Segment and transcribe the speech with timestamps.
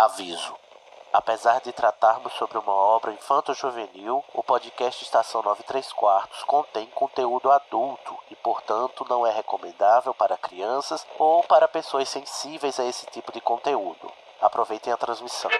[0.00, 0.56] Aviso.
[1.12, 8.16] Apesar de tratarmos sobre uma obra infanto-juvenil, o podcast Estação 93 Quartos contém conteúdo adulto
[8.30, 13.42] e, portanto, não é recomendável para crianças ou para pessoas sensíveis a esse tipo de
[13.42, 14.10] conteúdo.
[14.40, 15.50] Aproveitem a transmissão.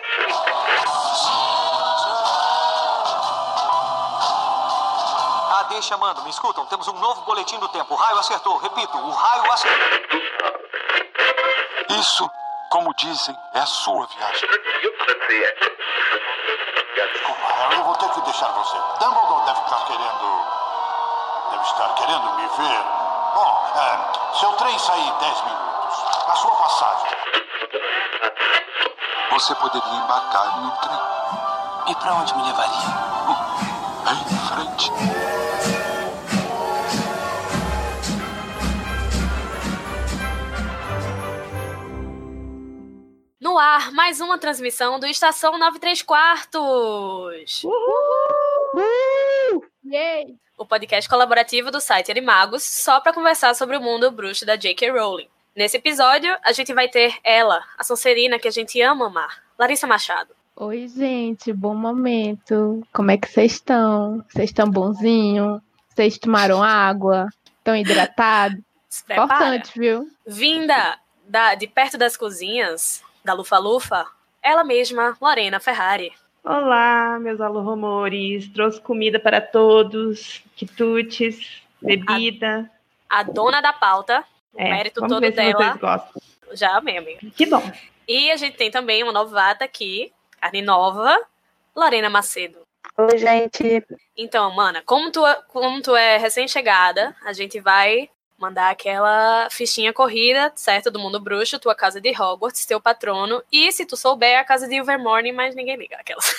[5.53, 6.23] Ah, deixa, mando.
[6.23, 6.65] Me escutam?
[6.65, 7.93] Temos um novo boletim do tempo.
[7.93, 8.57] O raio acertou.
[8.57, 10.01] Repito, o raio acertou.
[11.91, 12.31] Isso,
[12.71, 14.48] como dizem, é a sua viagem.
[17.12, 18.77] Desculpa, eu vou ter que deixar você.
[19.01, 20.45] Dumbledore deve estar querendo.
[21.51, 22.84] Deve estar querendo me ver.
[23.34, 26.05] Bom, é, seu trem sai em 10 minutos.
[26.28, 27.11] A sua passagem.
[29.33, 31.00] Você poderia embarcar em um trem.
[31.89, 33.20] E pra onde me levaria?
[43.60, 47.62] Ar, mais uma transmissão do Estação 93 Quartos.
[49.86, 50.34] Yay!
[50.56, 54.91] O podcast colaborativo do site Animagos, só para conversar sobre o mundo bruxo da J.K.
[54.91, 55.28] Rowling.
[55.55, 59.86] Nesse episódio, a gente vai ter ela, a Sonserina que a gente ama amar, Larissa
[59.86, 60.34] Machado.
[60.56, 62.83] Oi, gente, bom momento.
[62.92, 64.24] Como é que vocês estão?
[64.30, 65.61] Vocês estão bonzinho?
[65.89, 67.28] Vocês tomaram água?
[67.58, 68.61] Estão hidratados?
[69.11, 70.08] Importante, viu?
[70.27, 74.07] Vinda da- de perto das cozinhas, da Lufa Lufa,
[74.43, 76.13] ela mesma, Lorena Ferrari.
[76.43, 78.49] Olá, meus alurrumores.
[78.49, 82.71] Trouxe comida para todos, quitutes, bebida.
[83.09, 85.53] A dona da pauta, o É, mérito vamos todo ver se dela.
[85.59, 86.23] vocês gostam.
[86.53, 87.21] Já amei, amiga.
[87.37, 87.63] Que bom.
[88.09, 91.17] E a gente tem também uma novata aqui, carne nova,
[91.77, 92.59] Lorena Macedo.
[92.97, 93.85] Oi, gente.
[94.17, 98.09] Então, mana, como tu, como tu é recém-chegada, a gente vai
[98.41, 100.91] mandar aquela fichinha corrida, certo?
[100.91, 103.42] Do mundo bruxo, tua casa de Hogwarts, teu patrono.
[103.52, 105.96] E se tu souber, a casa de Ilvermorny, mas ninguém liga.
[105.96, 106.34] Aquelas.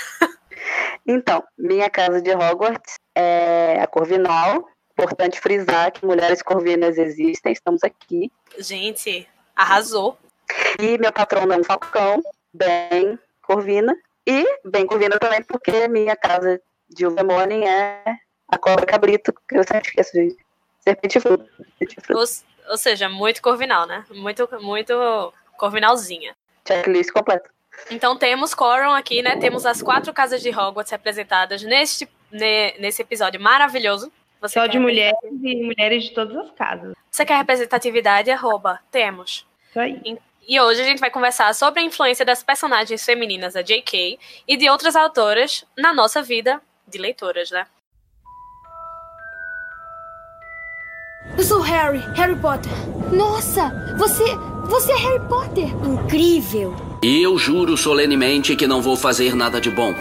[1.08, 4.70] Então, minha casa de Hogwarts é a Corvinal.
[4.92, 8.32] Importante frisar que mulheres corvinas existem, estamos aqui.
[8.60, 10.18] Gente, arrasou.
[10.80, 12.22] E meu patrono é um falcão,
[12.54, 13.96] bem corvina.
[14.28, 18.04] E bem corvina também, porque minha casa de Ilvermorny é
[18.48, 20.38] a cobra cabrito, que eu sempre esqueço de
[20.82, 21.46] serpente fruta.
[21.58, 22.20] Serpente fruta.
[22.20, 24.06] Ou, ou seja, muito corvinal, né?
[24.12, 26.36] Muito, muito corvinalzinha.
[26.68, 27.50] Checklist completa.
[27.90, 29.38] Então temos Coron aqui, né?
[29.38, 34.12] Temos as quatro casas de Hogwarts representadas neste, ne- nesse episódio maravilhoso.
[34.42, 36.94] Você Só de mulheres e mulheres de todas as casas.
[37.10, 38.32] Você quer representatividade?
[38.32, 39.46] Arroba, temos.
[39.70, 40.18] Isso aí.
[40.48, 44.20] E hoje a gente vai conversar sobre a influência das personagens femininas da J.K.
[44.48, 47.68] e de outras autoras na nossa vida de leitoras, né?
[51.38, 52.72] Eu sou Harry, Harry Potter.
[53.12, 54.24] Nossa, você,
[54.66, 55.70] você é Harry Potter.
[55.86, 56.76] Incrível.
[57.02, 59.94] E eu juro solenemente que não vou fazer nada de bom.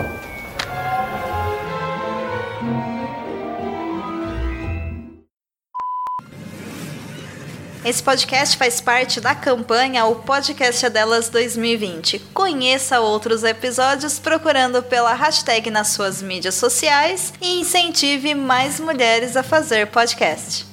[7.82, 12.18] Esse podcast faz parte da campanha O Podcast é Delas 2020.
[12.34, 19.42] Conheça outros episódios procurando pela hashtag nas suas mídias sociais e incentive mais mulheres a
[19.42, 20.69] fazer podcast.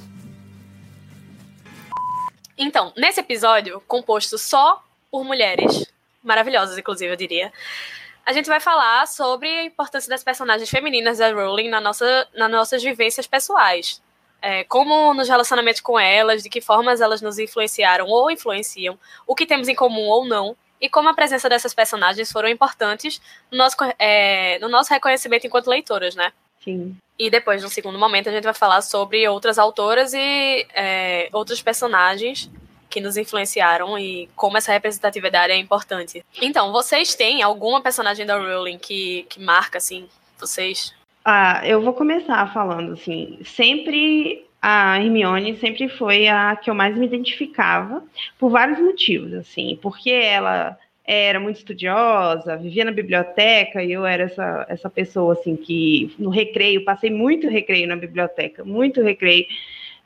[2.58, 5.86] Então, nesse episódio, composto só por mulheres,
[6.22, 7.52] maravilhosas, inclusive, eu diria,
[8.26, 12.50] a gente vai falar sobre a importância das personagens femininas da Rowling na nossa, nas
[12.50, 14.02] nossas vivências pessoais.
[14.42, 19.34] É, como nos relacionamentos com elas, de que formas elas nos influenciaram ou influenciam, o
[19.34, 23.20] que temos em comum ou não, e como a presença dessas personagens foram importantes
[23.50, 26.32] no nosso, é, no nosso reconhecimento enquanto leitoras, né?
[26.68, 26.96] Sim.
[27.18, 31.62] E depois, no segundo momento, a gente vai falar sobre outras autoras e é, outros
[31.62, 32.50] personagens
[32.90, 36.24] que nos influenciaram e como essa representatividade é importante.
[36.40, 40.08] Então, vocês têm alguma personagem da Rowling que, que marca, assim,
[40.38, 40.94] vocês?
[41.24, 43.38] Ah, eu vou começar falando assim.
[43.44, 48.02] Sempre a Hermione sempre foi a que eu mais me identificava
[48.38, 50.78] por vários motivos, assim, porque ela
[51.10, 56.28] era muito estudiosa, vivia na biblioteca e eu era essa, essa pessoa assim que no
[56.28, 59.46] recreio passei muito recreio na biblioteca, muito recreio.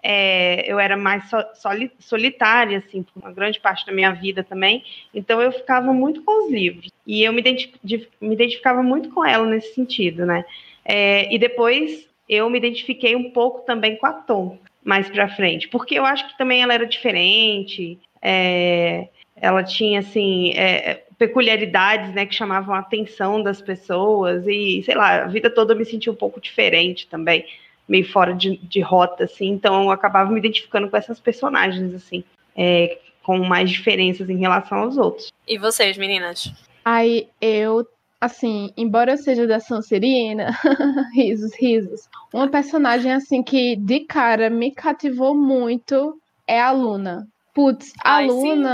[0.05, 4.43] É, eu era mais so- soli- solitária, assim, por uma grande parte da minha vida
[4.44, 4.85] também.
[5.15, 6.91] Então eu ficava muito com os livros.
[7.06, 10.44] E eu me, identi- de- me identificava muito com ela nesse sentido, né?
[10.85, 15.69] É, e depois eu me identifiquei um pouco também com a Tom, mais pra frente.
[15.69, 17.99] Porque eu acho que também ela era diferente.
[18.21, 19.09] é,
[19.43, 24.47] ela tinha, assim, é, peculiaridades, né, que chamavam a atenção das pessoas.
[24.47, 27.44] E, sei lá, a vida toda eu me senti um pouco diferente também
[27.89, 32.25] meio fora de, de rota, assim, então eu acabava me identificando com essas personagens, assim,
[32.56, 35.33] é, com mais diferenças em relação aos outros.
[35.47, 36.53] E vocês, meninas?
[36.85, 37.87] Aí eu,
[38.21, 40.56] assim, embora eu seja da Sonserina,
[41.15, 47.29] risos, risos, uma personagem assim que de cara me cativou muito é a Luna.
[47.55, 48.65] Putz, a Ai, sim.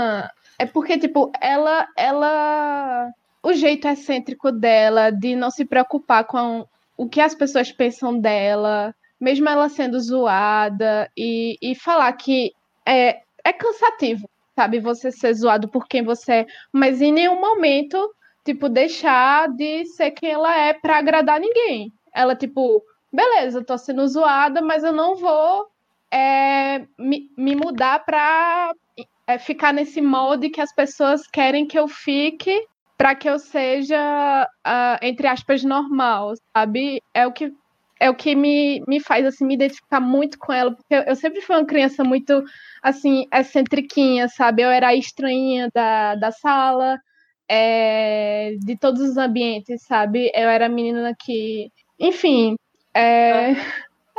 [0.59, 3.09] É porque tipo, ela ela
[3.41, 6.67] o jeito excêntrico dela de não se preocupar com
[6.97, 12.51] o que as pessoas pensam dela, mesmo ela sendo zoada e, e falar que
[12.85, 14.81] é, é cansativo, sabe?
[14.81, 18.13] Você ser zoado por quem você é, mas em nenhum momento,
[18.43, 21.93] tipo, deixar de ser quem ela é pra agradar ninguém.
[22.13, 25.67] Ela, tipo, beleza, tô sendo zoada, mas eu não vou
[26.11, 28.73] é, me, me mudar pra
[29.29, 32.65] é, ficar nesse molde que as pessoas querem que eu fique
[32.97, 33.95] para que eu seja,
[34.65, 37.01] ah, entre aspas, normal, sabe?
[37.13, 37.53] É o que
[38.01, 41.15] é o que me, me faz assim me identificar muito com ela, porque eu, eu
[41.15, 42.43] sempre fui uma criança muito
[42.81, 44.63] assim excentriquinha, sabe?
[44.63, 46.97] Eu era a estranhinha da, da sala,
[47.47, 50.31] é, de todos os ambientes, sabe?
[50.33, 52.55] Eu era a menina que, enfim,
[52.95, 53.53] é,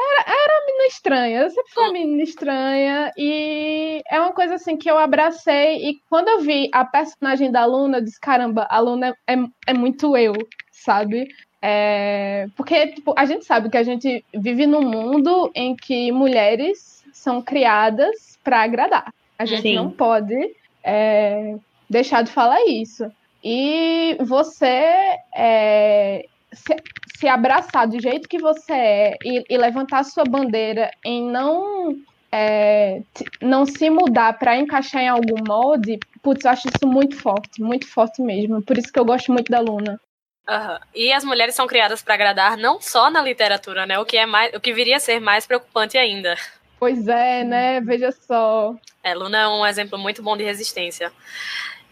[0.01, 4.77] era, era menina estranha, eu sempre fui uma menina estranha, e é uma coisa assim
[4.77, 8.79] que eu abracei, e quando eu vi a personagem da Luna, eu disse, caramba, a
[8.79, 9.35] Luna é,
[9.67, 10.35] é muito eu,
[10.73, 11.29] sabe?
[11.63, 17.05] É, porque, tipo, a gente sabe que a gente vive num mundo em que mulheres
[17.13, 19.13] são criadas para agradar.
[19.39, 19.75] A gente Sim.
[19.75, 21.57] não pode é,
[21.89, 23.11] deixar de falar isso.
[23.45, 26.77] E você é, se,
[27.19, 31.97] se abraçar do jeito que você é e, e levantar sua bandeira em não
[32.33, 33.03] é,
[33.41, 37.87] não se mudar para encaixar em algum molde, putz, eu acho isso muito forte, muito
[37.89, 38.63] forte mesmo.
[38.63, 40.01] Por isso que eu gosto muito da Luna.
[40.49, 40.81] Aham.
[40.95, 43.99] E as mulheres são criadas para agradar não só na literatura, né?
[43.99, 46.37] O que é mais, o que viria a ser mais preocupante ainda.
[46.79, 47.81] Pois é, né?
[47.81, 48.75] Veja só.
[49.03, 51.13] É, Luna é um exemplo muito bom de resistência.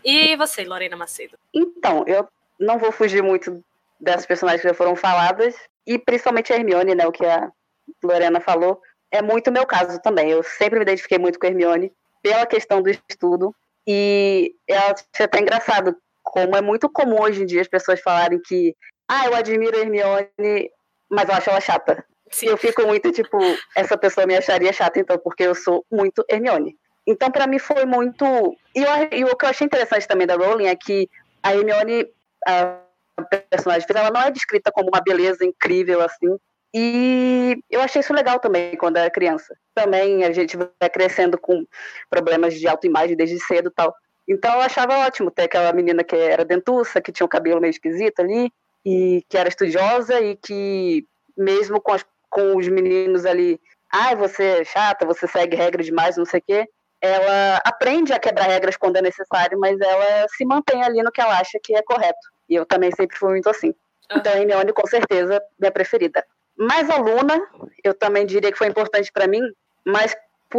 [0.04, 1.37] E você, Lorena Macedo?
[1.54, 2.26] Então, eu
[2.58, 3.62] não vou fugir muito
[4.00, 5.54] dessas personagens que já foram faladas,
[5.86, 7.50] e principalmente a Hermione, né, o que a
[8.02, 8.80] Lorena falou,
[9.10, 10.30] é muito meu caso também.
[10.30, 11.92] Eu sempre me identifiquei muito com a Hermione
[12.22, 13.54] pela questão do estudo,
[13.86, 18.76] e acho até engraçado como é muito comum hoje em dia as pessoas falarem que
[19.08, 20.70] ah, eu admiro a Hermione,
[21.10, 22.04] mas eu acho ela chata.
[22.42, 23.38] E eu fico muito tipo,
[23.74, 26.76] essa pessoa me acharia chata então, porque eu sou muito Hermione.
[27.06, 28.26] Então, para mim foi muito.
[28.76, 31.08] E, eu- e o que eu achei interessante também da Rowling é que
[31.42, 32.06] a Hermione,
[32.46, 32.80] a
[33.24, 36.36] personagem principal, ela não é descrita como uma beleza incrível assim.
[36.74, 39.54] E eu achei isso legal também quando era criança.
[39.74, 41.64] Também a gente vai crescendo com
[42.10, 43.94] problemas de autoimagem desde cedo tal.
[44.28, 47.70] Então eu achava ótimo ter aquela menina que era dentuça, que tinha o cabelo meio
[47.70, 48.52] esquisito ali,
[48.84, 51.06] e que era estudiosa e que,
[51.36, 53.58] mesmo com, as- com os meninos ali,
[53.90, 56.68] ai, você é chata, você segue regra demais, não sei o quê,
[57.00, 61.20] ela aprende a quebrar regras quando é necessário, mas ela se mantém ali no que
[61.20, 62.18] ela acha que é correto.
[62.48, 63.74] E eu também sempre fui muito assim.
[64.10, 66.24] Então a Hermione, com certeza, minha preferida.
[66.56, 67.40] Mas a Luna,
[67.84, 69.42] eu também diria que foi importante para mim,
[69.84, 70.16] mas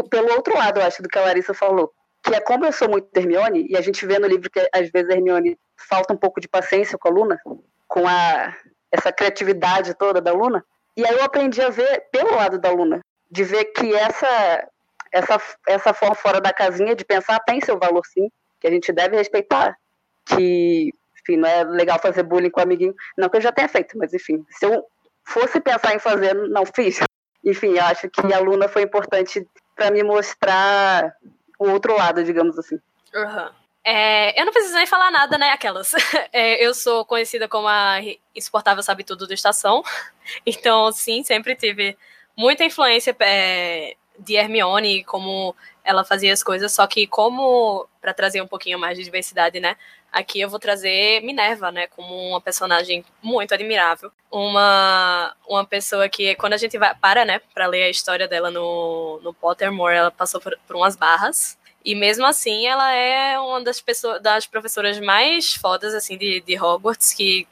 [0.09, 1.91] pelo outro lado, eu acho, do que a Larissa falou.
[2.23, 4.89] Que é como eu sou muito Hermione, e a gente vê no livro que às
[4.89, 5.57] vezes a Hermione
[5.89, 7.39] falta um pouco de paciência com a Luna,
[7.87, 8.55] com a,
[8.91, 10.63] essa criatividade toda da Luna.
[10.95, 13.01] E aí eu aprendi a ver pelo lado da Luna,
[13.31, 14.67] de ver que essa,
[15.11, 18.91] essa, essa forma fora da casinha de pensar tem seu valor sim, que a gente
[18.91, 19.77] deve respeitar,
[20.25, 20.93] que,
[21.29, 22.95] enfim, não é legal fazer bullying com o amiguinho.
[23.17, 24.83] Não que eu já tenha feito, mas enfim, se eu
[25.23, 26.99] fosse pensar em fazer, não fiz.
[27.45, 31.15] Enfim, eu acho que a Luna foi importante para me mostrar
[31.57, 32.77] o outro lado, digamos assim.
[33.15, 33.49] Aham.
[33.81, 35.51] É, eu não preciso nem falar nada, né?
[35.51, 35.93] Aquelas.
[36.33, 37.99] É, eu sou conhecida como a
[38.35, 39.81] insuportável sabe tudo do Estação.
[40.45, 41.97] Então, sim, sempre tive
[42.37, 46.71] muita influência é, de Hermione, como ela fazia as coisas.
[46.73, 49.75] Só que, como para trazer um pouquinho mais de diversidade, né?
[50.11, 51.87] Aqui eu vou trazer Minerva, né?
[51.87, 54.11] Como uma personagem muito admirável.
[54.31, 57.39] Uma, uma pessoa que, quando a gente vai, para, né?
[57.53, 61.57] Para ler a história dela no, no Pottermore, ela passou por, por umas barras.
[61.85, 66.59] E mesmo assim, ela é uma das pessoas, das professoras mais fodas assim de, de
[66.59, 67.47] Hogwarts, que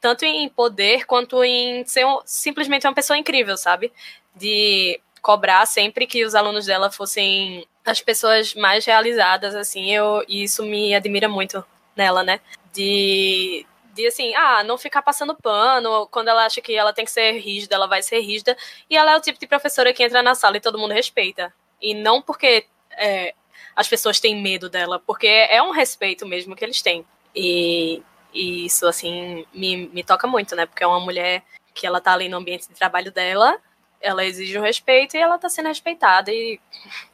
[0.00, 3.90] tanto em poder quanto em ser um- simplesmente uma pessoa incrível, sabe?
[4.34, 10.42] De cobrar sempre que os alunos dela fossem as pessoas mais realizadas, assim, eu, e
[10.44, 11.64] isso me admira muito
[11.96, 12.40] nela, né?
[12.72, 17.10] De, de assim, ah, não ficar passando pano, quando ela acha que ela tem que
[17.10, 18.56] ser rígida, ela vai ser rígida,
[18.90, 21.54] e ela é o tipo de professora que entra na sala e todo mundo respeita.
[21.80, 23.34] E não porque é,
[23.76, 27.04] as pessoas têm medo dela, porque é um respeito mesmo que eles têm.
[27.34, 30.66] E, e isso, assim, me, me toca muito, né?
[30.66, 31.42] Porque é uma mulher
[31.74, 33.58] que ela tá ali no ambiente de trabalho dela,
[34.00, 36.60] ela exige o respeito e ela tá sendo respeitada, e,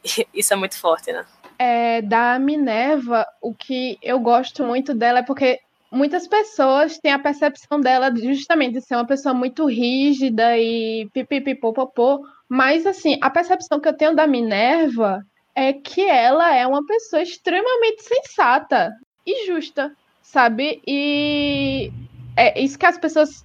[0.05, 1.25] e isso é muito forte, né?
[1.63, 5.61] É, da Minerva, o que eu gosto muito dela é porque
[5.93, 11.07] muitas pessoas têm a percepção dela de, justamente de ser uma pessoa muito rígida e
[11.13, 15.23] pipipipopopô, mas assim, a percepção que eu tenho da Minerva
[15.55, 18.91] é que ela é uma pessoa extremamente sensata
[19.27, 20.81] e justa, sabe?
[20.87, 21.93] E
[22.39, 23.45] é isso que as pessoas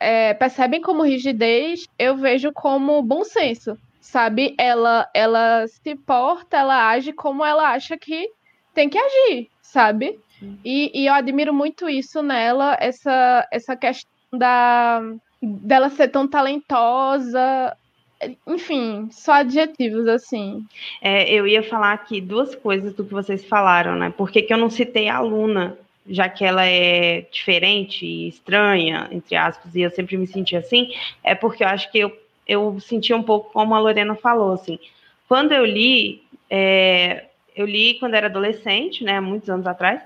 [0.00, 4.54] é, percebem como rigidez, eu vejo como bom senso, sabe?
[4.56, 8.30] Ela, ela se porta, ela age como ela acha que
[8.72, 10.18] tem que agir, sabe?
[10.64, 15.02] E, e eu admiro muito isso nela, essa, essa questão da,
[15.42, 17.76] dela ser tão talentosa,
[18.46, 20.64] enfim, só adjetivos assim.
[21.02, 24.12] É, eu ia falar aqui duas coisas do que vocês falaram, né?
[24.16, 25.76] Por que, que eu não citei a aluna,
[26.08, 30.92] já que ela é diferente e estranha, entre aspas, e eu sempre me senti assim?
[31.24, 34.78] É porque eu acho que eu, eu senti um pouco como a Lorena falou, assim.
[35.28, 40.02] Quando eu li, é, eu li quando era adolescente, né, muitos anos atrás,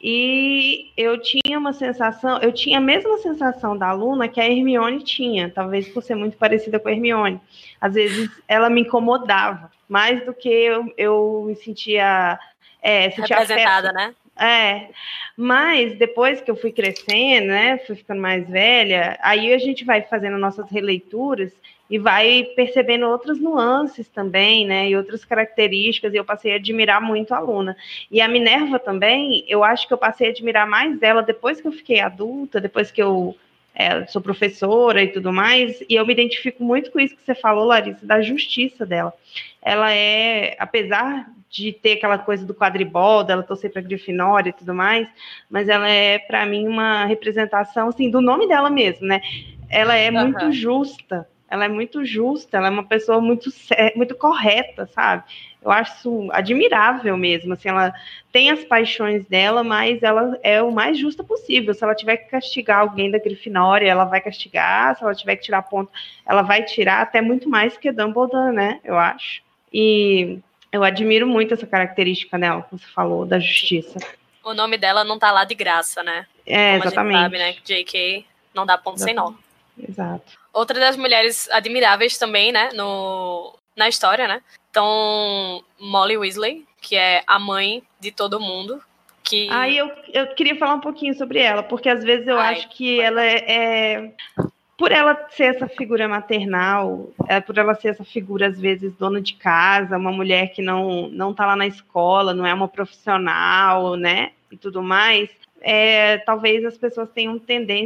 [0.00, 5.02] e eu tinha uma sensação, eu tinha a mesma sensação da aluna que a Hermione
[5.02, 7.40] tinha, talvez por ser muito parecida com a Hermione.
[7.80, 12.38] Às vezes ela me incomodava, mais do que eu, eu me sentia,
[12.82, 13.94] é, sentia representada, afeto.
[13.94, 14.14] né?
[14.36, 14.88] É,
[15.36, 20.02] mas depois que eu fui crescendo, né, fui ficando mais velha, aí a gente vai
[20.02, 21.52] fazendo nossas releituras
[21.88, 27.00] e vai percebendo outras nuances também, né, e outras características, e eu passei a admirar
[27.00, 27.76] muito a aluna.
[28.10, 31.68] E a Minerva também, eu acho que eu passei a admirar mais dela depois que
[31.68, 33.36] eu fiquei adulta, depois que eu
[33.74, 37.34] é, sou professora e tudo mais, e eu me identifico muito com isso que você
[37.34, 39.12] falou, Larissa, da justiça dela.
[39.60, 44.74] Ela é, apesar de ter aquela coisa do quadribol, dela torcer para Grifinória e tudo
[44.74, 45.06] mais,
[45.48, 49.20] mas ela é, para mim, uma representação, assim, do nome dela mesmo, né?
[49.70, 50.22] Ela é uhum.
[50.22, 53.50] muito justa, ela é muito justa, ela é uma pessoa muito,
[53.94, 55.22] muito correta, sabe?
[55.62, 57.94] Eu acho admirável mesmo, assim, ela
[58.32, 61.72] tem as paixões dela, mas ela é o mais justa possível.
[61.72, 65.44] Se ela tiver que castigar alguém da Grifinória, ela vai castigar, se ela tiver que
[65.44, 65.92] tirar ponto,
[66.26, 68.80] ela vai tirar até muito mais que Dumbledore, né?
[68.84, 69.40] Eu acho.
[69.72, 70.40] E
[70.74, 73.96] eu admiro muito essa característica nela, que você falou, da justiça.
[74.42, 76.26] O nome dela não tá lá de graça, né?
[76.44, 77.16] É, Como exatamente.
[77.16, 77.82] A gente sabe, né?
[77.82, 79.32] JK não dá ponto sem nó.
[79.88, 80.32] Exato.
[80.52, 84.42] Outra das mulheres admiráveis também, né, no, na história, né?
[84.68, 88.82] Então, Molly Weasley, que é a mãe de todo mundo.
[89.22, 89.48] Que...
[89.50, 92.68] Aí eu, eu queria falar um pouquinho sobre ela, porque às vezes eu Ai, acho
[92.70, 94.12] que ela é, é,
[94.76, 99.20] Por ela ser essa figura maternal, é, por ela ser essa figura, às vezes, dona
[99.20, 103.94] de casa, uma mulher que não, não tá lá na escola, não é uma profissional,
[103.94, 104.32] né?
[104.50, 105.30] E tudo mais,
[105.64, 107.40] é, talvez as pessoas tenham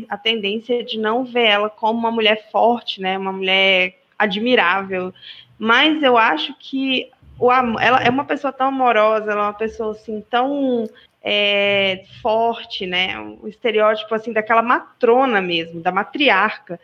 [0.09, 5.14] a tendência de não ver ela como uma mulher forte, né, uma mulher admirável.
[5.57, 9.92] Mas eu acho que o, ela é uma pessoa tão amorosa, ela é uma pessoa
[9.92, 10.88] assim tão
[11.22, 16.78] é, forte, né, o estereótipo assim daquela matrona mesmo, da matriarca.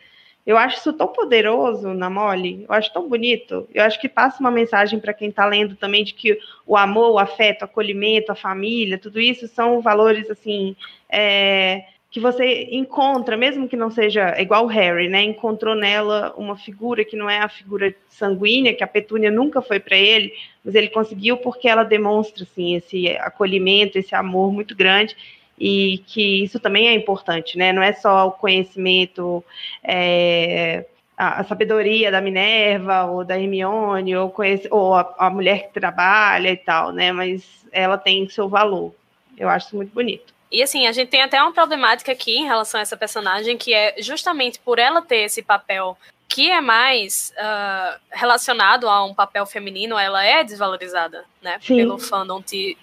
[0.47, 3.67] Eu acho isso tão poderoso na Molly, eu acho tão bonito.
[3.73, 7.13] Eu acho que passa uma mensagem para quem está lendo também de que o amor,
[7.13, 10.77] o afeto, o acolhimento, a família, tudo isso são valores assim
[11.09, 11.85] é,
[12.15, 15.25] que você encontra, mesmo que não seja igual o Harry, né?
[15.25, 19.81] Encontrou nela uma figura que não é a figura sanguínea, que a Petúnia nunca foi
[19.81, 20.33] para ele,
[20.65, 25.17] mas ele conseguiu porque ela demonstra assim esse acolhimento, esse amor muito grande
[25.59, 27.73] e que isso também é importante, né?
[27.73, 29.43] Não é só o conhecimento,
[29.83, 30.87] é,
[31.19, 35.75] a, a, sabedoria da Minerva ou da Hermione ou, conhece, ou a, a, mulher que
[35.75, 37.11] trabalha e tal, né?
[37.11, 38.95] Mas ela tem seu valor.
[39.37, 40.34] Eu acho isso muito bonito.
[40.51, 43.75] E assim, a gente tem até uma problemática aqui em relação a essa personagem, que
[43.75, 45.97] é justamente por ela ter esse papel
[46.29, 51.59] que é mais uh, relacionado a um papel feminino, ela é desvalorizada, né?
[51.61, 51.77] Sim.
[51.77, 52.77] Pelo fandom, de,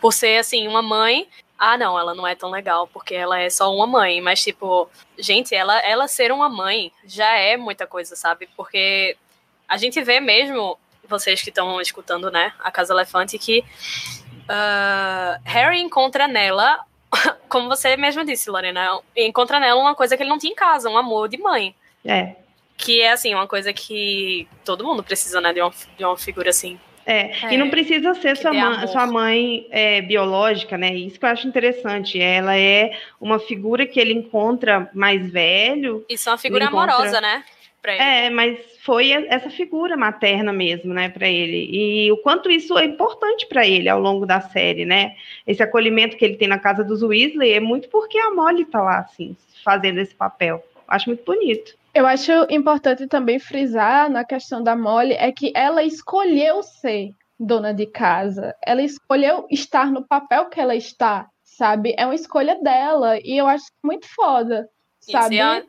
[0.00, 1.26] por ser assim, uma mãe
[1.58, 4.20] ah, não, ela não é tão legal, porque ela é só uma mãe.
[4.20, 8.48] Mas, tipo, gente, ela, ela ser uma mãe já é muita coisa, sabe?
[8.56, 9.16] Porque
[9.68, 15.80] a gente vê mesmo, vocês que estão escutando, né, a Casa Elefante, que uh, Harry
[15.80, 16.80] encontra nela,
[17.48, 20.88] como você mesma disse, Lorena, encontra nela uma coisa que ele não tinha em casa,
[20.88, 21.74] um amor de mãe.
[22.04, 22.36] É.
[22.76, 26.50] Que é, assim, uma coisa que todo mundo precisa, né, de uma, de uma figura
[26.50, 26.78] assim.
[27.06, 30.94] É, é, e não precisa ser sua mãe, sua mãe é, biológica, né?
[30.94, 32.18] Isso que eu acho interessante.
[32.18, 36.04] Ela é uma figura que ele encontra mais velho.
[36.08, 36.94] Isso é uma figura encontra...
[36.94, 37.44] amorosa, né?
[37.92, 41.68] É, mas foi essa figura materna mesmo, né, para ele.
[41.70, 45.14] E o quanto isso é importante para ele ao longo da série, né?
[45.46, 48.82] Esse acolhimento que ele tem na casa dos Weasley é muito porque a Molly tá
[48.82, 50.64] lá, assim, fazendo esse papel.
[50.88, 51.74] Acho muito bonito.
[51.94, 57.72] Eu acho importante também frisar na questão da Molly é que ela escolheu ser dona
[57.72, 58.54] de casa.
[58.66, 61.94] Ela escolheu estar no papel que ela está, sabe?
[61.96, 64.68] É uma escolha dela e eu acho muito foda,
[65.00, 65.36] sabe?
[65.36, 65.62] Isso, e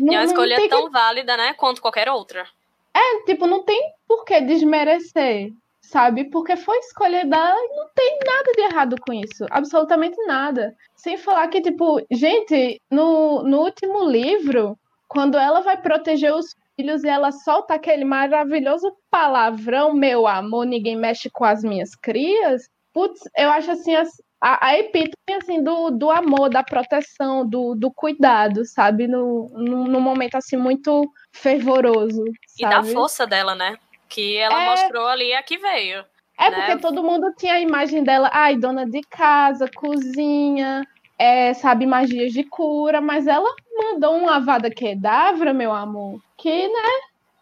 [0.00, 2.46] Não- e é uma escolha que- tão válida, né, quanto qualquer outra.
[2.94, 6.24] É, tipo, não tem por que desmerecer, sabe?
[6.30, 9.46] Porque foi escolha dela e não tem nada de errado com isso.
[9.50, 10.74] Absolutamente nada.
[10.96, 14.76] Sem falar que, tipo, gente, no, no último livro,
[15.08, 20.96] quando ela vai proteger os filhos e ela solta aquele maravilhoso palavrão, meu amor, ninguém
[20.96, 22.68] mexe com as minhas crias.
[22.92, 27.74] Putz, eu acho assim, as- a, a epítome assim, do, do amor, da proteção, do,
[27.74, 29.06] do cuidado, sabe?
[29.06, 32.24] No, no, num momento assim muito fervoroso.
[32.58, 32.92] E da sabe?
[32.92, 33.76] força dela, né?
[34.08, 34.70] Que ela É.
[34.70, 36.04] mostrou ali a que veio.
[36.38, 36.56] É né?
[36.56, 40.86] porque todo mundo tinha a imagem dela, ai, dona de casa, cozinha,
[41.18, 46.90] é, sabe, magias de cura, mas ela mandou um avada kedavra, meu amor, que, né,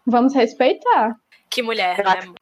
[0.05, 1.15] vamos respeitar.
[1.49, 2.33] Que mulher, né?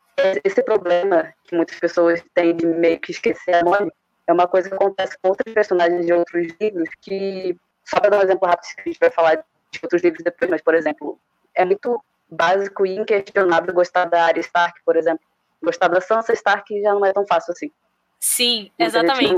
[0.44, 3.96] esse problema que muitas pessoas têm de meio que esquecer a Mônica
[4.28, 8.20] é uma coisa que acontece com outros personagens de outros livros que, só para dar
[8.20, 11.20] um exemplo rápido, a gente vai falar de outros livros depois, mas, por exemplo,
[11.56, 15.26] é muito básico e inquestionável gostar da Arya Stark, por exemplo.
[15.64, 17.72] Gostar da Sansa Stark já não é tão fácil assim.
[18.20, 19.34] Sim, exatamente.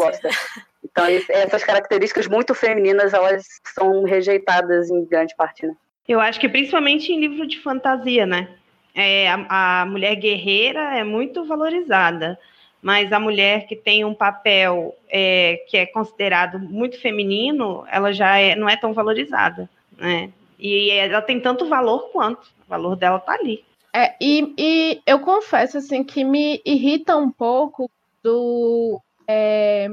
[0.84, 5.76] Então, essas características muito femininas, elas são rejeitadas em grande parte, né?
[6.08, 8.50] Eu acho que principalmente em livro de fantasia, né?
[8.96, 12.40] É, a, a mulher guerreira é muito valorizada,
[12.82, 18.38] mas a mulher que tem um papel é, que é considerado muito feminino, ela já
[18.38, 20.32] é- não é tão valorizada, né?
[20.58, 22.42] E ela tem tanto valor quanto.
[22.66, 23.64] O valor dela tá ali.
[23.94, 27.90] É, e, e eu confesso, assim, que me irrita um pouco
[28.24, 29.02] do...
[29.28, 29.88] é,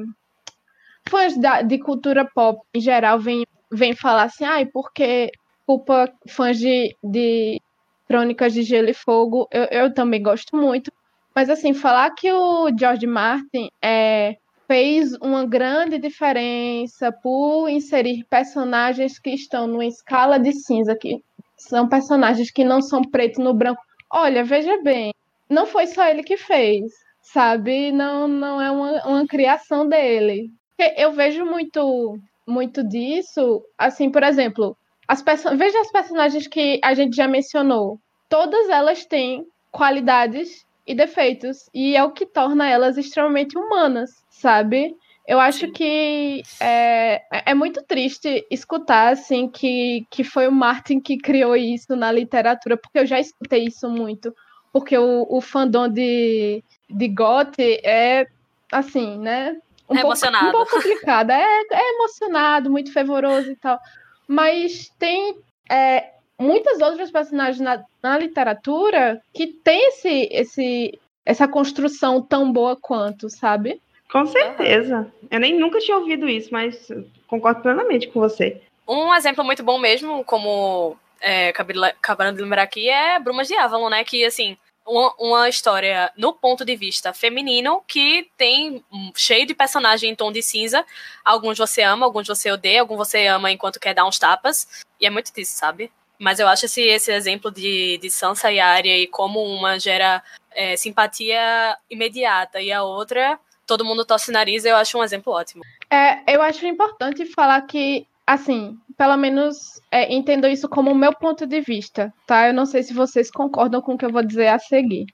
[1.09, 5.31] fãs da- de cultura pop, em geral, vem, vem falar assim, ai, porque
[5.67, 7.61] culpa fãs de, de
[8.07, 10.93] Crônicas de Gelo e Fogo, eu, eu também gosto muito,
[11.37, 19.19] mas assim, falar que o George Martin é, fez uma grande diferença por inserir personagens
[19.19, 21.23] que estão numa escala de cinza, que
[21.59, 23.83] são personagens que não são preto no branco.
[24.11, 25.13] Olha, veja bem,
[25.47, 27.93] não foi só ele que fez, sabe?
[27.93, 30.51] Não, não é uma, uma criação dele.
[30.97, 34.75] Eu vejo muito, muito disso, assim, por exemplo,
[35.07, 35.23] as
[35.55, 38.01] veja as personagens que a gente já mencionou.
[38.27, 44.95] Todas elas têm qualidades e defeitos, e é o que torna elas extremamente humanas, sabe?
[45.27, 51.19] Eu acho que é, é muito triste escutar assim que, que foi o Martin que
[51.19, 54.33] criou isso na literatura, porque eu já escutei isso muito.
[54.73, 58.27] Porque o, o fandom de, de Goth é
[58.71, 59.57] assim, né?
[59.89, 60.49] Um É pouco, emocionado.
[60.49, 61.31] um pouco complicado.
[61.31, 63.81] É, é emocionado, muito fervoroso e tal.
[64.29, 72.23] Mas tem é, muitas outras personagens na, na literatura que tem esse, esse, essa construção
[72.23, 73.81] tão boa quanto, sabe?
[74.11, 75.13] Com certeza.
[75.31, 76.89] Eu nem nunca tinha ouvido isso, mas
[77.27, 78.61] concordo plenamente com você.
[78.87, 83.91] Um exemplo muito bom mesmo, como é, acabando de lembrar aqui, é Brumas de Avalon,
[83.91, 84.05] né?
[84.05, 88.85] Que, assim, uma, uma história no ponto de vista feminino que tem
[89.17, 90.85] cheio de personagem em tom de cinza.
[91.25, 94.85] Alguns você ama, alguns você odeia, alguns você ama enquanto quer dar uns tapas.
[95.01, 95.91] E é muito disso, sabe?
[96.19, 100.23] Mas eu acho esse, esse exemplo de, de Sansa e Arya e como uma gera
[100.53, 105.33] é, simpatia imediata e a outra, todo mundo torce o nariz, eu acho um exemplo
[105.33, 105.63] ótimo.
[105.91, 111.13] É, eu acho importante falar que, assim, pelo menos é, entendo isso como o meu
[111.13, 112.49] ponto de vista, tá?
[112.49, 115.07] Eu não sei se vocês concordam com o que eu vou dizer a seguir.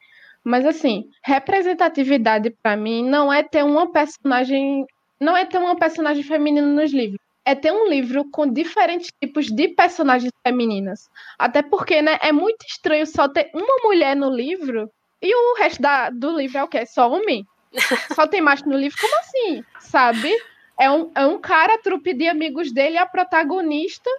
[0.45, 4.85] Mas, assim, representatividade pra mim não é ter uma personagem.
[5.21, 7.21] Não é ter uma personagem feminina nos livros.
[7.45, 11.11] É ter um livro com diferentes tipos de personagens femininas.
[11.39, 14.91] Até porque, né, é muito estranho só ter uma mulher no livro
[15.23, 16.85] e o resto da, do livro é o quê?
[16.85, 17.47] Só homem?
[18.15, 18.99] Só tem macho no livro?
[19.01, 19.65] Como assim?
[19.79, 20.31] Sabe?
[20.79, 24.11] É um, é um cara, a trupe de amigos dele, a protagonista.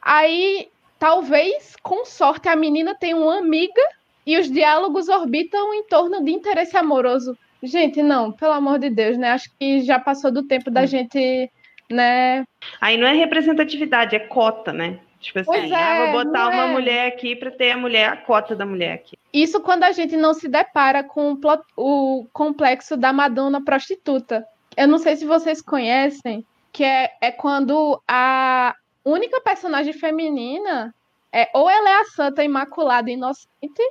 [0.00, 3.82] Aí, talvez, com sorte, a menina tenha uma amiga
[4.26, 7.36] e os diálogos orbitam em torno de interesse amoroso.
[7.62, 9.30] Gente, não, pelo amor de Deus, né?
[9.30, 11.50] Acho que já passou do tempo da gente,
[11.92, 12.44] né?
[12.80, 14.98] Aí não é representatividade, é cota, né?
[15.22, 16.72] Tipo assim, Pois ah, é, vou botar não uma é.
[16.72, 19.16] mulher aqui pra ter a mulher, a cota da mulher aqui.
[19.32, 21.38] Isso quando a gente não se depara com
[21.76, 24.44] o complexo da Madonna prostituta.
[24.76, 28.74] Eu não sei se vocês conhecem, que é, é quando a
[29.04, 30.92] única personagem feminina
[31.32, 33.82] é ou ela é a santa imaculada inocente,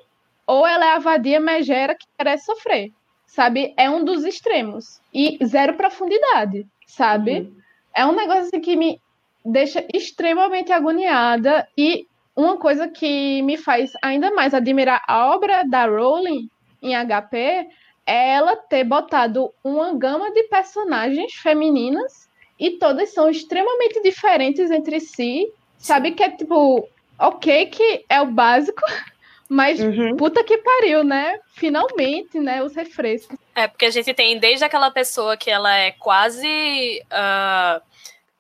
[0.46, 2.92] ou ela é a vadia megera que merece sofrer.
[3.26, 3.74] Sabe?
[3.78, 5.00] É um dos extremos.
[5.14, 7.50] E zero profundidade, sabe?
[7.96, 9.00] É um negócio assim que me
[9.46, 15.86] deixa extremamente agoniada e uma coisa que me faz ainda mais admirar a obra da
[15.86, 16.50] Rowling
[16.82, 17.68] em HP
[18.06, 25.00] é ela ter botado uma gama de personagens femininas e todas são extremamente diferentes entre
[25.00, 25.52] si.
[25.78, 28.82] Sabe que é tipo, ok, que é o básico,
[29.50, 30.16] mas Uhum.
[30.16, 31.40] puta que pariu, né?
[31.54, 32.64] Finalmente, né?
[32.64, 33.38] Os refrescos.
[33.54, 37.82] É, porque a gente tem desde aquela pessoa que ela é quase ah,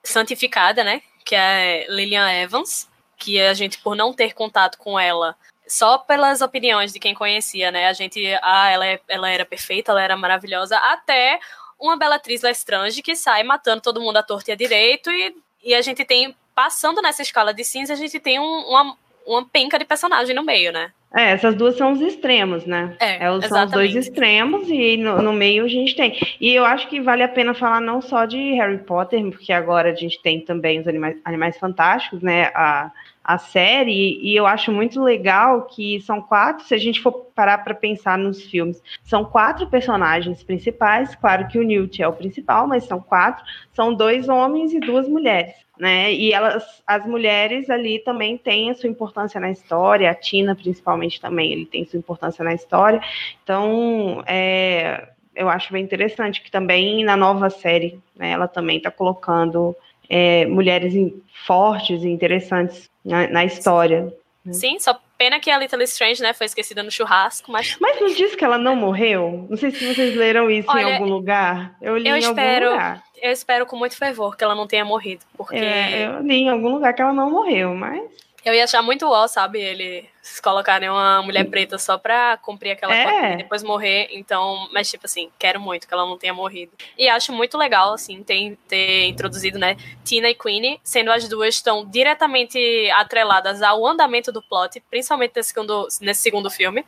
[0.03, 1.01] santificada, né?
[1.25, 5.35] Que é Lillian Evans, que a gente, por não ter contato com ela,
[5.67, 7.87] só pelas opiniões de quem conhecia, né?
[7.87, 11.39] A gente, ah, ela, é- ela era perfeita, ela era maravilhosa, até
[11.79, 15.73] uma Bellatrix Lestrange que sai matando todo mundo à torta e à direito, e, e
[15.75, 19.77] a gente tem, passando nessa escala de cinza, a gente tem um- uma, uma penca
[19.79, 20.91] de personagem no meio, né?
[21.13, 22.95] É, essas duas são os extremos, né?
[22.99, 26.17] É, são os dois extremos e no, no meio a gente tem.
[26.39, 29.91] E eu acho que vale a pena falar não só de Harry Potter, porque agora
[29.91, 32.45] a gente tem também os Animais, Animais Fantásticos, né?
[32.55, 32.91] A,
[33.23, 37.59] a série, e eu acho muito legal que são quatro, se a gente for parar
[37.59, 42.67] para pensar nos filmes, são quatro personagens principais, claro que o Newt é o principal,
[42.67, 46.11] mas são quatro, são dois homens e duas mulheres, né?
[46.11, 51.21] E elas, as mulheres ali também têm a sua importância na história, a Tina principalmente
[51.21, 53.01] também, ele tem sua importância na história.
[53.43, 58.89] Então, é, eu acho bem interessante que também na nova série, né, ela também está
[58.89, 59.75] colocando
[60.13, 64.13] é, mulheres em- fortes e interessantes na, na história.
[64.51, 68.07] Sim, só pena que a Little Strange, né, foi esquecida no churrasco, mas Mas não
[68.13, 69.45] diz que ela não morreu?
[69.49, 71.75] Não sei se vocês leram isso Olha, em algum lugar.
[71.81, 73.03] Eu li eu em espero, algum lugar.
[73.21, 76.49] eu espero com muito fervor que ela não tenha morrido, porque É, eu li em
[76.49, 78.01] algum lugar que ela não morreu, mas.
[78.43, 82.71] Eu ia achar muito ó, sabe, ele se colocarem uma mulher preta só pra cumprir
[82.71, 83.33] aquela É.
[83.33, 86.71] e depois morrer, então, mas tipo assim, quero muito que ela não tenha morrido.
[86.97, 91.55] E acho muito legal, assim, ter, ter introduzido, né, Tina e Queenie, sendo as duas
[91.55, 92.59] estão diretamente
[92.95, 96.85] atreladas ao andamento do plot, principalmente nesse segundo, nesse segundo filme.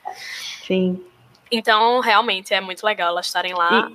[0.66, 1.04] Sim.
[1.52, 3.90] Então, realmente, é muito legal elas estarem lá,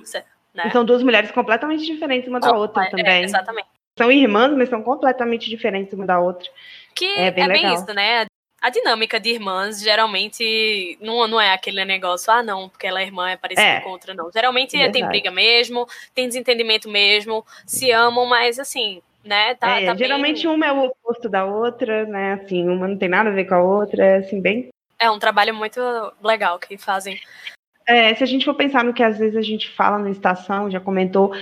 [0.53, 0.63] né?
[0.67, 3.23] E são duas mulheres completamente diferentes uma da outra É, também.
[3.23, 3.67] exatamente.
[3.97, 6.49] São irmãs, mas são completamente diferentes uma da outra.
[6.99, 7.73] Que É é bem bem, legal.
[7.75, 8.25] isso, né?
[8.61, 13.05] A dinâmica de irmãs geralmente não, não é aquele negócio, ah, não, porque ela é
[13.05, 13.79] irmã, é parecida É.
[13.79, 14.29] com outra, não.
[14.29, 19.55] Geralmente é- tem briga mesmo, tem desentendimento mesmo, se amam, mas assim, né?
[19.55, 22.33] Tá, É, tá geralmente bem, uma é o oposto da outra, né?
[22.33, 24.67] Assim, uma não tem nada a ver com a outra, é assim, bem.
[24.99, 25.79] é um trabalho muito
[26.21, 27.17] legal que fazem.
[27.91, 30.69] É, se a gente for pensar no que às vezes a gente fala na estação,
[30.69, 31.33] já comentou,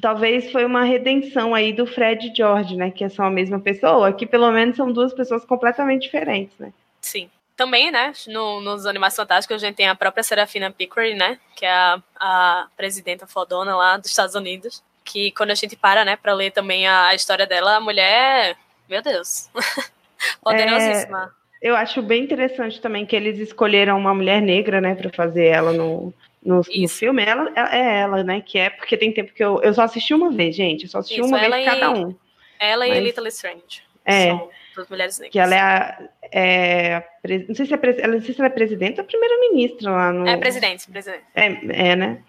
[0.00, 2.90] talvez foi uma redenção aí do Fred e George, né?
[2.90, 6.72] Que são a mesma pessoa, que pelo menos são duas pessoas completamente diferentes, né?
[7.02, 7.28] Sim.
[7.54, 11.66] Também, né, no- nos Animais Fantásticos a gente tem a própria Serafina Pickering, né, que
[11.66, 16.16] é a, a presidenta fodona lá dos Estados Unidos, que quando a gente para, né,
[16.16, 18.56] pra ler também a, a história dela, a mulher,
[18.88, 19.50] meu Deus,
[20.42, 21.34] poderosíssima.
[21.60, 25.72] Eu acho bem interessante também que eles escolheram uma mulher negra, né, para fazer ela
[25.72, 27.22] no, no, no filme.
[27.22, 30.30] Ela é ela, né, que é porque tem tempo que eu, eu só assisti uma
[30.30, 32.14] vez, gente, eu só assisti Isso, uma vez e- cada um.
[32.58, 33.82] Ela e Mas- Little Strange.
[34.04, 34.28] É.
[34.28, 35.32] São duas mulheres negras.
[35.32, 37.04] Que ela é, a, é
[37.46, 40.26] não sei se é, não sei se ela é presidenta ou primeira-ministra lá no.
[40.26, 41.24] É presidente, presidente.
[41.34, 42.22] É, é, né?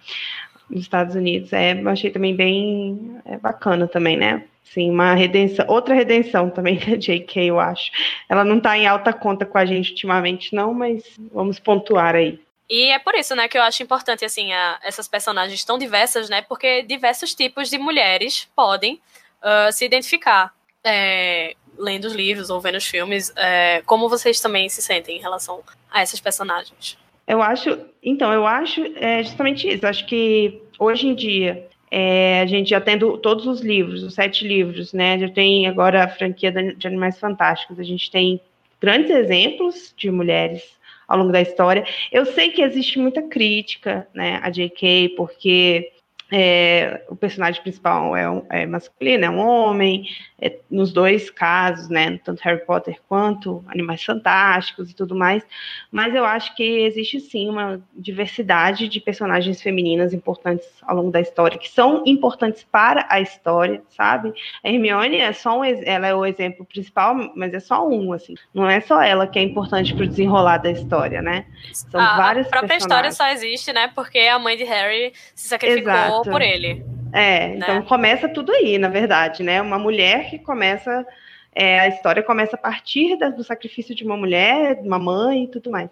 [0.70, 1.52] Nos Estados Unidos.
[1.54, 4.44] É, eu achei também bem é, bacana também, né?
[4.64, 7.92] Sim, uma redenção, outra redenção também da JK, eu acho.
[8.30, 12.40] Ela não tá em alta conta com a gente ultimamente, não, mas vamos pontuar aí.
[12.70, 16.30] E é por isso, né, que eu acho importante, assim, a- essas personagens tão diversas,
[16.30, 19.00] né, porque diversos tipos de mulheres podem
[19.42, 23.34] ah, se identificar é, lendo os livros ou vendo os filmes.
[23.36, 26.98] é, como vocês também se sentem em relação a essas personagens?
[27.28, 29.86] Eu acho, então, eu acho é, justamente isso.
[29.86, 34.48] Acho que hoje em dia é, a gente já tendo todos os livros, os sete
[34.48, 35.20] livros, né?
[35.20, 37.78] Já tem agora a franquia de Animais Fantásticos.
[37.78, 38.40] A gente tem
[38.80, 40.64] grandes exemplos de mulheres
[41.06, 41.86] ao longo da história.
[42.10, 45.92] Eu sei que existe muita crítica, né, a J.K., porque
[46.32, 50.06] é, o personagem principal é, um, é masculino, é um homem,
[50.42, 55.44] é, nos dois casos, né, tanto Harry Potter quanto Animais Fantásticos e tudo mais,
[55.92, 61.22] mas eu acho que existe sim uma diversidade de personagens femininas importantes ao longo da
[61.22, 64.34] história, que são importantes para a história, sabe?
[64.64, 68.34] A Hermione é só um, ela é o exemplo principal, mas é só um, assim,
[68.52, 71.46] não é só ela que é importante para o desenrolar da história, né?
[71.72, 75.50] São a, várias a própria história só existe, né, porque a mãe de Harry se
[75.50, 76.32] sacrificou Exato.
[76.32, 76.84] por ele.
[77.14, 77.86] É, então né?
[77.88, 79.62] começa tudo aí, na verdade, né?
[79.62, 81.06] Uma mulher que começa.
[81.54, 85.44] é, a história começa a partir da- do sacrifício de uma mulher, de uma mãe
[85.44, 85.90] e tudo mais.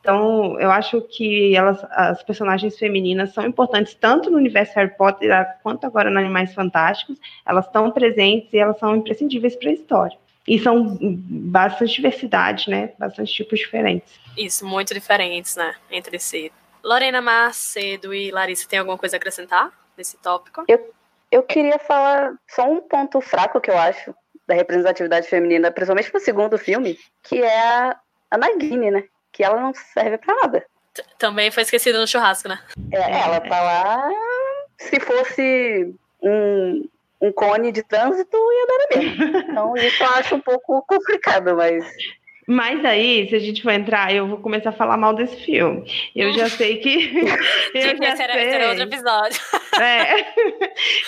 [0.00, 5.30] Então, eu acho que elas, as personagens femininas são importantes tanto no universo Harry Potter
[5.62, 7.16] quanto agora no Animais Fantásticos.
[7.46, 10.18] Elas estão presentes e elas são imprescindíveis para a história.
[10.46, 12.92] E são bastante diversidade, né?
[12.98, 14.20] Bastante tipos diferentes.
[14.36, 16.52] Isso, muito diferentes, né, entre si.
[16.84, 20.64] Lorena Macedo e Larissa, tem alguma coisa a acrescentar nesse tópico?
[21.30, 24.14] Eu queria falar só um ponto fraco que eu acho
[24.46, 29.04] da representatividade feminina, principalmente no segundo filme, que é a, a Nagini, né?
[29.30, 30.64] Que ela não serve pra nada.
[30.94, 32.58] T- Também foi esquecida no churrasco, né?
[32.90, 34.10] É, ela tá lá.
[34.78, 36.88] Se fosse um,
[37.20, 39.38] um cone de trânsito, ia dar a mesma.
[39.50, 41.84] Então, isso eu acho um pouco complicado, mas.
[42.50, 45.84] Mas aí, se a gente for entrar, eu vou começar a falar mal desse filme.
[46.16, 47.12] Eu já sei que.
[47.74, 48.98] eu Sim, já esse era outro sei.
[48.98, 49.40] episódio.
[49.80, 50.34] É.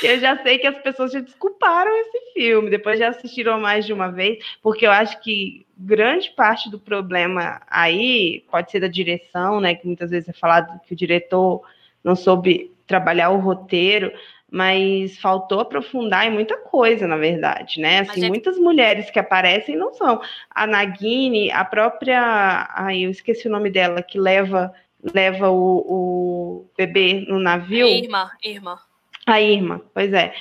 [0.00, 3.92] Eu já sei que as pessoas já desculparam esse filme, depois já assistiram mais de
[3.92, 9.60] uma vez, porque eu acho que grande parte do problema aí pode ser da direção,
[9.60, 9.74] né?
[9.74, 11.62] Que muitas vezes é falado que o diretor
[12.04, 14.12] não soube trabalhar o roteiro,
[14.50, 18.00] mas faltou aprofundar em muita coisa, na verdade, né?
[18.00, 20.20] Assim, Mas é- muitas mulheres que aparecem não são.
[20.50, 22.68] A Nagini, a própria.
[22.74, 24.72] Ai, eu esqueci o nome dela, que leva,
[25.14, 27.86] leva o, o bebê no navio.
[27.86, 28.80] Irma, Irma.
[29.26, 30.32] A Irma, pois é.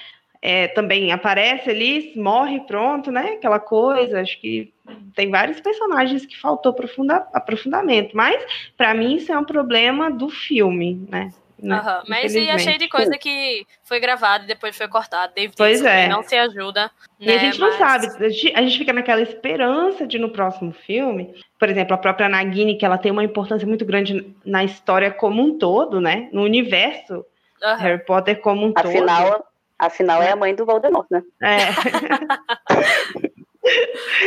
[0.41, 3.32] É, também aparece ali, morre, pronto, né?
[3.34, 4.22] Aquela coisa.
[4.22, 4.74] Acho que
[5.13, 8.15] tem vários personagens que faltou aprofunda- aprofundamento.
[8.15, 8.41] Mas,
[8.78, 11.30] para mim, isso é um problema do filme, né?
[11.62, 11.76] Né?
[11.76, 15.32] Aham, Mas e cheio de coisa que foi gravada e depois foi cortada.
[15.36, 16.08] David Pois é.
[16.08, 16.89] não se ajuda.
[17.19, 17.36] E né?
[17.36, 20.72] a gente não Mas- sabe, a gente, a gente fica naquela esperança de no próximo
[20.72, 25.12] filme, por exemplo, a própria Nagini, que ela tem uma importância muito grande na história
[25.12, 26.30] como um todo, né?
[26.32, 27.26] No universo
[27.62, 27.76] Aham.
[27.78, 28.88] Harry Potter como um todo.
[28.88, 29.45] Afinal,
[29.78, 31.22] afinal é a mãe do Voldemort, né?
[31.41, 31.58] É.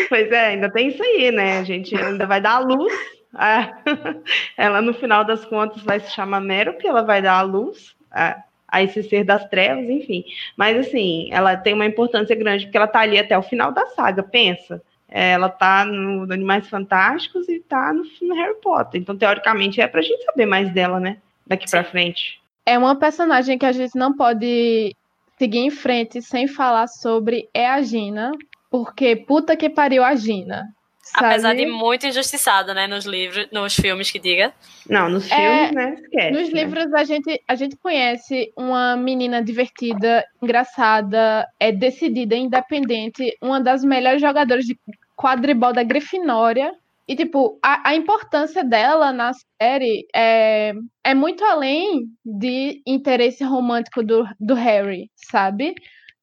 [0.08, 1.58] pois é, ainda tem isso aí, né?
[1.58, 2.92] A gente ainda vai dar a luz.
[3.34, 3.78] Ah,
[4.56, 7.94] ela, no final das contas, vai se chamar Mero, porque ela vai dar a luz
[8.10, 10.24] a, a esse ser das trevas, enfim.
[10.56, 13.86] Mas, assim, ela tem uma importância grande, porque ela tá ali até o final da
[13.88, 14.82] saga, pensa.
[15.14, 18.98] É, Ela tá no Animais Fantásticos e tá no, no Harry Potter.
[18.98, 21.18] Então, teoricamente, é pra gente saber mais dela, né?
[21.46, 22.40] Daqui pra frente.
[22.64, 24.96] É uma personagem que a gente não pode
[25.38, 28.32] seguir em frente sem falar sobre é a Gina,
[28.70, 30.72] porque puta que pariu a Gina.
[31.14, 31.64] Apesar sabe?
[31.64, 32.86] de muito injustiçada, né?
[32.86, 34.52] Nos livros, nos filmes que diga.
[34.88, 35.94] Não, nos É, filmes, né?
[35.94, 36.30] Esquece.
[36.30, 36.62] Nos né?
[36.62, 43.84] livros a gente, a gente conhece uma menina divertida, engraçada, é decidida, independente, uma das
[43.84, 44.78] melhores jogadoras de
[45.16, 46.72] quadribol da Grifinória.
[47.06, 54.02] E, tipo, a, a importância dela na série é, é muito além de interesse romântico
[54.04, 55.74] do, do Harry, sabe?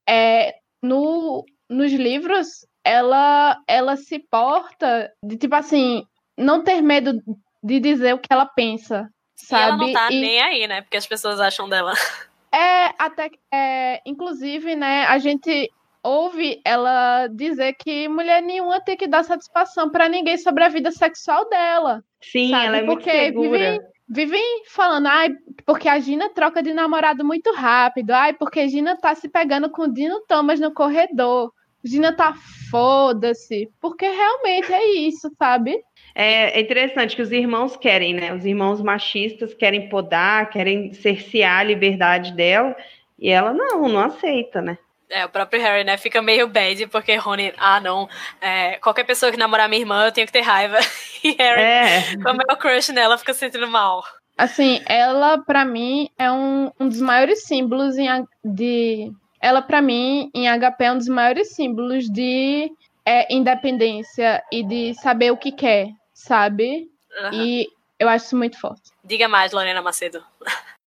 [0.08, 6.04] É, no, nos livros, ela, ela se porta de, tipo assim,
[6.38, 7.22] não ter medo
[7.64, 9.62] de dizer o que ela pensa, sabe?
[9.62, 10.82] E ela não tá E- nem aí, né?
[10.82, 11.94] Porque as pessoas acham dela.
[12.52, 15.70] é, até é, inclusive, né, a gente
[16.02, 20.92] ouve ela dizer que mulher nenhuma tem que dar satisfação pra ninguém sobre a vida
[20.92, 22.02] sexual dela.
[22.22, 22.66] Sim, sabe?
[22.66, 23.50] ela é muito Porque segura.
[23.50, 25.30] Vivem, vivem falando, ai,
[25.66, 29.70] porque a Gina troca de namorado muito rápido, ai, porque a Gina tá se pegando
[29.70, 31.52] com o Dino Thomas no corredor.
[31.84, 32.34] Gina tá
[32.70, 33.70] foda-se.
[33.80, 35.84] Porque realmente é isso, sabe?
[36.14, 38.34] É, é interessante que os irmãos querem, né?
[38.34, 42.76] Os irmãos machistas querem podar, querem cercear a liberdade dela,
[43.18, 44.78] e ela não, não aceita, né?
[45.10, 45.98] É, o próprio Harry, né?
[45.98, 48.08] Fica meio bad, porque Rony, ah, não.
[48.40, 50.78] é, qualquer pessoa que namorar minha irmã, eu tenho que ter raiva.
[51.22, 52.02] E Harry, É.
[52.24, 54.06] como é o crush nela, fica se sentindo mal.
[54.38, 58.08] Assim, ela, pra mim, é um, um dos maiores símbolos em,
[58.42, 59.12] de.
[59.42, 62.72] Ela, pra mim, em HP, é um dos maiores símbolos de
[63.06, 66.90] é, independência e de saber o que quer, sabe?
[67.18, 67.32] Aham.
[67.34, 68.92] E eu acho isso muito forte.
[69.04, 70.24] Diga mais, Lorena Macedo.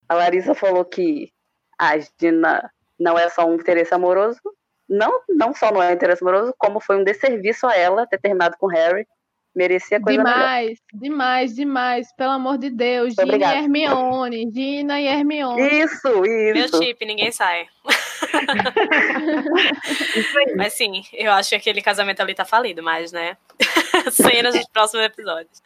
[0.07, 1.31] A Larissa falou que
[1.79, 4.39] a Gina não é só um interesse amoroso.
[4.87, 8.19] Não, não só não é um interesse amoroso, como foi um desserviço a ela ter
[8.19, 9.07] terminado com o Harry.
[9.55, 10.33] Merecia coisa melhor.
[10.35, 12.15] Demais, demais, demais.
[12.15, 13.11] Pelo amor de Deus.
[13.11, 13.55] Gina Obrigada.
[13.55, 14.51] e Hermione.
[14.51, 15.61] Gina e Hermione.
[15.61, 16.81] Isso, Meu isso.
[16.81, 17.67] chip, ninguém sai.
[20.57, 23.37] Mas sim, eu acho que aquele casamento ali tá falido, mas, né?
[24.11, 25.61] Cenas dos próximos episódios.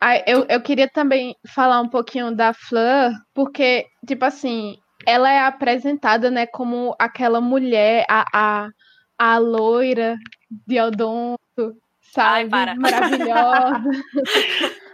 [0.00, 5.40] Ah, eu, eu queria também falar um pouquinho da Fleur, porque, tipo assim, ela é
[5.40, 8.68] apresentada, né, como aquela mulher, a, a,
[9.18, 10.16] a loira
[10.66, 11.38] de odonto,
[12.12, 12.50] sabe?
[12.50, 12.74] para.
[12.74, 13.82] Maravilhosa.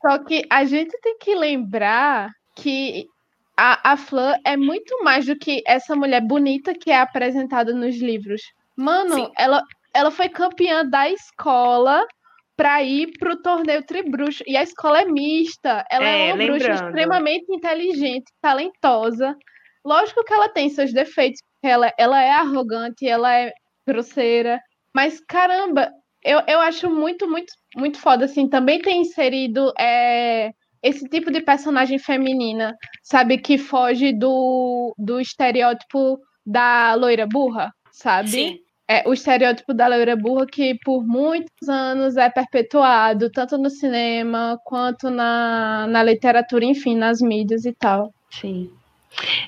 [0.00, 3.06] Só que a gente tem que lembrar que
[3.56, 7.96] a, a Fleur é muito mais do que essa mulher bonita que é apresentada nos
[7.96, 8.42] livros.
[8.76, 9.32] Mano, Sim.
[9.38, 9.62] ela,
[9.94, 12.06] ela foi campeã da escola
[12.56, 14.42] para ir pro torneio Tribruxo.
[14.46, 15.84] E a escola é mista.
[15.90, 16.86] Ela é, É, uma bruxa lembrando.
[16.88, 19.36] extremamente inteligente, talentosa.
[19.84, 23.52] Lógico que ela tem seus defeitos, porque ela, ela é arrogante, ela é
[23.86, 24.60] grosseira.
[24.94, 25.90] Mas, caramba,
[26.24, 28.48] eu, eu acho muito, muito, muito foda, assim.
[28.48, 36.18] Também tem inserido é, esse tipo de personagem feminina, sabe, que foge do, do estereótipo
[36.44, 38.28] da loira burra, sabe?
[38.30, 38.58] Sim.
[38.86, 44.58] É, o estereótipo da loira burra que por muitos anos é perpetuado, tanto no cinema
[44.64, 48.12] quanto na, na literatura, enfim, nas mídias e tal.
[48.30, 48.70] Sim.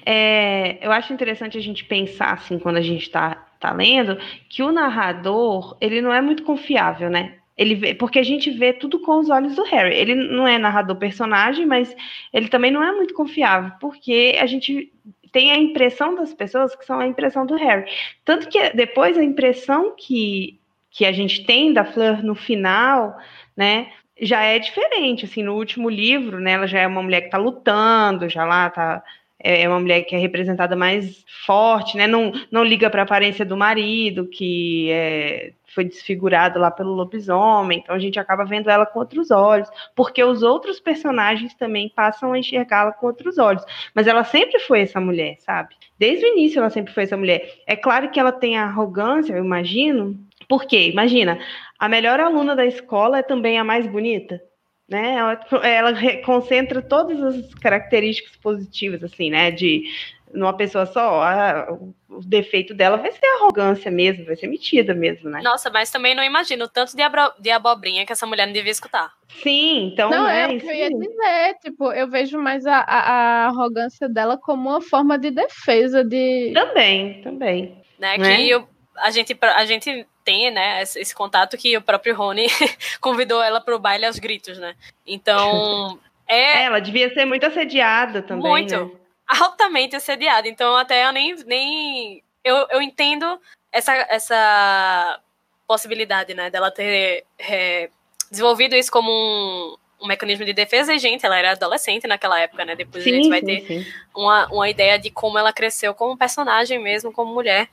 [0.05, 4.63] É, eu acho interessante a gente pensar, assim, quando a gente está tá lendo, que
[4.63, 7.35] o narrador, ele não é muito confiável, né?
[7.57, 9.97] Ele vê, porque a gente vê tudo com os olhos do Harry.
[9.97, 11.95] Ele não é narrador personagem, mas
[12.33, 14.93] ele também não é muito confiável, porque a gente
[15.33, 17.91] tem a impressão das pessoas que são a impressão do Harry.
[18.25, 23.17] Tanto que depois a impressão que, que a gente tem da Fleur no final,
[23.57, 23.91] né,
[24.21, 25.25] já é diferente.
[25.25, 28.69] Assim, no último livro, né, ela já é uma mulher que está lutando, já lá
[28.69, 29.03] está
[29.47, 32.09] é, é uma mulher que é representada mais forte, né?
[32.09, 37.79] Não, não liga para a aparência do marido, que é, foi desfigurado lá pelo lobisomem.
[37.79, 42.33] Então a gente acaba vendo ela com outros olhos, porque os outros personagens também passam
[42.33, 43.63] a enxergá-la com outros olhos.
[43.95, 45.77] Mas ela sempre foi essa mulher, sabe?
[45.97, 47.49] Desde o início ela sempre foi essa mulher.
[47.69, 50.19] É claro que ela tem arrogância, eu imagino.
[50.49, 51.39] Porque, imagina,
[51.79, 54.41] a melhor aluna da escola é também a mais bonita
[54.89, 55.15] né?
[55.15, 59.51] Ela, ela concentra todas as características positivas, assim, né?
[59.51, 59.85] De
[60.33, 61.73] numa pessoa só, a,
[62.09, 65.41] o defeito dela vai ser arrogância mesmo, vai ser metida mesmo, né?
[65.43, 68.53] Nossa, mas também não imagino o tanto de, abro, de abobrinha que essa mulher não
[68.53, 69.13] devia escutar.
[69.43, 72.79] Sim, então não é, é o que eu ia dizer, tipo, eu vejo mais a,
[72.79, 78.19] a, a, arrogância dela como uma forma de defesa de também, também, né?
[78.19, 78.37] né?
[78.37, 78.69] Que eu,
[78.99, 82.47] a gente a gente tem, né, esse contato que o próprio Rony
[83.01, 84.75] convidou ela pro baile aos gritos, né?
[85.07, 86.63] Então, é...
[86.63, 88.87] é ela devia ser muito assediada também, Muito.
[88.87, 88.91] Né?
[89.27, 90.49] Altamente assediada.
[90.49, 91.35] Então, até eu nem...
[91.45, 93.41] nem eu, eu entendo
[93.73, 95.21] essa, essa
[95.67, 97.91] possibilidade, né, dela ter é,
[98.31, 102.65] desenvolvido isso como um, um mecanismo de defesa e, gente, ela era adolescente naquela época,
[102.65, 102.77] né?
[102.77, 103.87] Depois sim, a gente vai sim, ter sim.
[104.15, 107.69] Uma, uma ideia de como ela cresceu como personagem mesmo, como mulher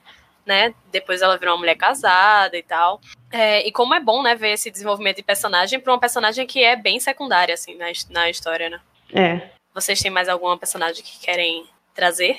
[0.46, 0.74] né?
[0.92, 3.00] Depois ela virou uma mulher casada e tal.
[3.32, 6.64] É, e como é bom, né, ver esse desenvolvimento de personagem para uma personagem que
[6.64, 8.80] é bem secundária, assim, na, na história, né?
[9.14, 9.50] É.
[9.74, 12.38] Vocês têm mais alguma personagem que querem trazer?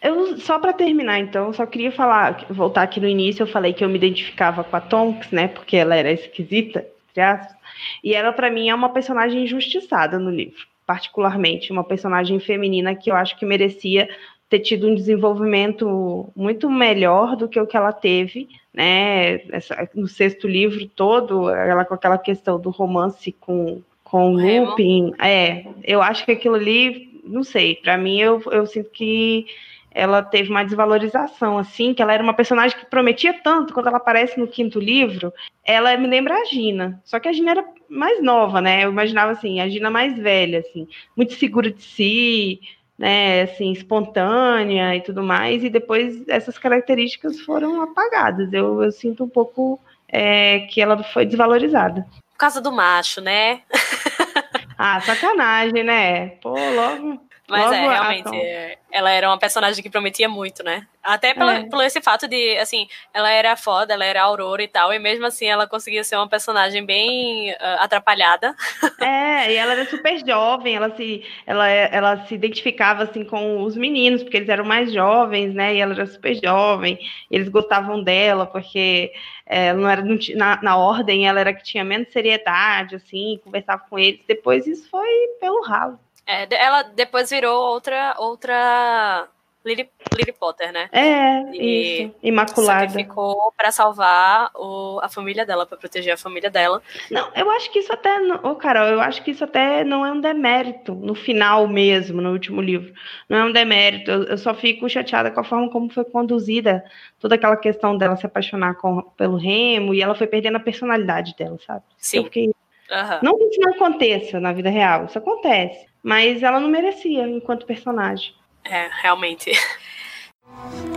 [0.00, 3.84] Eu, só para terminar, então, só queria falar, voltar aqui no início, eu falei que
[3.84, 7.56] eu me identificava com a Tonks, né, porque ela era esquisita, entre aspas,
[8.02, 13.10] e ela, para mim, é uma personagem injustiçada no livro, particularmente, uma personagem feminina que
[13.10, 14.08] eu acho que merecia
[14.48, 19.36] ter tido um desenvolvimento muito melhor do que o que ela teve, né?
[19.50, 25.12] Essa, no sexto livro todo, ela com aquela questão do romance com, com o Lupin.
[25.20, 29.46] É, eu acho que aquilo ali, não sei, para mim eu, eu sinto que
[29.94, 33.98] ela teve uma desvalorização, assim, que ela era uma personagem que prometia tanto quando ela
[33.98, 35.32] aparece no quinto livro.
[35.64, 38.84] Ela me lembra a Gina, só que a Gina era mais nova, né?
[38.84, 42.60] Eu imaginava assim, a Gina mais velha, assim, muito segura de si,
[42.98, 48.52] né, assim, espontânea e tudo mais, e depois essas características foram apagadas.
[48.52, 52.06] Eu, eu sinto um pouco é, que ela foi desvalorizada.
[52.32, 53.62] Por causa do macho, né?
[54.78, 56.28] ah, sacanagem, né?
[56.40, 57.20] Pô, logo.
[57.48, 60.86] Mas é, realmente, é, ela era uma personagem que prometia muito, né?
[61.02, 61.64] Até pelo, é.
[61.68, 65.26] pelo esse fato de, assim, ela era foda, ela era aurora e tal, e mesmo
[65.26, 68.54] assim ela conseguia ser uma personagem bem uh, atrapalhada.
[68.98, 73.76] É, e ela era super jovem, ela se, ela, ela se identificava, assim, com os
[73.76, 75.74] meninos, porque eles eram mais jovens, né?
[75.74, 76.98] E ela era super jovem,
[77.30, 79.12] eles gostavam dela, porque
[79.44, 80.02] é, não era
[80.34, 84.24] na, na ordem, ela era que tinha menos seriedade, assim, conversava com eles.
[84.26, 85.98] Depois isso foi pelo ralo.
[86.26, 89.28] É, ela depois virou outra outra
[89.64, 90.90] Lily, Lily Potter, né?
[90.92, 92.14] É, e isso.
[92.22, 92.80] Imaculada.
[92.80, 96.82] Sacrificou para salvar o, a família dela, para proteger a família dela.
[97.10, 100.04] Não, eu acho que isso até, ô oh, Carol, eu acho que isso até não
[100.04, 102.92] é um demérito no final mesmo, no último livro.
[103.26, 104.10] Não é um demérito.
[104.10, 106.84] Eu, eu só fico chateada com a forma como foi conduzida
[107.18, 111.34] toda aquela questão dela se apaixonar com, pelo Remo e ela foi perdendo a personalidade
[111.36, 111.82] dela, sabe?
[111.96, 112.18] Sim.
[112.18, 112.46] Eu fiquei...
[112.48, 113.18] Uhum.
[113.22, 115.93] Não que isso não aconteça na vida real, isso acontece.
[116.04, 118.34] Mas ela não merecia enquanto personagem.
[118.62, 119.50] É, realmente.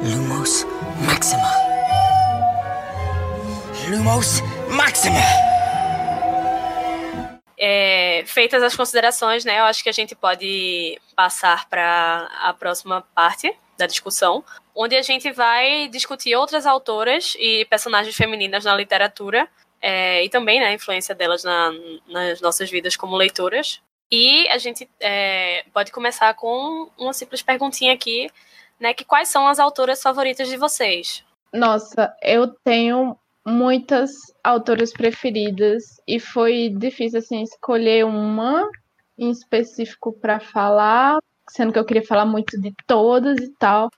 [0.04, 0.66] Lumos
[1.06, 1.48] Maxima.
[3.90, 5.18] Lumos Maxima.
[7.58, 9.60] É, feitas as considerações, né?
[9.60, 14.44] Eu acho que a gente pode passar para a próxima parte da discussão,
[14.76, 19.48] onde a gente vai discutir outras autoras e personagens femininas na literatura
[19.82, 21.72] é, e também né, a influência delas na,
[22.08, 23.82] nas nossas vidas como leitoras.
[24.12, 28.30] E a gente é, pode começar com uma simples perguntinha aqui,
[28.80, 28.94] né?
[28.94, 31.26] Que quais são as autoras favoritas de vocês?
[31.54, 34.12] Nossa, eu tenho muitas
[34.44, 38.70] autoras preferidas e foi difícil assim escolher uma,
[39.18, 43.90] em específico para falar, sendo que eu queria falar muito de todas e tal,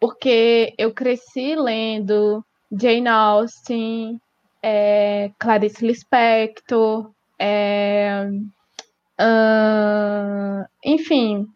[0.00, 4.20] porque eu cresci lendo Jane Austen,
[4.62, 8.28] é, Clarice Lispector, é,
[9.20, 11.46] uh, enfim,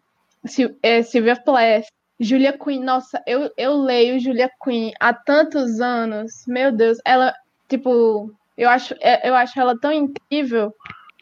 [0.45, 1.85] Sil é, Sylvia Plath,
[2.19, 2.83] Julia Quinn.
[2.83, 6.31] Nossa, eu, eu leio Julia Quinn há tantos anos.
[6.47, 7.33] Meu Deus, ela,
[7.67, 10.73] tipo, eu acho, é, eu acho ela tão incrível.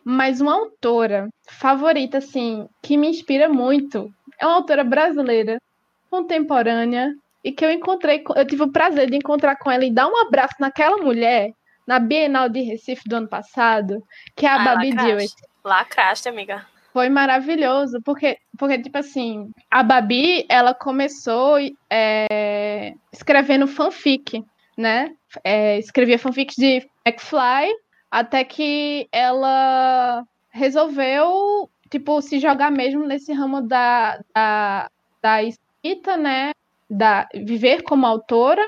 [0.03, 4.09] Mas uma autora favorita, assim, que me inspira muito,
[4.39, 5.61] é uma autora brasileira,
[6.09, 7.13] contemporânea,
[7.43, 10.17] e que eu encontrei, eu tive o prazer de encontrar com ela e dar um
[10.17, 11.51] abraço naquela mulher
[11.89, 14.03] na Bienal de Recife do ano passado,
[14.35, 15.33] que é a ah, Babi Dewitt.
[15.65, 16.67] Lacraste, amiga.
[16.93, 21.57] Foi maravilhoso, porque, porque, tipo assim, a Babi, ela começou
[21.89, 24.45] é, escrevendo fanfic,
[24.77, 25.15] né?
[25.43, 27.73] É, escrevia fanfics de McFly,
[28.11, 34.91] até que ela resolveu, tipo, se jogar mesmo nesse ramo da, da,
[35.23, 36.51] da escrita, né?
[36.87, 38.63] Da, viver como autora.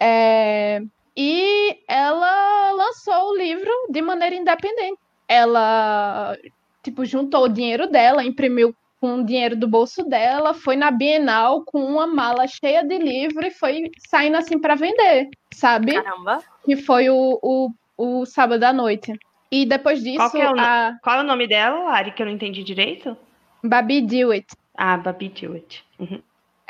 [0.00, 0.80] É,
[1.22, 4.98] e ela lançou o livro de maneira independente.
[5.28, 6.36] Ela,
[6.82, 11.62] tipo, juntou o dinheiro dela, imprimiu com o dinheiro do bolso dela, foi na Bienal
[11.64, 15.94] com uma mala cheia de livro e foi saindo assim para vender, sabe?
[15.94, 16.42] Caramba!
[16.64, 19.12] Que foi o, o o sábado à noite.
[19.52, 20.30] E depois disso.
[20.30, 20.98] Qual, é o, a...
[21.02, 23.14] qual é o nome dela, Lari, que eu não entendi direito?
[23.62, 24.46] Babi Dewitt.
[24.74, 25.84] Ah, Babi Dewitt.
[25.98, 26.22] Uhum.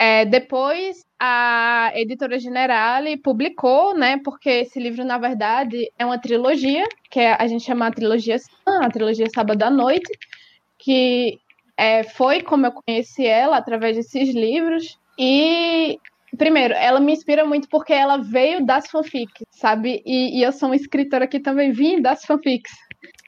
[0.02, 4.18] É, depois a editora Generale publicou, né?
[4.24, 8.36] Porque esse livro, na verdade, é uma trilogia, que é, a gente chama a trilogia
[8.66, 10.10] a trilogia Sábado à Noite,
[10.78, 11.38] que
[11.76, 14.98] é, foi como eu conheci ela através desses livros.
[15.18, 16.00] E
[16.38, 20.00] Primeiro, ela me inspira muito porque ela veio das fanfics, sabe?
[20.06, 22.72] E, e eu sou uma escritora que também vim das fanfics.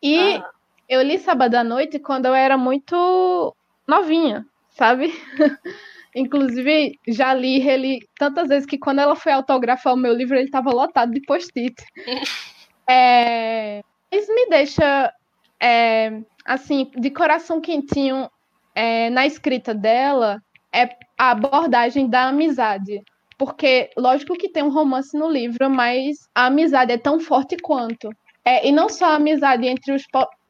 [0.03, 0.51] E ah.
[0.89, 3.55] eu li Sábado à Noite quando eu era muito
[3.87, 5.13] novinha, sabe?
[6.15, 10.37] Inclusive, já li e reli tantas vezes que quando ela foi autografar o meu livro,
[10.37, 11.75] ele estava lotado de post-it.
[12.89, 13.83] é...
[14.11, 15.11] Isso me deixa,
[15.59, 18.31] é, assim, de coração quentinho
[18.75, 23.03] é, na escrita dela, é a abordagem da amizade.
[23.39, 28.11] Porque, lógico que tem um romance no livro, mas a amizade é tão forte quanto.
[28.45, 30.03] É, e não só a amizade entre os,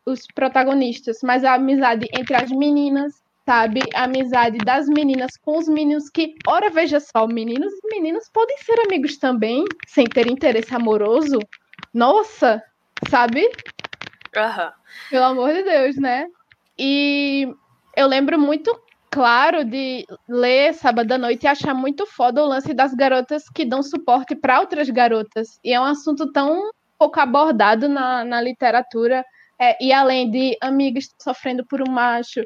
[0.05, 3.81] os protagonistas, mas a amizade entre as meninas, sabe?
[3.95, 8.57] A amizade das meninas com os meninos que, ora, veja só, meninos e meninas podem
[8.59, 11.39] ser amigos também, sem ter interesse amoroso.
[11.93, 12.63] Nossa,
[13.09, 13.43] sabe?
[14.37, 14.71] Uhum.
[15.11, 16.27] Pelo amor de Deus, né?
[16.79, 17.53] E
[17.97, 18.81] eu lembro muito
[19.11, 23.65] claro de ler Sábado à Noite e achar muito foda o lance das garotas que
[23.65, 25.61] dão suporte para outras garotas.
[25.63, 29.23] E é um assunto tão pouco abordado na, na literatura.
[29.61, 32.41] É, e além de amigas sofrendo por um macho,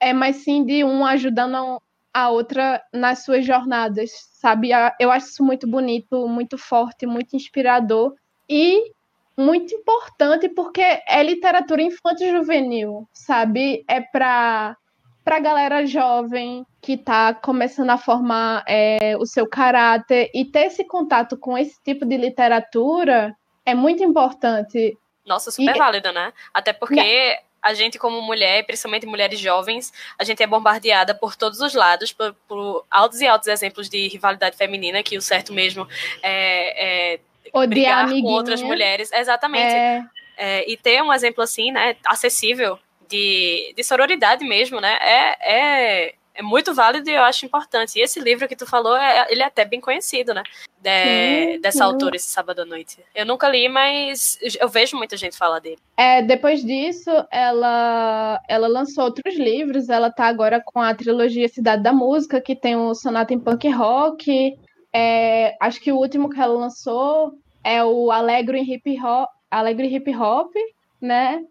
[0.00, 1.80] é, mas sim de um ajudando
[2.12, 4.70] a outra nas suas jornadas, sabe?
[4.98, 8.14] Eu acho isso muito bonito, muito forte, muito inspirador
[8.48, 8.92] e
[9.36, 13.84] muito importante porque é literatura infantil juvenil, sabe?
[13.88, 14.76] É para
[15.24, 20.68] para a galera jovem que está começando a formar é, o seu caráter e ter
[20.68, 23.36] esse contato com esse tipo de literatura
[23.66, 24.96] é muito importante.
[25.26, 26.32] Nossa, super e, válido, né?
[26.54, 27.36] Até porque né?
[27.68, 32.12] A gente, como mulher, principalmente mulheres jovens, a gente é bombardeada por todos os lados,
[32.12, 35.86] por, por altos e altos exemplos de rivalidade feminina, que o certo mesmo
[36.22, 39.12] é, é brigar com outras mulheres.
[39.12, 39.74] Exatamente.
[39.74, 40.02] É...
[40.40, 44.96] É, e ter um exemplo assim, né, acessível de, de sororidade mesmo, né?
[45.00, 47.98] É, é, é muito válido e eu acho importante.
[47.98, 50.44] E esse livro que tu falou, é, ele é até bem conhecido, né?
[50.80, 51.84] De, sim, dessa sim.
[51.84, 52.98] autora, esse sábado à noite.
[53.12, 55.80] Eu nunca li, mas eu vejo muita gente falar dele.
[55.96, 59.88] É, depois disso, ela, ela lançou outros livros.
[59.88, 63.68] Ela tá agora com a trilogia Cidade da Música, que tem o Sonata em Punk
[63.70, 64.56] Rock.
[64.92, 67.34] É, acho que o último que ela lançou
[67.64, 70.52] é o Alegro em Hip Hop, Alegre Hip Hop,
[71.00, 71.44] né?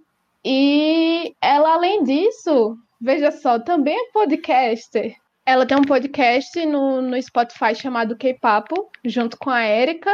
[0.45, 5.15] E ela, além disso, veja só, também é podcaster.
[5.45, 10.13] Ela tem um podcast no, no Spotify chamado K-Papo, junto com a Erika,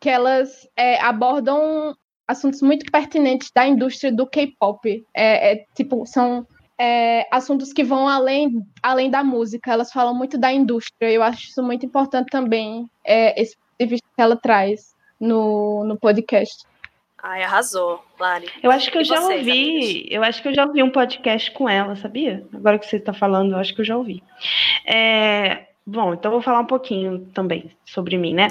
[0.00, 1.94] que elas é, abordam
[2.26, 5.04] assuntos muito pertinentes da indústria do K-pop.
[5.14, 6.46] É, é, tipo, são
[6.78, 8.50] é, assuntos que vão além,
[8.82, 11.10] além da música, elas falam muito da indústria.
[11.10, 16.64] Eu acho isso muito importante também, é, esse vista que ela traz no, no podcast.
[17.22, 18.48] Ai, arrasou, Lari.
[18.60, 20.04] Eu acho que eu já ouvi, amigos?
[20.10, 22.44] eu acho que eu já ouvi um podcast com ela, sabia?
[22.52, 24.20] Agora que você está falando, eu acho que eu já ouvi.
[24.84, 28.48] É, bom, então vou falar um pouquinho também sobre mim, né?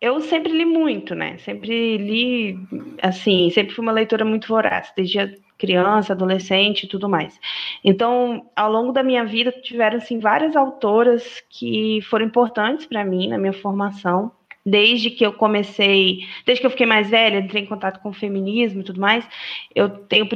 [0.00, 1.38] Eu sempre li muito, né?
[1.38, 2.56] Sempre li,
[3.02, 7.38] assim, sempre fui uma leitora muito voraz, desde criança, adolescente e tudo mais.
[7.84, 13.28] Então, ao longo da minha vida, tiveram assim várias autoras que foram importantes para mim
[13.28, 14.30] na minha formação
[14.64, 18.14] desde que eu comecei, desde que eu fiquei mais velha, entrei em contato com o
[18.14, 19.26] feminismo e tudo mais,
[19.74, 20.28] eu tenho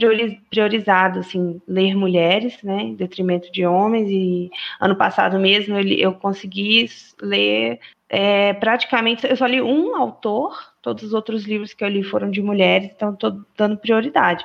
[0.50, 4.50] priorizado, assim, ler mulheres, né, em detrimento de homens, e
[4.80, 6.88] ano passado mesmo eu, eu consegui
[7.20, 12.02] ler é, praticamente, eu só li um autor, todos os outros livros que eu li
[12.02, 14.44] foram de mulheres, então estou dando prioridade.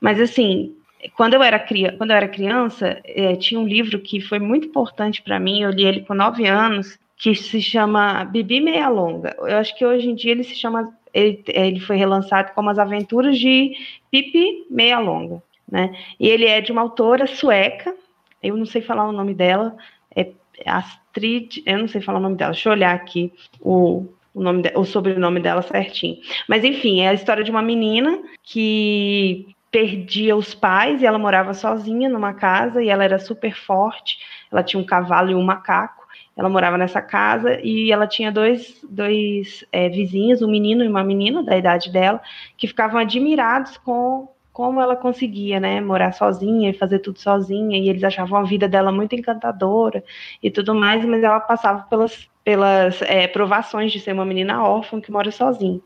[0.00, 0.76] Mas, assim,
[1.16, 1.58] quando eu era,
[1.98, 5.70] quando eu era criança, é, tinha um livro que foi muito importante para mim, eu
[5.70, 9.36] li ele com nove anos, que se chama Bibi Meia Longa.
[9.38, 12.80] Eu acho que hoje em dia ele se chama, ele, ele foi relançado como As
[12.80, 13.76] Aventuras de
[14.10, 15.96] Pipi Meia Longa, né?
[16.18, 17.94] E ele é de uma autora sueca,
[18.42, 19.76] eu não sei falar o nome dela,
[20.16, 20.32] é
[20.66, 24.04] Astrid, eu não sei falar o nome dela, deixa eu olhar aqui o,
[24.34, 26.16] o, nome de, o sobrenome dela certinho.
[26.48, 31.54] Mas enfim, é a história de uma menina que perdia os pais e ela morava
[31.54, 34.18] sozinha numa casa e ela era super forte,
[34.50, 36.01] ela tinha um cavalo e um macaco
[36.36, 41.04] ela morava nessa casa e ela tinha dois, dois é, vizinhos, um menino e uma
[41.04, 42.20] menina da idade dela,
[42.56, 47.88] que ficavam admirados com como ela conseguia, né, morar sozinha e fazer tudo sozinha, e
[47.88, 50.04] eles achavam a vida dela muito encantadora
[50.42, 55.00] e tudo mais, mas ela passava pelas, pelas é, provações de ser uma menina órfã
[55.00, 55.80] que mora sozinha,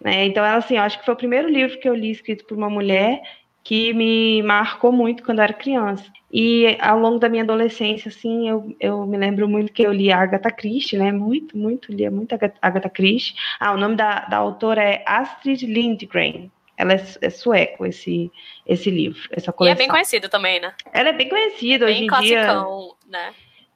[0.00, 2.44] né, então ela, assim, eu acho que foi o primeiro livro que eu li escrito
[2.46, 3.22] por uma mulher
[3.70, 6.04] que me marcou muito quando eu era criança.
[6.28, 10.10] E ao longo da minha adolescência, assim, eu, eu me lembro muito que eu li
[10.10, 11.12] Agatha Christie, né?
[11.12, 13.36] Muito, muito, lia muito Agatha Christie.
[13.60, 16.50] Ah, o nome da, da autora é Astrid Lindgren.
[16.76, 18.28] Ela é, é sueco, esse,
[18.66, 19.78] esse livro, essa coleção.
[19.78, 20.74] E é bem conhecido também, né?
[20.92, 23.20] Ela é bem conhecida bem hoje em classicão, dia.
[23.20, 23.34] né?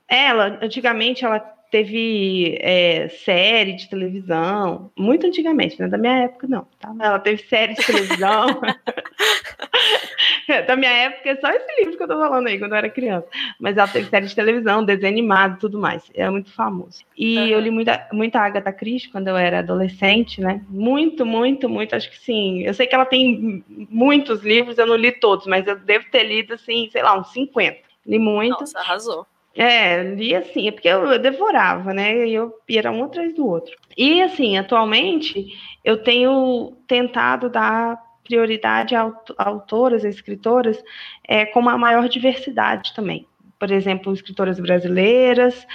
[0.08, 6.46] Ela, antigamente, ela teve é, série de televisão, muito antigamente, não é da minha época,
[6.46, 6.68] não.
[6.78, 6.94] Tá?
[7.00, 8.46] Ela teve série de televisão.
[10.68, 12.88] da minha época é só esse livro que eu tô falando aí, quando eu era
[12.88, 13.26] criança.
[13.58, 16.08] Mas ela teve série de televisão, desenho animado tudo mais.
[16.14, 17.02] É muito famoso.
[17.18, 17.46] E uhum.
[17.48, 20.60] eu li muita, muita Agatha Christie quando eu era adolescente, né?
[20.68, 21.96] Muito, muito, muito.
[21.96, 22.62] Acho que sim.
[22.62, 26.22] Eu sei que ela tem muitos livros, eu não li todos, mas eu devo ter
[26.22, 27.78] lido, assim, sei lá, uns 50.
[28.06, 28.60] Li muito.
[28.60, 29.26] Nossa, arrasou.
[29.56, 32.26] É, li assim, é porque eu, devorava, né?
[32.26, 33.76] E eu era um atrás do outro.
[33.96, 35.46] E assim, atualmente
[35.84, 40.82] eu tenho tentado dar prioridade a autoras, a escritoras,
[41.28, 43.26] é, com uma maior diversidade também.
[43.58, 45.66] Por exemplo, escritoras brasileiras,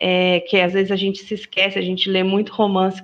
[0.00, 3.02] é, que às vezes a gente se esquece, a gente lê muito romance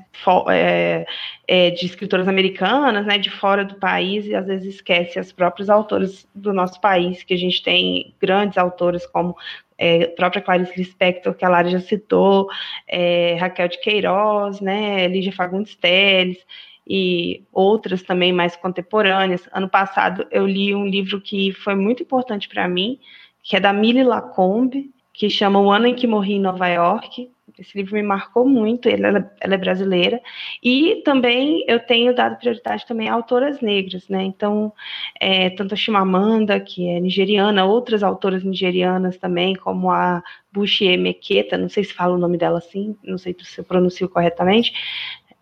[0.50, 1.06] é,
[1.46, 5.68] é, de escritoras americanas, né, de fora do país, e às vezes esquece as próprias
[5.68, 9.36] autoras do nosso país, que a gente tem grandes autoras como
[9.78, 12.48] é, própria Clarice Lispector, que a Lara já citou,
[12.88, 16.38] é, Raquel de Queiroz, né, Lígia Fagundes Telles,
[16.86, 19.48] e outras também mais contemporâneas.
[19.52, 22.98] Ano passado eu li um livro que foi muito importante para mim,
[23.42, 27.30] que é da Millie Lacombe, que chama O Ano em que Morri em Nova York.
[27.58, 30.20] Esse livro me marcou muito, ela, ela é brasileira.
[30.62, 34.22] E também eu tenho dado prioridade também a autoras negras, né?
[34.24, 34.72] Então,
[35.18, 41.56] é, tanto a Chimamanda, que é nigeriana, outras autoras nigerianas também, como a Bushie Meketa,
[41.56, 44.72] não sei se fala o nome dela assim, não sei se eu pronuncio corretamente,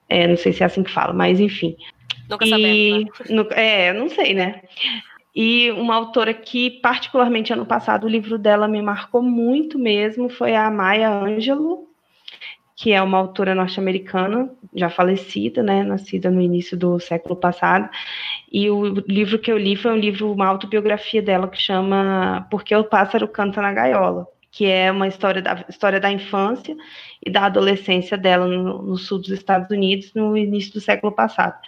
[0.08, 1.76] é, não sei se é assim que fala, mas enfim.
[2.28, 3.26] Nunca e, sabemos, né?
[3.30, 4.62] no, é, não sei, né?
[5.34, 10.54] E uma autora que, particularmente ano passado, o livro dela me marcou muito mesmo foi
[10.54, 11.88] a Maya Angelou,
[12.76, 17.88] que é uma autora norte-americana, já falecida, né, nascida no início do século passado.
[18.52, 22.74] E o livro que eu li foi um livro, uma autobiografia dela que chama Porque
[22.74, 26.76] o Pássaro Canta na Gaiola que é uma história da, história da infância
[27.24, 31.60] e da adolescência dela no, no, sul dos Estados Unidos no início do século passado.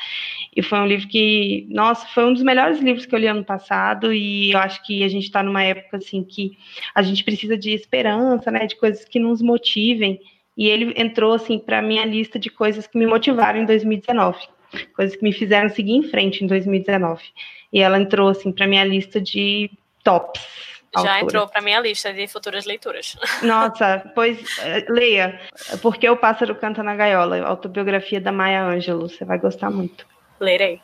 [0.55, 3.45] E foi um livro que, nossa, foi um dos melhores livros que eu li ano
[3.45, 6.53] passado e eu acho que a gente está numa época assim que
[6.95, 10.21] a gente precisa de esperança, né, de coisas que nos motivem.
[10.57, 14.39] E ele entrou assim para minha lista de coisas que me motivaram em 2019,
[14.95, 17.23] coisas que me fizeram seguir em frente em 2019.
[17.73, 19.71] E ela entrou assim para minha lista de
[20.03, 20.41] tops
[21.03, 21.21] já autora.
[21.21, 23.17] entrou para minha lista de futuras leituras.
[23.43, 25.39] Nossa, pois eh, leia,
[25.83, 30.07] porque o pássaro canta na gaiola, autobiografia da Maya Angelou, você vai gostar muito.
[30.41, 30.81] Lerei.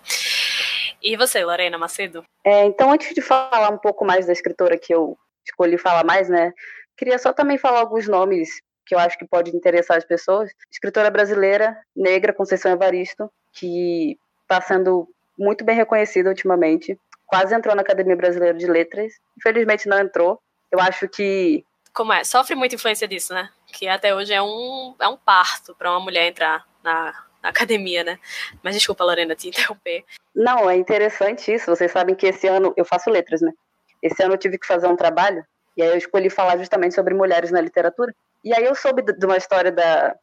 [1.03, 2.25] E você, Lorena Macedo?
[2.45, 6.29] É, então, antes de falar um pouco mais da escritora que eu escolhi falar mais,
[6.29, 6.53] né,
[6.97, 10.51] queria só também falar alguns nomes que eu acho que pode interessar as pessoas.
[10.71, 15.09] Escritora brasileira, negra, Conceição Evaristo, que está sendo
[15.39, 16.99] muito bem reconhecida ultimamente
[17.33, 19.15] quase entrou na Academia Brasileira de Letras.
[19.39, 20.39] Infelizmente não entrou.
[20.71, 21.65] Eu acho que.
[21.95, 22.25] Como é?
[22.25, 23.49] Sofre muita influência disso, né?
[23.69, 28.05] Que até hoje é um, é um parto para uma mulher entrar na na academia,
[28.05, 28.19] né?
[28.63, 30.05] Mas desculpa, Lorena, te interromper.
[30.35, 31.67] Não, é interessante isso.
[31.67, 33.53] Vocês sabem que esse ano eu faço letras, né?
[34.01, 35.45] Esse ano eu tive que fazer um trabalho
[35.77, 38.15] e aí eu escolhi falar justamente sobre mulheres na literatura.
[38.45, 40.17] E aí eu soube de uma história da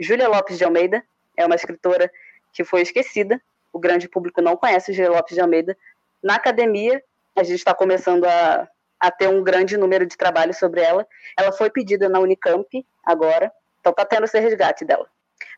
[0.00, 1.02] Júlia Lopes de Almeida,
[1.36, 2.10] é uma escritora
[2.52, 3.40] que foi esquecida.
[3.72, 5.76] O grande público não conhece Júlia Lopes de Almeida.
[6.22, 7.02] Na academia,
[7.36, 8.66] a gente está começando a,
[8.98, 11.06] a ter um grande número de trabalhos sobre ela.
[11.38, 12.66] Ela foi pedida na Unicamp
[13.04, 15.06] agora, então está tendo esse resgate dela.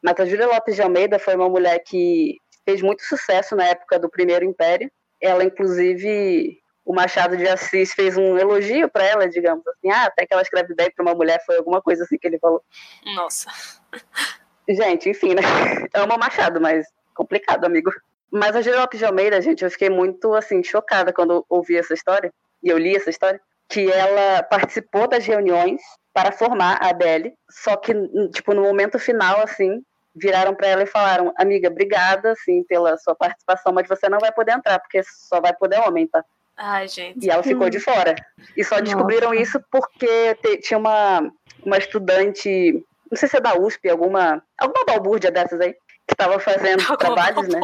[0.03, 3.99] Mas a Júlia Lopes de Almeida foi uma mulher que fez muito sucesso na época
[3.99, 4.91] do Primeiro Império.
[5.21, 9.91] Ela, inclusive, o Machado de Assis fez um elogio para ela, digamos assim.
[9.91, 12.39] Ah, até que ela escreve bem para uma mulher, foi alguma coisa assim que ele
[12.39, 12.65] falou.
[13.15, 13.51] Nossa.
[14.67, 15.43] Gente, enfim, né?
[15.93, 17.91] Amo Machado, mas complicado, amigo.
[18.33, 22.33] Mas a Lopes de Almeida, gente, eu fiquei muito, assim, chocada quando ouvi essa história,
[22.63, 25.83] e eu li essa história, que ela participou das reuniões
[26.15, 27.93] para formar a Adele, só que,
[28.33, 29.83] tipo, no momento final, assim,
[30.17, 34.33] viraram para ela e falaram, amiga, obrigada, assim, pela sua participação, mas você não vai
[34.33, 36.25] poder entrar, porque só vai poder homem, tá?
[36.59, 37.25] Ai, gente.
[37.25, 38.17] E ela ficou de fora.
[38.57, 39.43] E só descobriram Nossa.
[39.43, 41.31] isso porque te- tinha uma,
[41.65, 45.73] uma estudante, não sei se é da USP, alguma, alguma balbúrdia dessas aí,
[46.07, 47.61] que estava fazendo trabalhos, né?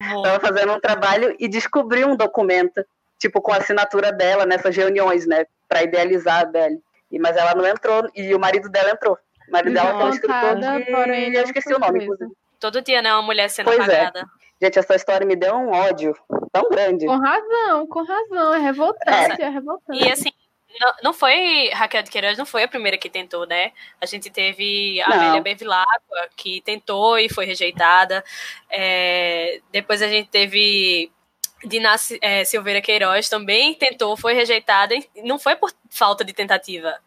[0.00, 2.84] Estava fazendo um trabalho e descobriu um documento,
[3.18, 5.46] tipo, com a assinatura dela nessas reuniões, né?
[5.68, 6.80] Para idealizar a Belle.
[7.12, 9.16] E, mas ela não entrou, e o marido dela entrou.
[9.48, 11.36] O marido dela foi um escritor de...
[11.36, 12.32] Eu esqueci o nome, inclusive.
[12.58, 13.12] Todo dia, né?
[13.12, 14.10] Uma mulher sendo Pois é.
[14.62, 16.14] Gente, essa história me deu um ódio
[16.52, 17.06] tão grande.
[17.06, 18.54] Com razão, com razão.
[18.54, 20.04] É revoltante, é, revoltante.
[20.04, 20.30] E assim,
[20.80, 23.72] não, não foi, Raquel de Queiroz não foi a primeira que tentou, né?
[24.00, 25.16] A gente teve a Não.
[25.16, 28.24] Amélia Bevilacqua, que tentou e foi rejeitada.
[28.70, 31.12] É, depois a gente teve
[31.64, 34.94] Dina é, Silveira Queiroz, também tentou, foi rejeitada.
[35.22, 36.98] Não foi por falta de tentativa,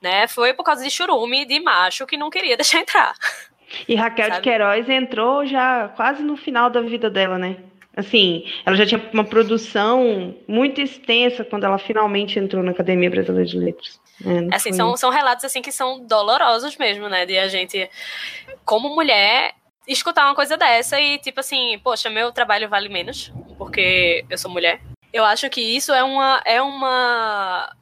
[0.00, 0.28] né?
[0.28, 3.14] Foi por causa de churume de macho que não queria deixar entrar.
[3.88, 4.42] E Raquel de Sabe?
[4.44, 7.56] Queiroz entrou já quase no final da vida dela, né?
[7.96, 13.46] Assim, ela já tinha uma produção muito extensa quando ela finalmente entrou na Academia Brasileira
[13.48, 14.00] de Letras.
[14.24, 17.24] É, Assim, foi- são, são relatos assim que são dolorosos mesmo, né?
[17.24, 17.88] De a gente,
[18.64, 19.52] como mulher,
[19.88, 24.50] escutar uma coisa dessa e tipo assim, poxa, meu trabalho vale menos porque eu sou
[24.50, 24.80] mulher.
[25.12, 27.72] Eu acho que isso é uma é uma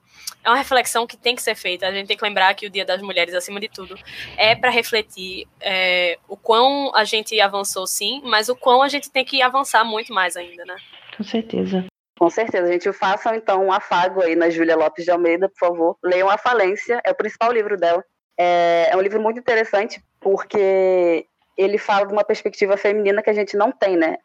[0.44, 1.86] é uma reflexão que tem que ser feita.
[1.86, 3.96] A gente tem que lembrar que o Dia das Mulheres, acima de tudo,
[4.36, 9.10] é para refletir é, o quão a gente avançou, sim, mas o quão a gente
[9.10, 10.76] tem que avançar muito mais ainda, né?
[11.16, 11.86] Com certeza.
[12.18, 12.92] Com certeza, gente.
[12.92, 15.96] Façam então um afago aí na Júlia Lopes de Almeida, por favor.
[16.04, 18.04] Leiam A Falência, é o principal livro dela.
[18.38, 21.26] É, é um livro muito interessante porque
[21.56, 24.16] ele fala de uma perspectiva feminina que a gente não tem, né?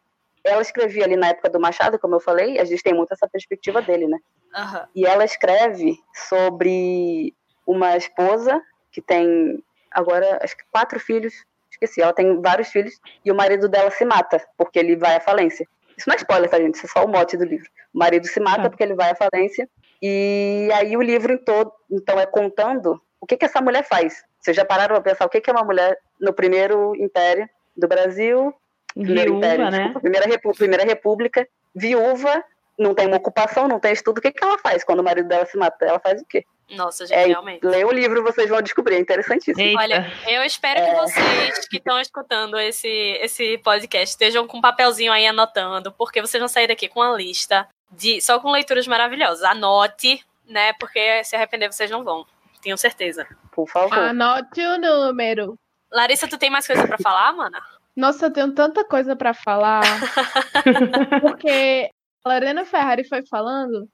[0.44, 3.28] Ela escrevia ali na época do Machado, como eu falei, a gente tem muito essa
[3.28, 4.18] perspectiva dele, né?
[4.54, 4.88] Aham.
[4.94, 7.34] E ela escreve sobre
[7.66, 8.60] uma esposa
[8.90, 11.34] que tem agora acho que quatro filhos,
[11.70, 15.20] esqueci, ela tem vários filhos e o marido dela se mata porque ele vai à
[15.20, 15.66] falência.
[15.96, 16.74] Isso não é spoiler, tá, gente?
[16.76, 17.68] Isso é só o mote do livro.
[17.92, 18.70] O marido se mata Tá.
[18.70, 19.68] porque ele vai à falência
[20.02, 24.24] e aí o livro em todo, então é contando o que que essa mulher faz.
[24.40, 27.86] Vocês já pararam para pensar o que que é uma mulher no primeiro império do
[27.86, 28.54] Brasil?
[28.94, 29.70] Primeiro Viúva, império, né?
[29.78, 32.44] desculpa, primeira, repu- primeira república, viúva,
[32.78, 34.18] não tem uma ocupação, não tem estudo.
[34.18, 35.84] O que, que ela faz quando o marido dela se mata?
[35.84, 36.44] Ela faz o quê?
[36.70, 37.66] Nossa, gente, É, realmente.
[37.66, 39.78] lê o livro, vocês vão descobrir, é interessantíssimo.
[39.78, 40.86] Olha, eu espero É.
[40.90, 42.88] que vocês que estão escutando esse,
[43.20, 47.16] esse podcast estejam com um papelzinho aí anotando, porque vocês vão sair daqui com uma
[47.16, 49.42] lista de só com leituras maravilhosas.
[49.44, 50.72] Anote, né?
[50.74, 52.24] Porque se arrepender vocês não vão.
[52.62, 53.26] Tenho certeza.
[53.50, 53.98] Por favor.
[53.98, 55.58] Anote o número.
[55.90, 57.60] Larissa, tu tem mais coisa pra falar, mana?
[57.96, 59.82] Nossa, eu tenho tanta coisa pra falar.
[61.20, 61.90] porque
[62.24, 63.88] a Lorena Ferrari foi falando,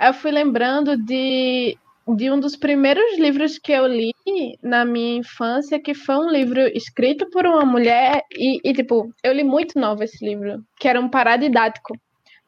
[0.00, 1.76] eu fui lembrando de,
[2.16, 4.12] de um dos primeiros livros que eu li
[4.62, 9.32] na minha infância, que foi um livro escrito por uma mulher, e, e, tipo, eu
[9.32, 11.94] li muito novo esse livro, que era um paradidático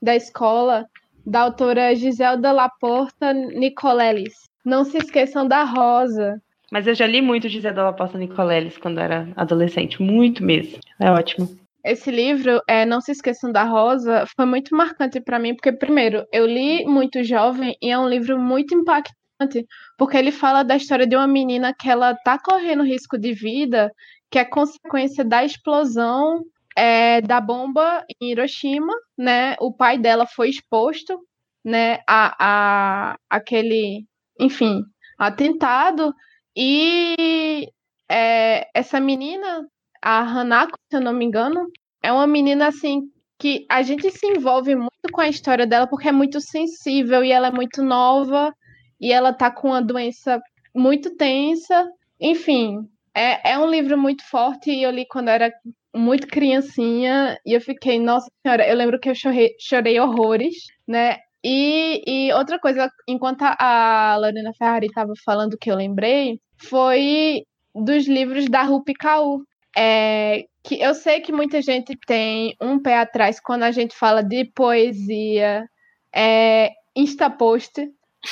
[0.00, 0.86] da escola,
[1.24, 4.34] da autora Giselda Laporta Nicoleles.
[4.64, 6.40] Não se esqueçam da Rosa.
[6.70, 10.78] Mas eu já li muito de Isadora Posta Nicoleles quando era adolescente, muito mesmo.
[11.00, 11.48] É ótimo.
[11.84, 16.24] Esse livro, é, Não Se Esqueçam da Rosa, foi muito marcante para mim, porque, primeiro,
[16.32, 19.66] eu li muito jovem e é um livro muito impactante,
[19.98, 23.92] porque ele fala da história de uma menina que ela tá correndo risco de vida,
[24.30, 26.42] que é consequência da explosão
[26.74, 29.54] é, da bomba em Hiroshima, né?
[29.60, 31.20] O pai dela foi exposto,
[31.64, 34.04] né, a, a aquele,
[34.38, 34.82] enfim,
[35.18, 36.14] atentado,
[36.56, 37.68] e
[38.10, 39.66] é, essa menina
[40.02, 41.66] a Hanako, se eu não me engano,
[42.02, 43.02] é uma menina assim
[43.38, 47.32] que a gente se envolve muito com a história dela porque é muito sensível e
[47.32, 48.54] ela é muito nova
[49.00, 50.40] e ela tá com uma doença
[50.74, 51.88] muito tensa.
[52.20, 55.52] Enfim, é, é um livro muito forte e eu li quando era
[55.94, 60.54] muito criancinha e eu fiquei, nossa senhora, eu lembro que eu chorei, chorei horrores,
[60.86, 61.18] né?
[61.42, 67.44] E, e outra coisa, enquanto a Lorena Ferrari estava falando que eu lembrei, foi
[67.74, 69.42] dos livros da Rupi Kaur.
[69.76, 74.22] É, que eu sei que muita gente tem um pé atrás quando a gente fala
[74.22, 75.68] de poesia,
[76.14, 77.72] é, instapost,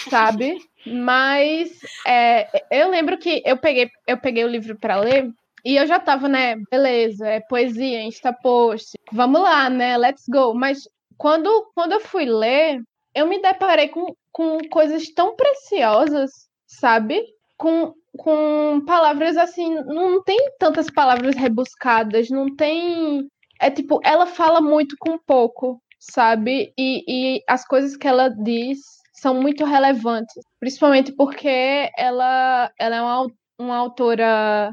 [0.08, 0.56] sabe?
[0.86, 1.70] Mas
[2.06, 5.30] é, eu lembro que eu peguei, eu peguei o livro para ler
[5.64, 6.56] e eu já tava, né?
[6.70, 9.96] Beleza, é poesia, instapost, vamos lá, né?
[9.96, 10.54] Let's go.
[10.54, 12.82] Mas quando, quando eu fui ler,
[13.14, 16.30] eu me deparei com, com coisas tão preciosas,
[16.66, 17.22] sabe?
[17.62, 23.28] Com, com palavras assim, não tem tantas palavras rebuscadas, não tem.
[23.60, 26.72] É tipo, ela fala muito com pouco, sabe?
[26.76, 28.80] E, e as coisas que ela diz
[29.12, 34.72] são muito relevantes, principalmente porque ela, ela é uma, uma autora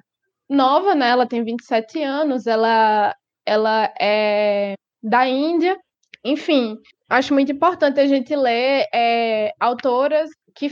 [0.49, 1.09] nova, né?
[1.09, 3.15] Ela tem 27 anos, ela,
[3.45, 4.73] ela é
[5.03, 5.77] da Índia.
[6.25, 6.75] Enfim,
[7.07, 10.69] acho muito importante a gente ler é, autoras que,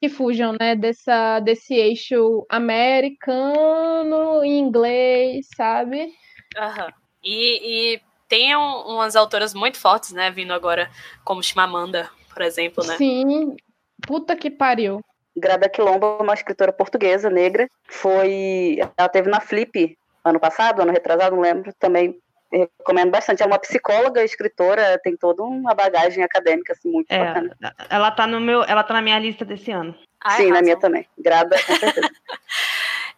[0.00, 6.12] que fujam né, dessa, desse eixo americano e inglês, sabe?
[6.56, 6.92] Aham.
[7.22, 10.90] E, e tem um, umas autoras muito fortes, né, vindo agora,
[11.24, 12.96] como Chimamanda, por exemplo, né?
[12.96, 13.56] Sim,
[14.06, 15.00] puta que pariu.
[15.36, 18.78] Grada Quilombo, uma escritora portuguesa, negra, foi.
[18.96, 22.18] Ela teve na Flip ano passado, ano retrasado, não lembro, também
[22.52, 23.42] recomendo bastante.
[23.42, 27.56] É uma psicóloga, escritora, tem toda uma bagagem acadêmica assim, muito É, bacana.
[27.90, 29.94] ela tá no meu, ela tá na minha lista desse ano.
[30.20, 30.62] Ai, Sim, na arrasam.
[30.64, 31.06] minha também.
[31.18, 32.10] Grada, com certeza.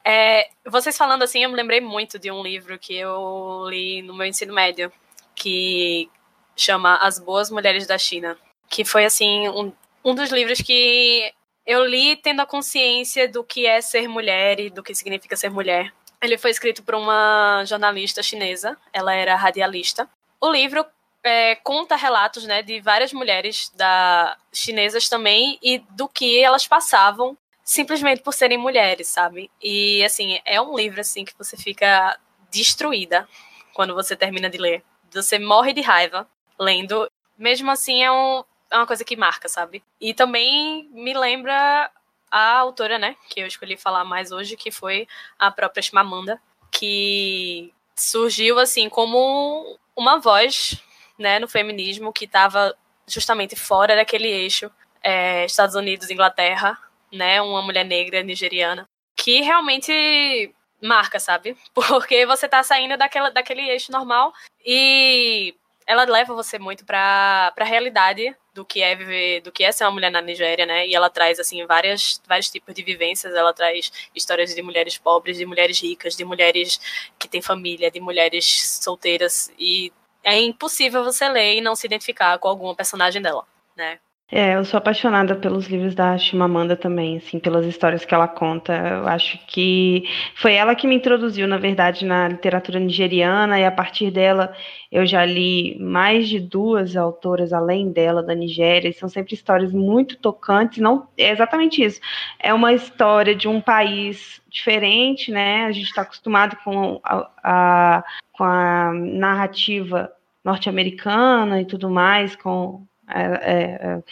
[0.03, 4.15] É, vocês falando assim, eu me lembrei muito de um livro que eu li no
[4.17, 4.91] meu ensino médio,
[5.35, 6.11] que
[6.57, 8.37] chama As Boas Mulheres da China,
[8.69, 9.71] que foi assim um,
[10.03, 11.31] um dos livros que
[11.67, 15.51] eu li tendo a consciência do que é ser mulher e do que significa ser
[15.51, 15.93] mulher.
[16.23, 20.09] Ele foi escrito por uma jornalista chinesa, ela era radialista.
[20.41, 20.85] O livro
[21.23, 27.37] é, conta relatos né, de várias mulheres da, chinesas também e do que elas passavam
[27.65, 29.51] simplesmente por serem mulheres, sabe?
[29.63, 32.19] E assim, é um livro assim que você fica
[32.51, 33.29] destruída
[33.73, 34.83] quando você termina de ler.
[35.13, 36.27] Você morre de raiva
[36.59, 37.11] lendo.
[37.39, 39.83] Mesmo assim, é, um, é uma coisa que marca, sabe?
[40.01, 41.91] E também me lembra
[42.31, 45.07] a autora, né, que eu escolhi falar mais hoje, que foi
[45.39, 50.83] a própria Chimamanda, que surgiu assim como uma voz,
[51.19, 52.75] né, no feminismo que estava
[53.07, 54.71] justamente fora daquele eixo
[55.03, 56.79] é, Estados Unidos, Inglaterra,
[57.13, 61.57] né, uma mulher negra nigeriana, que realmente marca, sabe?
[61.75, 64.33] Porque você tá saindo daquela, daquele eixo normal
[64.65, 65.55] e
[65.91, 69.83] ela leva você muito pra, pra realidade do que é viver, do que é ser
[69.83, 70.87] uma mulher na Nigéria, né?
[70.87, 73.35] E ela traz, assim, várias, vários tipos de vivências.
[73.35, 76.81] Ela traz histórias de mulheres pobres, de mulheres ricas, de mulheres
[77.19, 79.53] que têm família, de mulheres solteiras.
[79.59, 83.45] E é impossível você ler e não se identificar com alguma personagem dela,
[83.77, 83.99] né?
[84.33, 88.73] É, eu sou apaixonada pelos livros da Chimamanda também, assim, pelas histórias que ela conta.
[88.73, 90.05] Eu acho que
[90.37, 94.55] foi ela que me introduziu, na verdade, na literatura nigeriana, e a partir dela
[94.91, 99.73] eu já li mais de duas autoras além dela da Nigéria, e são sempre histórias
[99.73, 100.79] muito tocantes.
[100.79, 102.01] Não, é exatamente isso.
[102.39, 105.65] É uma história de um país diferente, né?
[105.65, 110.13] A gente está acostumado com a, a, com a narrativa
[110.45, 114.03] norte-americana e tudo mais, com é, é,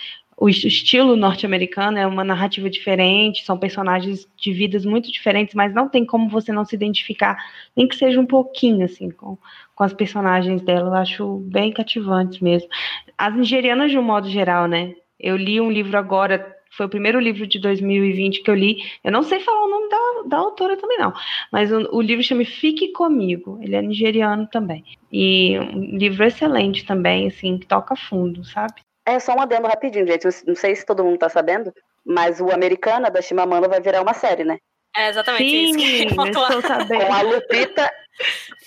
[0.40, 5.88] o estilo norte-americano é uma narrativa diferente, são personagens de vidas muito diferentes, mas não
[5.88, 7.36] tem como você não se identificar,
[7.76, 9.36] nem que seja um pouquinho, assim, com,
[9.74, 10.90] com as personagens dela.
[10.90, 12.68] Eu acho bem cativantes mesmo.
[13.16, 14.94] As nigerianas, de um modo geral, né?
[15.18, 18.76] Eu li um livro agora, foi o primeiro livro de 2020 que eu li.
[19.02, 21.12] Eu não sei falar o nome da, da autora também, não.
[21.50, 23.58] Mas o, o livro chama Fique Comigo.
[23.60, 24.84] Ele é nigeriano também.
[25.10, 28.87] E um livro excelente também, assim, que toca fundo, sabe?
[29.08, 30.26] É só um adendo rapidinho, gente.
[30.46, 31.72] Não sei se todo mundo tá sabendo,
[32.04, 34.58] mas o Americana da Chimamanda vai virar uma série, né?
[34.94, 37.06] É exatamente Sim, isso que estou sabendo.
[37.06, 37.92] Com a Lupita.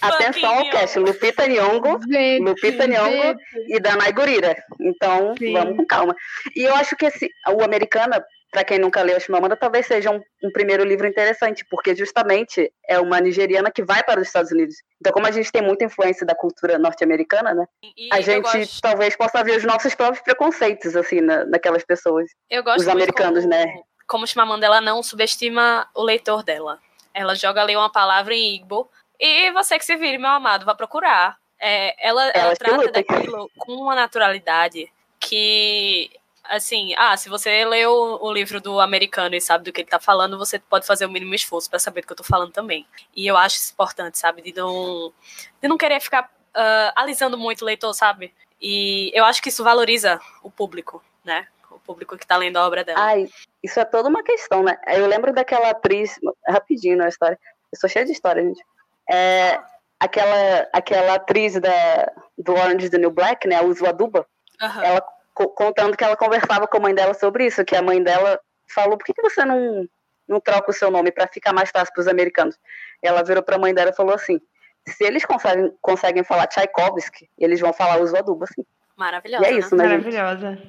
[0.01, 3.43] Atenção ao cast, Lupita Nyong'o, Gente, Lupita Nyong'o gente.
[3.67, 4.55] e Danai Gurira.
[4.79, 5.53] Então, Sim.
[5.53, 6.15] vamos com calma.
[6.55, 10.11] E eu acho que esse, o Americana, para quem nunca leu a Chimamanda, talvez seja
[10.11, 14.51] um, um primeiro livro interessante, porque justamente é uma nigeriana que vai para os Estados
[14.51, 14.75] Unidos.
[14.99, 17.65] Então, como a gente tem muita influência da cultura norte-americana, né?
[17.97, 22.29] E A gente gosto- talvez possa ver os nossos próprios preconceitos, assim, na, naquelas pessoas.
[22.49, 23.73] Eu gosto Os americanos, como, né?
[24.05, 26.77] Como Chimamanda, ela não subestima o leitor dela.
[27.13, 30.75] Ela joga ali uma palavra em Igbo e você que se vire, meu amado, vá
[30.75, 31.37] procurar.
[31.57, 36.09] É, ela ela que trata daquilo com uma naturalidade que
[36.43, 39.99] assim, ah, se você leu o livro do americano e sabe do que ele tá
[39.99, 42.85] falando, você pode fazer o mínimo esforço para saber do que eu tô falando também.
[43.15, 44.41] E eu acho isso importante, sabe?
[44.41, 45.13] De não,
[45.61, 48.33] de não querer ficar uh, alisando muito o leitor, sabe?
[48.61, 51.47] E eu acho que isso valoriza o público, né?
[51.69, 52.99] O público que tá lendo a obra dela.
[52.99, 53.27] Ai,
[53.63, 54.77] isso é toda uma questão, né?
[54.87, 57.39] Eu lembro daquela atriz, rapidinho na história,
[57.71, 58.61] eu sou cheia de história, gente.
[59.09, 59.59] É,
[59.99, 63.55] aquela, aquela atriz da, do Orange is the New Black, né?
[63.55, 64.27] A Uso Aduba,
[64.61, 64.83] Aham.
[64.83, 65.01] ela
[65.33, 68.97] contando que ela conversava com a mãe dela sobre isso, que a mãe dela falou,
[68.97, 69.87] por que, que você não,
[70.27, 72.57] não troca o seu nome para ficar mais fácil para os americanos?
[73.01, 74.39] Ela virou para a mãe dela e falou assim,
[74.87, 78.65] se eles conseguem, conseguem falar Tchaikovsky, eles vão falar Uso Aduba, assim.
[78.95, 79.45] Maravilhosa.
[79.45, 80.15] E é isso, né, gente?
[80.15, 80.59] Maravilhosa.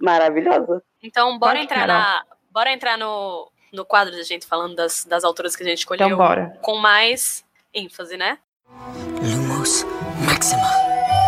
[0.00, 0.82] Maravilhosa.
[1.02, 2.24] Então, bora Pode, entrar na.
[2.50, 6.06] Bora entrar no, no quadro da gente falando das, das autoras que a gente escolheu.
[6.06, 6.56] Então, bora.
[6.62, 8.38] Com mais ênfase, né?
[9.22, 9.84] Lumos
[10.26, 11.19] Maxima.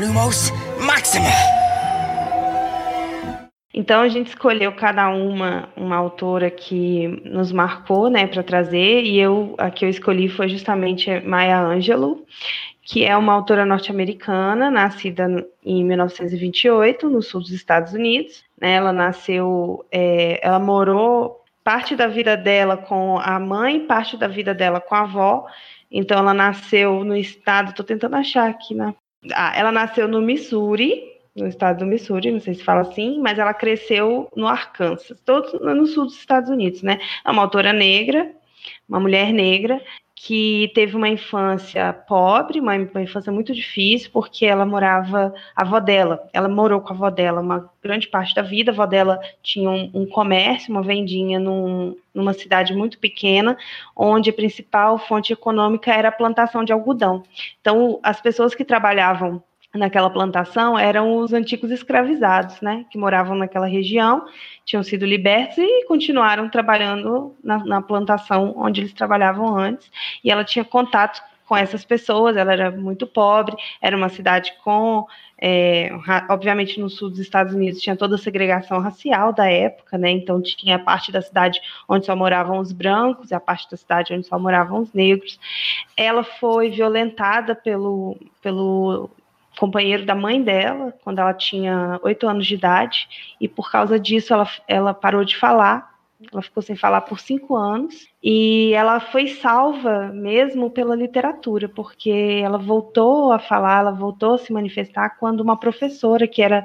[0.00, 0.50] Lumos
[0.86, 1.28] Maxima.
[3.74, 9.20] Então a gente escolheu cada uma uma autora que nos marcou, né, para trazer, e
[9.20, 12.24] eu a que eu escolhi foi justamente Maya Angelou,
[12.82, 18.42] que é uma autora norte-americana, nascida em 1928 no sul dos Estados Unidos.
[18.58, 24.28] né, Ela nasceu, é, ela morou parte da vida dela com a mãe, parte da
[24.28, 25.46] vida dela com a avó.
[25.90, 28.94] Então ela nasceu no estado, estou tentando achar aqui, né?
[29.34, 33.38] Ah, ela nasceu no Missouri, no estado do Missouri, não sei se fala assim, mas
[33.38, 36.98] ela cresceu no Arkansas, todo no sul dos Estados Unidos, né?
[37.24, 38.30] É uma autora negra,
[38.88, 39.80] uma mulher negra
[40.22, 45.80] que teve uma infância pobre, uma, uma infância muito difícil, porque ela morava, a avó
[45.80, 49.18] dela, ela morou com a avó dela uma grande parte da vida, a avó dela
[49.42, 53.56] tinha um, um comércio, uma vendinha num, numa cidade muito pequena,
[53.96, 57.22] onde a principal fonte econômica era a plantação de algodão.
[57.58, 59.42] Então, as pessoas que trabalhavam
[59.74, 64.26] naquela plantação eram os antigos escravizados, né, que moravam naquela região,
[64.64, 69.90] tinham sido libertos e continuaram trabalhando na, na plantação onde eles trabalhavam antes.
[70.24, 75.04] E ela tinha contato com essas pessoas, ela era muito pobre, era uma cidade com,
[75.36, 75.90] é,
[76.28, 80.12] obviamente no sul dos Estados Unidos tinha toda a segregação racial da época, né?
[80.12, 83.76] Então tinha a parte da cidade onde só moravam os brancos e a parte da
[83.76, 85.40] cidade onde só moravam os negros.
[85.96, 89.10] Ela foi violentada pelo, pelo
[89.58, 93.08] companheiro da mãe dela quando ela tinha oito anos de idade
[93.40, 95.90] e por causa disso ela, ela parou de falar.
[96.30, 98.06] Ela ficou sem falar por cinco anos.
[98.22, 104.38] E ela foi salva mesmo pela literatura, porque ela voltou a falar, ela voltou a
[104.38, 106.62] se manifestar quando uma professora que era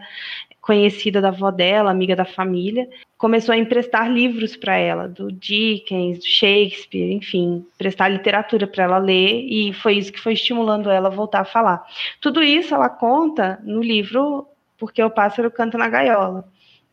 [0.65, 2.89] conhecida da avó dela, amiga da família,
[3.19, 8.97] começou a emprestar livros para ela, do Dickens, do Shakespeare, enfim, prestar literatura para ela
[8.97, 11.85] ler, e foi isso que foi estimulando ela a voltar a falar.
[12.19, 16.45] Tudo isso ela conta no livro Porque o Pássaro Canta na Gaiola,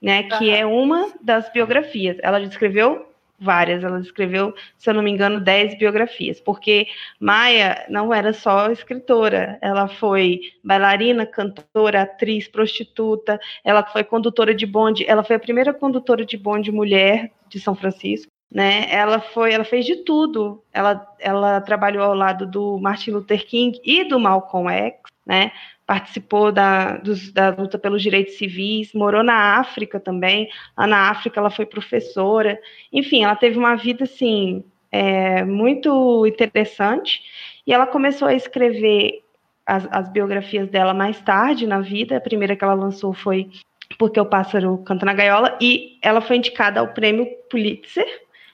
[0.03, 2.19] né, que é uma das biografias.
[2.23, 3.07] Ela escreveu
[3.43, 6.87] várias, ela escreveu, se eu não me engano, dez biografias, porque
[7.19, 14.67] Maia não era só escritora, ela foi bailarina, cantora, atriz, prostituta, ela foi condutora de
[14.67, 18.87] bonde, ela foi a primeira condutora de bonde mulher de São Francisco, né?
[18.91, 20.63] Ela foi, ela fez de tudo.
[20.73, 25.53] Ela, ela trabalhou ao lado do Martin Luther King e do Malcolm X, né?
[25.93, 30.49] Participou da, dos, da luta pelos direitos civis, morou na África também.
[30.75, 32.59] Lá na África ela foi professora.
[32.91, 37.21] Enfim, ela teve uma vida assim é, muito interessante.
[37.67, 39.23] E ela começou a escrever
[39.67, 42.17] as, as biografias dela mais tarde na vida.
[42.17, 43.51] A primeira que ela lançou foi
[43.99, 48.07] Porque o Pássaro Canta na Gaiola, e ela foi indicada ao prêmio Pulitzer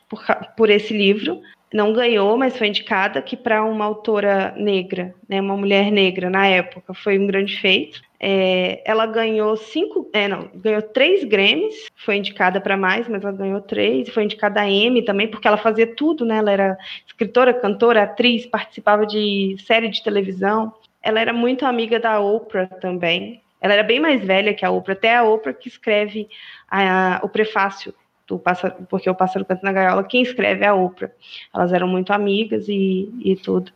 [0.08, 0.20] por,
[0.56, 1.40] por esse livro.
[1.72, 6.46] Não ganhou, mas foi indicada, que para uma autora negra, né, uma mulher negra na
[6.46, 8.00] época, foi um grande feito.
[8.18, 13.32] É, ela ganhou cinco, é, não, ganhou três Grammys, foi indicada para mais, mas ela
[13.32, 16.38] ganhou três, foi indicada a Emmy também, porque ela fazia tudo, né?
[16.38, 20.72] Ela era escritora, cantora, atriz, participava de série de televisão.
[21.02, 23.42] Ela era muito amiga da Oprah também.
[23.60, 26.28] Ela era bem mais velha que a Oprah, até a Oprah que escreve
[26.70, 27.94] a, o prefácio
[28.28, 31.10] do pássaro, porque o pássaro canta na gaiola, quem escreve é a Oprah.
[31.54, 33.72] Elas eram muito amigas e, e tudo.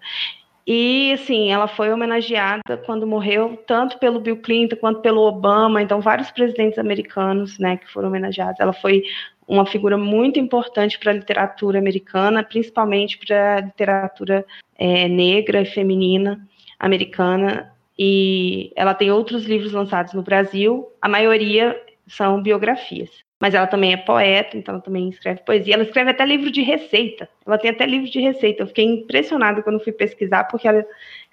[0.65, 6.01] E, assim, ela foi homenageada quando morreu, tanto pelo Bill Clinton quanto pelo Obama, então
[6.01, 8.61] vários presidentes americanos, né, que foram homenageados.
[8.61, 9.03] Ela foi
[9.49, 14.47] uma figura muito importante para a literatura americana, principalmente para a literatura
[14.79, 16.47] é, negra e feminina
[16.79, 17.73] americana.
[17.99, 21.77] E ela tem outros livros lançados no Brasil, a maioria
[22.07, 23.11] são biografias.
[23.43, 25.75] Mas ela também é poeta, então ela também escreve poesia.
[25.75, 27.29] Ela escreve até livro de receita.
[27.45, 28.63] Ela tem até livro de receita.
[28.63, 30.87] Eu fiquei impressionada quando fui pesquisar, porque ela,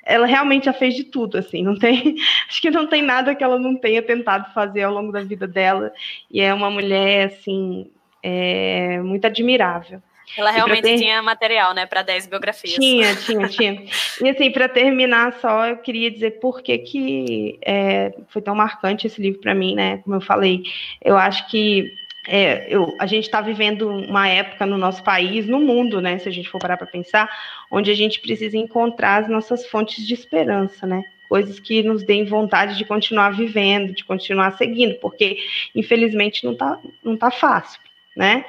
[0.04, 1.62] ela realmente já fez de tudo, assim.
[1.62, 2.16] Não tem,
[2.50, 5.48] acho que não tem nada que ela não tenha tentado fazer ao longo da vida
[5.48, 5.94] dela.
[6.32, 7.92] E é uma mulher, assim,
[8.24, 10.02] é, muito admirável.
[10.38, 10.98] Ela realmente ter...
[10.98, 12.76] tinha material, né, para 10 biografias.
[12.76, 13.84] Tinha, tinha, tinha.
[14.22, 19.08] E assim, para terminar só, eu queria dizer por que, que é, foi tão marcante
[19.08, 19.98] esse livro para mim, né?
[20.04, 20.64] Como eu falei,
[21.04, 21.92] eu acho que
[22.28, 26.20] é, eu, a gente está vivendo uma época no nosso país, no mundo, né?
[26.20, 27.30] Se a gente for parar para pensar,
[27.72, 31.02] onde a gente precisa encontrar as nossas fontes de esperança, né?
[31.28, 35.38] Coisas que nos deem vontade de continuar vivendo, de continuar seguindo, porque
[35.76, 37.80] infelizmente não está não tá fácil,
[38.16, 38.46] né?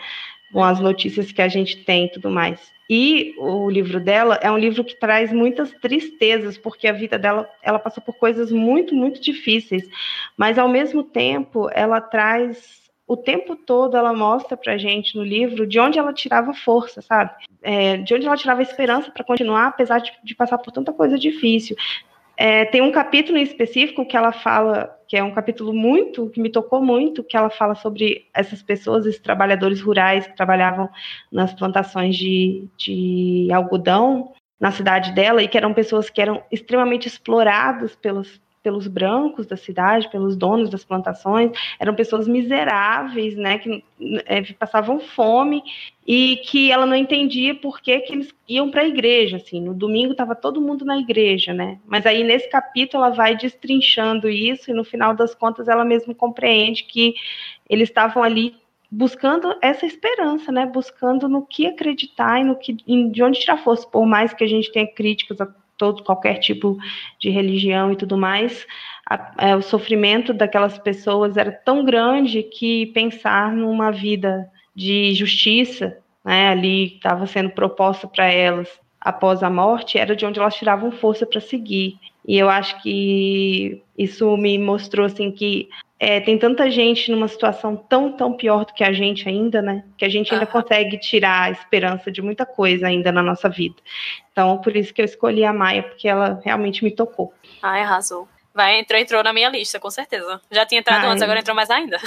[0.53, 2.61] Com as notícias que a gente tem e tudo mais.
[2.88, 7.48] E o livro dela é um livro que traz muitas tristezas, porque a vida dela,
[7.62, 9.88] ela passou por coisas muito, muito difíceis,
[10.36, 12.80] mas ao mesmo tempo ela traz
[13.11, 17.32] o tempo todo ela mostra pra gente no livro de onde ela tirava força, sabe?
[17.61, 21.18] É, de onde ela tirava esperança para continuar, apesar de, de, passar por tanta coisa
[21.18, 21.74] difícil.
[22.43, 26.41] É, tem um capítulo em específico que ela fala, que é um capítulo muito, que
[26.41, 30.88] me tocou muito, que ela fala sobre essas pessoas, esses trabalhadores rurais que trabalhavam
[31.30, 37.07] nas plantações de, de algodão na cidade dela e que eram pessoas que eram extremamente
[37.07, 43.82] exploradas pelos, pelos brancos da cidade, pelos donos das plantações, eram pessoas miseráveis, né, que
[44.26, 45.62] é, passavam fome
[46.06, 49.72] e que ela não entendia por que, que eles iam para a igreja, assim, no
[49.72, 54.70] domingo estava todo mundo na igreja, né, mas aí nesse capítulo ela vai destrinchando isso
[54.70, 57.14] e no final das contas ela mesma compreende que
[57.68, 58.54] eles estavam ali
[58.90, 63.86] buscando essa esperança, né, buscando no que acreditar e no que, de onde tirar força,
[63.86, 65.46] por mais que a gente tenha críticas a
[65.81, 66.76] todo qualquer tipo
[67.18, 68.66] de religião e tudo mais,
[69.09, 75.97] a, é, o sofrimento daquelas pessoas era tão grande que pensar numa vida de justiça,
[76.22, 78.68] né, ali estava sendo proposta para elas
[79.01, 81.99] após a morte, era de onde elas tiravam força para seguir.
[82.26, 85.68] E eu acho que isso me mostrou assim que
[85.98, 89.84] é, tem tanta gente numa situação tão, tão pior do que a gente ainda, né?
[89.98, 93.76] Que a gente ainda consegue tirar a esperança de muita coisa ainda na nossa vida.
[94.32, 97.34] Então, por isso que eu escolhi a Maia, porque ela realmente me tocou.
[97.62, 98.26] Ai, arrasou.
[98.54, 100.40] Vai, entrou, entrou na minha lista, com certeza.
[100.50, 101.10] Já tinha entrado Ai.
[101.10, 101.98] antes, agora entrou mais ainda.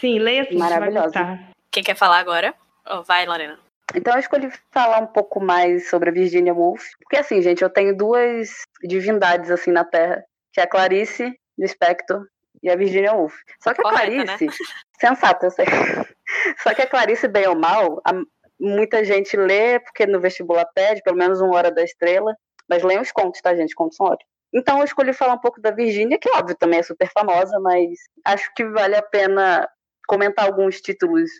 [0.00, 1.38] Sim, leia assim, Maravilhosa.
[1.70, 2.54] Quem quer falar agora?
[2.88, 3.58] Oh, vai, Lorena.
[3.94, 7.70] Então eu escolhi falar um pouco mais sobre a Virginia Woolf, porque assim, gente, eu
[7.70, 8.50] tenho duas
[8.82, 12.26] divindades assim na Terra, que é a Clarice Lispector
[12.62, 13.34] e a Virginia Woolf.
[13.62, 14.24] Só que a Correta, né?
[14.24, 14.52] Clarice, né?
[14.98, 15.66] sensata, eu sei.
[16.62, 18.12] Só que a Clarice, bem ou mal, a,
[18.60, 22.34] muita gente lê, porque no vestibular pede, pelo menos uma hora da estrela,
[22.68, 23.74] mas leem os contos, tá, gente?
[23.74, 24.30] Contos são ótimos.
[24.52, 27.90] Então eu escolhi falar um pouco da Virginia, que óbvio também é super famosa, mas
[28.24, 29.68] acho que vale a pena
[30.06, 31.30] comentar alguns títulos,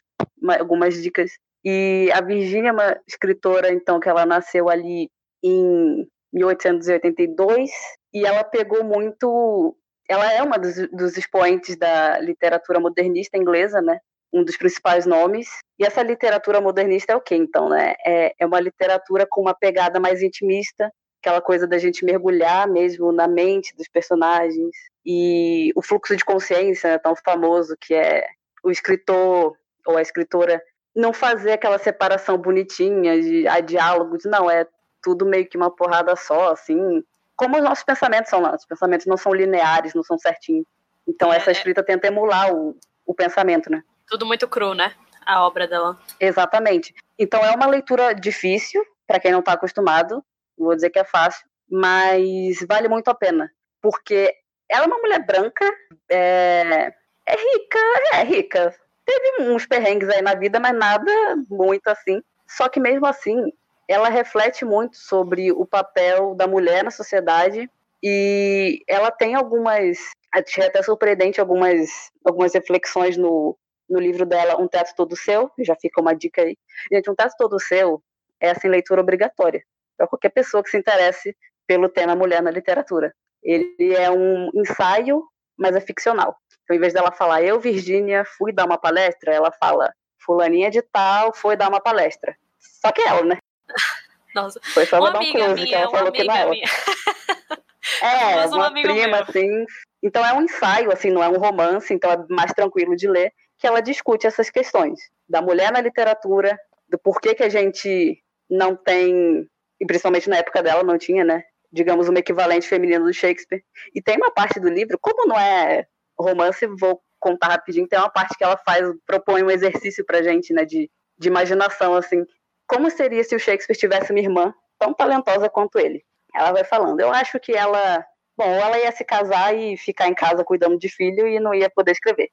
[0.59, 1.33] algumas dicas.
[1.65, 5.11] E a Virginia é uma escritora, então, que ela nasceu ali
[5.43, 7.71] em 1882,
[8.13, 9.77] e ela pegou muito
[10.09, 14.01] ela é uma dos, dos expoentes da literatura modernista inglesa, né?
[14.33, 15.49] um dos principais nomes.
[15.79, 17.95] E essa literatura modernista é o quê, então, né?
[18.05, 23.13] É, é uma literatura com uma pegada mais intimista, aquela coisa da gente mergulhar mesmo
[23.13, 24.71] na mente dos personagens.
[25.05, 28.27] E o fluxo de consciência, né, tão famoso, que é
[28.63, 29.57] o escritor
[29.87, 30.63] ou a escritora
[30.95, 34.67] não fazer aquela separação bonitinha de a diálogos, não, é
[35.03, 37.03] tudo meio que uma porrada só, assim,
[37.37, 40.67] como os nossos pensamentos são, nossos pensamentos não são lineares, não são certinhos.
[41.09, 42.77] Então, é, essa escrita tenta emular o,
[43.07, 43.83] o pensamento, né?
[44.07, 44.93] Tudo muito cru, né?
[45.25, 45.99] A obra dela.
[46.19, 46.95] Exatamente.
[47.19, 50.23] Então, é uma leitura difícil, para quem não está acostumado,
[50.59, 53.51] não vou dizer que é fácil, mas vale muito a pena.
[53.81, 54.35] Porque
[54.69, 55.65] ela é uma mulher branca,
[56.11, 56.93] é,
[57.27, 57.79] é rica,
[58.13, 58.75] é rica.
[59.11, 61.13] Teve uns perrengues aí na vida, mas nada
[61.49, 62.23] muito assim.
[62.47, 63.53] Só que mesmo assim,
[63.89, 67.69] ela reflete muito sobre o papel da mulher na sociedade
[68.01, 69.99] e ela tem algumas,
[70.33, 71.91] achei até surpreendente algumas,
[72.25, 73.59] algumas reflexões no,
[73.89, 76.57] no livro dela, Um Teto Todo Seu, já fica uma dica aí.
[76.93, 78.01] Gente, Um Teto Todo Seu
[78.41, 79.65] é, assim, leitura obrigatória
[79.97, 81.37] para qualquer pessoa que se interesse
[81.67, 83.13] pelo tema mulher na literatura.
[83.43, 85.25] Ele é um ensaio,
[85.59, 86.37] mas é ficcional.
[86.71, 89.93] Então, em vez dela falar, eu, Virgínia, fui dar uma palestra, ela fala,
[90.25, 92.37] fulaninha de tal foi dar uma palestra.
[92.61, 93.39] Só que ela, né?
[94.33, 94.61] Nossa.
[94.63, 96.55] Foi só uma dar um close, minha, ela falou que não é ela.
[98.03, 99.23] É, uma, uma prima, meu.
[99.23, 99.67] assim.
[100.03, 103.33] Então é um ensaio, assim, não é um romance, então é mais tranquilo de ler,
[103.59, 106.59] que ela discute essas questões da mulher na literatura,
[106.89, 109.47] do porquê que a gente não tem,
[109.81, 111.43] e principalmente na época dela não tinha, né?
[111.73, 113.65] Digamos, um equivalente feminino do Shakespeare.
[113.95, 115.87] E tem uma parte do livro, como não é
[116.21, 117.87] romance, vou contar rapidinho.
[117.89, 121.95] Tem uma parte que ela faz, propõe um exercício pra gente, né, de, de imaginação,
[121.95, 122.25] assim.
[122.67, 126.03] Como seria se o Shakespeare tivesse uma irmã tão talentosa quanto ele?
[126.35, 127.01] Ela vai falando.
[127.01, 128.05] Eu acho que ela,
[128.37, 131.69] bom, ela ia se casar e ficar em casa cuidando de filho e não ia
[131.69, 132.31] poder escrever.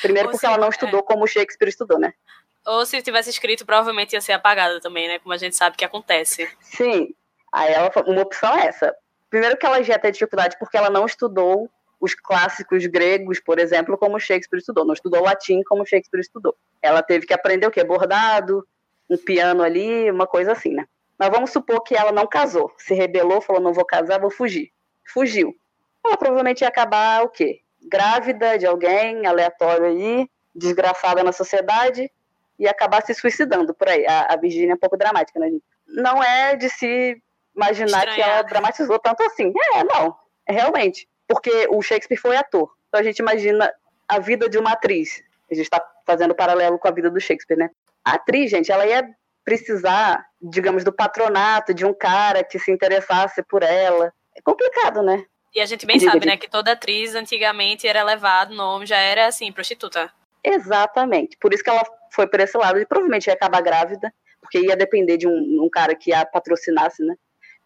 [0.00, 0.70] Primeiro Ou porque se- ela não é.
[0.70, 2.12] estudou como o Shakespeare estudou, né?
[2.66, 5.18] Ou se tivesse escrito, provavelmente ia ser apagada também, né?
[5.18, 6.48] Como a gente sabe que acontece.
[6.60, 7.14] Sim.
[7.52, 8.94] Aí ela uma opção é essa.
[9.30, 11.68] Primeiro que ela já ter dificuldade porque ela não estudou
[12.00, 14.84] os clássicos gregos, por exemplo, como Shakespeare estudou.
[14.84, 16.56] Não estudou latim como Shakespeare estudou.
[16.80, 17.82] Ela teve que aprender o quê?
[17.82, 18.66] Bordado,
[19.10, 20.86] um piano ali, uma coisa assim, né?
[21.18, 22.72] Mas vamos supor que ela não casou.
[22.78, 24.70] Se rebelou, falou, não vou casar, vou fugir.
[25.12, 25.54] Fugiu.
[26.04, 27.60] Ela provavelmente ia acabar o quê?
[27.82, 32.10] Grávida de alguém, aleatório aí, desgraçada na sociedade,
[32.58, 34.06] e acabar se suicidando por aí.
[34.06, 35.64] A, a Virgínia é um pouco dramática, né, gente?
[35.86, 37.20] Não é de se
[37.54, 38.30] imaginar que Estranhar.
[38.30, 39.52] ela dramatizou tanto assim.
[39.74, 40.16] É, não.
[40.46, 41.08] É realmente.
[41.28, 42.74] Porque o Shakespeare foi ator.
[42.88, 43.72] Então a gente imagina
[44.08, 45.22] a vida de uma atriz.
[45.50, 47.70] A gente está fazendo paralelo com a vida do Shakespeare, né?
[48.04, 49.06] A atriz, gente, ela ia
[49.44, 54.12] precisar, digamos, do patronato de um cara que se interessasse por ela.
[54.34, 55.24] É complicado, né?
[55.54, 56.32] E a gente bem Diga, sabe, diga.
[56.32, 56.36] né?
[56.38, 60.10] Que toda atriz antigamente era levado, nome já era assim, prostituta.
[60.44, 61.36] Exatamente.
[61.38, 62.78] Por isso que ela foi por esse lado.
[62.78, 67.02] E provavelmente ia acabar grávida, porque ia depender de um, um cara que a patrocinasse,
[67.02, 67.14] né?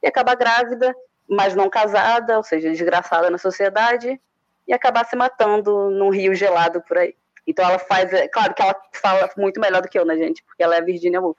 [0.02, 0.94] Ia acabar grávida,
[1.28, 4.20] mas não casada, ou seja, desgraçada na sociedade,
[4.66, 7.14] e acabar se matando num rio gelado por aí.
[7.46, 8.12] Então ela faz.
[8.12, 10.42] é, Claro que ela fala muito melhor do que eu, né, gente?
[10.44, 11.38] Porque ela é Virginia Woolf.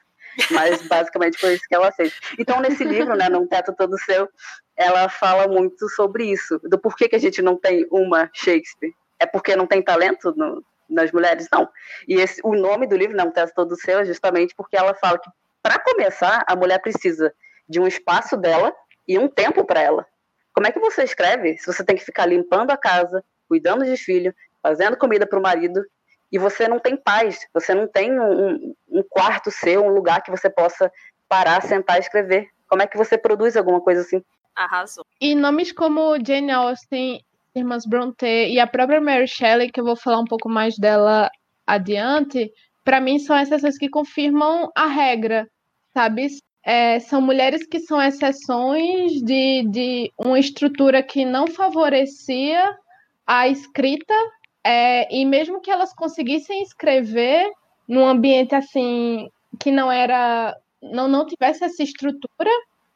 [0.51, 2.13] Mas basicamente foi isso que ela fez.
[2.37, 4.27] Então, nesse livro, né, Num Teto Todo Seu,
[4.75, 8.91] ela fala muito sobre isso, do porquê que a gente não tem uma Shakespeare.
[9.19, 11.47] É porque não tem talento no- nas mulheres?
[11.51, 11.69] Não.
[12.07, 15.17] E esse, o nome do livro, Num Teto Todo Seu, é justamente porque ela fala
[15.19, 15.29] que,
[15.61, 17.33] para começar, a mulher precisa
[17.69, 18.73] de um espaço dela
[19.07, 20.05] e um tempo para ela.
[20.53, 23.97] Como é que você escreve se você tem que ficar limpando a casa, cuidando de
[23.97, 25.83] filho, fazendo comida para o marido,
[26.31, 30.31] e você não tem paz, você não tem um, um- quarto seu, um lugar que
[30.31, 30.91] você possa
[31.29, 32.47] parar, sentar e escrever?
[32.67, 34.23] Como é que você produz alguma coisa assim?
[34.55, 35.05] Arrasou.
[35.21, 37.23] E nomes como Jane Austen,
[37.55, 41.29] Irmãs Bronte e a própria Mary Shelley, que eu vou falar um pouco mais dela
[41.67, 42.51] adiante,
[42.83, 45.47] para mim são exceções que confirmam a regra,
[45.93, 46.27] sabe?
[46.65, 52.77] É, são mulheres que são exceções de, de uma estrutura que não favorecia
[53.27, 54.13] a escrita,
[54.63, 57.51] é, e mesmo que elas conseguissem escrever
[57.87, 62.49] num ambiente assim que não era, não, não tivesse essa estrutura,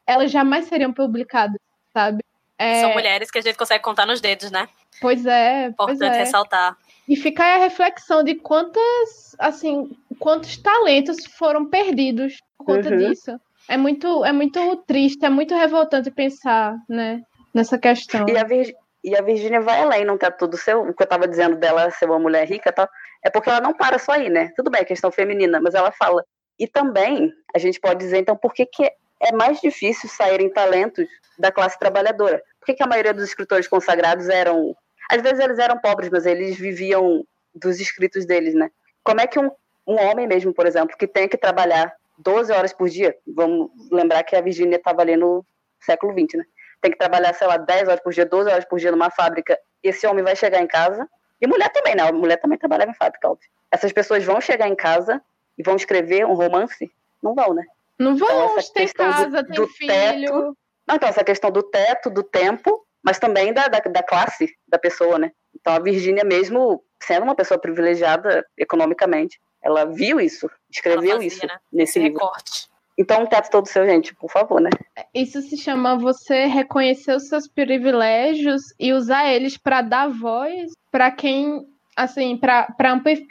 [0.06, 1.60] elas jamais seriam publicadas,
[1.94, 2.24] sabe?
[2.58, 4.68] É, São mulheres que a gente consegue contar nos dedos, né?
[5.00, 6.20] Pois é, pois Importante é.
[6.20, 6.78] ressaltar.
[7.08, 9.90] E fica aí a reflexão de quantas, assim,
[10.20, 12.98] quantos talentos foram perdidos por conta Uhum.
[12.98, 13.40] disso.
[13.70, 17.22] É muito, é muito triste, é muito revoltante pensar, né,
[17.54, 18.26] nessa questão.
[18.28, 18.76] E a, Vir-
[19.18, 20.82] a Virgínia vai além, não tá tudo seu.
[20.82, 22.88] O que eu tava dizendo dela ser uma mulher rica tal,
[23.24, 24.52] é porque ela não para só aí, né?
[24.56, 26.24] Tudo bem, questão feminina, mas ela fala.
[26.60, 28.84] E também, a gente pode dizer, então, por que, que
[29.22, 31.08] é mais difícil saírem talentos
[31.38, 32.42] da classe trabalhadora?
[32.60, 34.76] Por que, que a maioria dos escritores consagrados eram.
[35.10, 38.70] Às vezes eles eram pobres, mas eles viviam dos escritos deles, né?
[39.04, 39.50] Como é que um,
[39.88, 44.24] um homem mesmo, por exemplo, que tem que trabalhar 12 horas por dia, vamos lembrar
[44.24, 45.46] que a Virgínia estava ali no
[45.80, 46.46] século XX, né?
[46.82, 49.58] tem que trabalhar, sei lá, 10 horas por dia, 12 horas por dia numa fábrica,
[49.82, 51.08] esse homem vai chegar em casa,
[51.42, 52.04] e mulher também, né?
[52.04, 53.50] A mulher também trabalhava em fábrica, óbvio.
[53.72, 55.20] Essas pessoas vão chegar em casa
[55.58, 56.92] e vão escrever um romance?
[57.22, 57.64] Não vão, né?
[57.98, 59.92] Não Então, vão, essa tem questão do- casa, tem do filho.
[59.92, 60.58] teto-
[60.88, 64.78] Não, então, essa questão do teto, do tempo, mas também da, da, da classe da
[64.78, 65.32] pessoa, né?
[65.60, 71.46] Então, a Virgínia, mesmo sendo uma pessoa privilegiada economicamente, ela viu isso, escreveu fazia, isso
[71.46, 71.58] né?
[71.72, 72.20] nesse livro.
[72.20, 72.68] Recorte.
[72.98, 74.72] Então, um teto todo seu, gente, por favor, né?
[75.14, 81.12] Isso se chama você reconhecer os seus privilégios e usar eles para dar voz para
[81.12, 82.68] quem, assim, para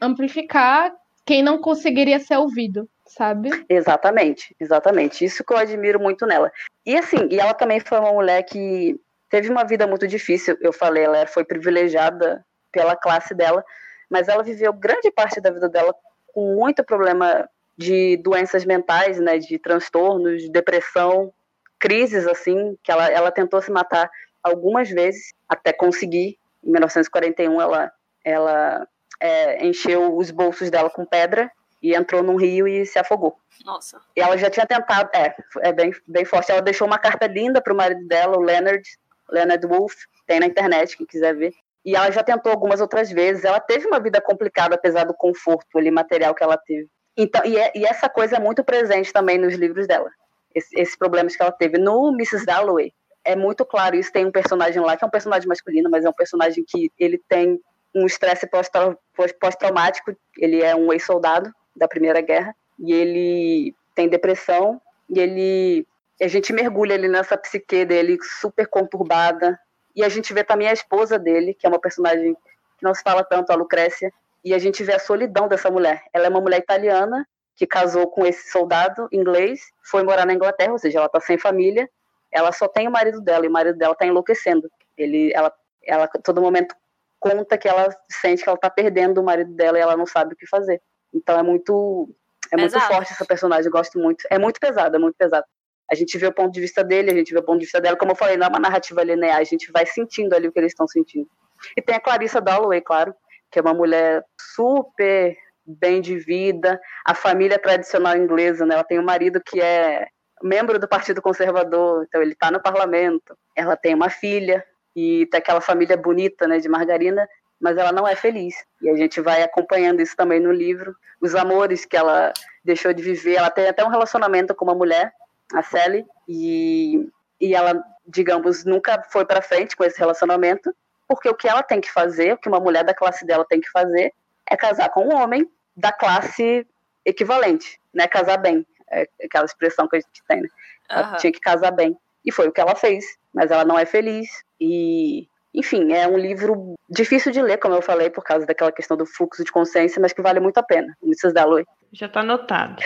[0.00, 0.94] amplificar
[1.24, 3.50] quem não conseguiria ser ouvido, sabe?
[3.68, 5.24] Exatamente, exatamente.
[5.24, 6.52] Isso que eu admiro muito nela.
[6.86, 8.96] E assim, e ela também foi uma mulher que
[9.28, 10.56] teve uma vida muito difícil.
[10.60, 13.64] Eu falei, ela foi privilegiada pela classe dela,
[14.08, 15.92] mas ela viveu grande parte da vida dela
[16.36, 17.48] com muito problema
[17.78, 21.32] de doenças mentais, né, de transtornos, de depressão,
[21.78, 24.10] crises assim, que ela, ela tentou se matar
[24.42, 26.38] algumas vezes até conseguir.
[26.62, 27.90] Em 1941 ela
[28.22, 28.86] ela
[29.18, 31.50] é, encheu os bolsos dela com pedra
[31.82, 33.38] e entrou num rio e se afogou.
[33.64, 33.98] Nossa.
[34.14, 36.52] E ela já tinha tentado, é, é bem, bem forte.
[36.52, 38.82] Ela deixou uma carta linda pro marido dela, o Leonard,
[39.30, 39.94] Leonard Wolf,
[40.26, 41.54] tem na internet, quem quiser ver.
[41.86, 43.44] E ela já tentou algumas outras vezes.
[43.44, 46.88] Ela teve uma vida complicada, apesar do conforto ali material que ela teve.
[47.16, 50.10] Então, e, é- e essa coisa é muito presente também nos livros dela.
[50.54, 51.78] Esse- esses problemas que ela teve.
[51.78, 52.44] No Mrs.
[52.44, 52.92] Dalloway,
[53.24, 54.12] é muito claro isso.
[54.12, 57.20] Tem um personagem lá que é um personagem masculino, mas é um personagem que ele
[57.28, 57.60] tem
[57.94, 60.14] um estresse pós-trau- pós- pós-traumático.
[60.38, 65.86] Ele é um ex-soldado da Primeira Guerra e ele tem depressão e ele
[66.20, 69.58] a gente mergulha ali nessa psique dele super conturbada
[69.96, 73.02] e a gente vê também a esposa dele, que é uma personagem que não se
[73.02, 74.12] fala tanto, a Lucrécia,
[74.44, 76.04] e a gente vê a solidão dessa mulher.
[76.12, 80.72] Ela é uma mulher italiana que casou com esse soldado inglês, foi morar na Inglaterra,
[80.72, 81.88] ou seja, ela tá sem família,
[82.30, 84.70] ela só tem o marido dela e o marido dela tá enlouquecendo.
[84.96, 85.50] Ele, ela,
[85.82, 86.76] ela a todo momento
[87.18, 90.34] conta que ela sente que ela tá perdendo o marido dela e ela não sabe
[90.34, 90.82] o que fazer.
[91.14, 92.08] Então é muito
[92.52, 94.24] é muito forte essa personagem, eu gosto muito.
[94.30, 95.46] É muito pesado, é muito pesado.
[95.90, 97.80] A gente vê o ponto de vista dele, a gente vê o ponto de vista
[97.80, 100.52] dela, como eu falei, não é uma narrativa linear, a gente vai sentindo ali o
[100.52, 101.28] que eles estão sentindo.
[101.76, 103.14] E tem a Clarissa Dalloway, claro,
[103.50, 105.36] que é uma mulher super
[105.66, 108.74] bem de vida, a família tradicional inglesa, né?
[108.74, 110.06] Ela tem um marido que é
[110.42, 113.36] membro do Partido Conservador, então ele está no parlamento.
[113.54, 114.64] Ela tem uma filha
[114.94, 117.28] e tem aquela família bonita, né, de margarina,
[117.60, 118.54] mas ela não é feliz.
[118.80, 122.32] E a gente vai acompanhando isso também no livro, os amores que ela
[122.64, 123.36] deixou de viver.
[123.36, 125.12] Ela tem até um relacionamento com uma mulher,
[125.52, 127.08] a Sally, e
[127.40, 130.74] e ela, digamos, nunca foi para frente com esse relacionamento,
[131.06, 133.60] porque o que ela tem que fazer, o que uma mulher da classe dela tem
[133.60, 134.12] que fazer,
[134.50, 136.66] é casar com um homem da classe
[137.04, 138.06] equivalente, né?
[138.08, 140.48] Casar bem, é aquela expressão que a gente tem, né?
[140.88, 141.96] Ela tinha que casar bem.
[142.24, 144.28] E foi o que ela fez, mas ela não é feliz.
[144.60, 148.96] E, enfim, é um livro difícil de ler, como eu falei, por causa daquela questão
[148.96, 150.96] do fluxo de consciência, mas que vale muito a pena.
[151.02, 151.32] Mrs.
[151.32, 151.64] Dalloway.
[151.92, 152.82] Já tá anotado.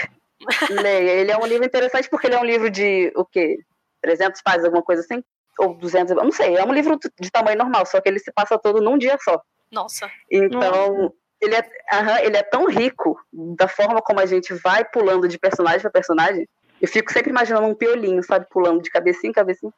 [0.71, 1.11] Leia.
[1.11, 3.59] Ele é um livro interessante porque ele é um livro de, o quê?
[4.03, 5.23] 300 páginas, alguma coisa assim?
[5.59, 6.57] Ou 200, eu não sei.
[6.57, 9.41] É um livro de tamanho normal, só que ele se passa todo num dia só.
[9.71, 10.11] Nossa.
[10.31, 15.29] Então, ele é, aham, ele é tão rico da forma como a gente vai pulando
[15.29, 16.49] de personagem para personagem.
[16.81, 18.47] Eu fico sempre imaginando um piolinho, sabe?
[18.51, 19.73] Pulando de cabecinha em cabecinha.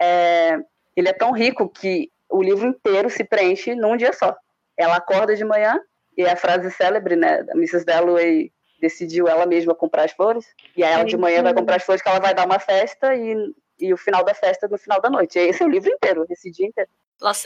[0.00, 0.58] É,
[0.96, 4.34] ele é tão rico que o livro inteiro se preenche num dia só.
[4.76, 5.78] Ela acorda de manhã
[6.16, 7.42] e é a frase célebre, né?
[7.42, 7.84] Da Mrs.
[7.84, 8.50] Dalloway
[8.82, 10.44] decidiu ela mesma comprar as flores.
[10.76, 13.14] E aí ela de manhã vai comprar as flores que ela vai dar uma festa
[13.14, 15.38] e, e o final da festa é no final da noite.
[15.38, 16.90] E esse é o livro inteiro, esse dia inteiro.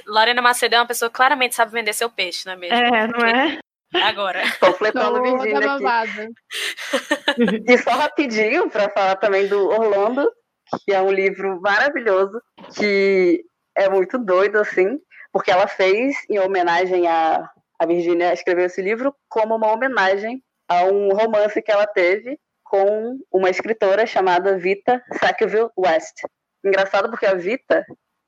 [0.06, 2.76] Lorena Macedo é uma pessoa que claramente sabe vender seu peixe, não é mesmo?
[2.76, 3.58] É, não é?
[4.02, 4.42] Agora.
[4.58, 6.32] Completando Toda Virgínia aqui.
[7.68, 10.32] E só rapidinho, para falar também do Orlando,
[10.84, 12.40] que é um livro maravilhoso,
[12.74, 13.44] que
[13.76, 14.98] é muito doido, assim,
[15.30, 17.46] porque ela fez, em homenagem a,
[17.78, 23.18] a Virginia, escreveu esse livro como uma homenagem a um romance que ela teve com
[23.30, 26.22] uma escritora chamada Vita Sackville West.
[26.64, 27.84] Engraçado porque a Vita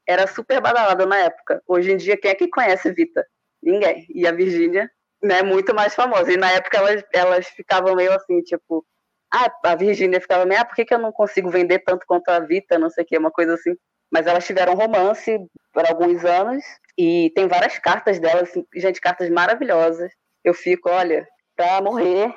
[0.06, 1.60] era super badalada na época.
[1.66, 3.26] Hoje em dia, quem é que conhece Vita?
[3.62, 4.06] Ninguém.
[4.14, 4.90] E a Virginia
[5.22, 6.32] né, muito mais famosa.
[6.32, 8.84] E na época elas, elas ficavam meio assim, tipo,
[9.32, 12.28] ah, a Virgínia ficava meio, ah, por que, que eu não consigo vender tanto quanto
[12.28, 13.76] a Vita, não sei o que, uma coisa assim.
[14.10, 15.38] Mas elas tiveram romance
[15.72, 16.64] por alguns anos
[16.96, 20.10] e tem várias cartas delas, assim, gente, cartas maravilhosas.
[20.42, 21.26] Eu fico, olha,
[21.58, 22.32] pra morrer,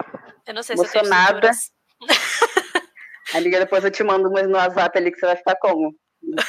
[0.48, 1.50] Eu não sei se eu tenho emocionada.
[1.52, 1.72] estruturas.
[3.36, 5.94] Amiga, depois eu te mando umas no WhatsApp ali que você vai ficar como?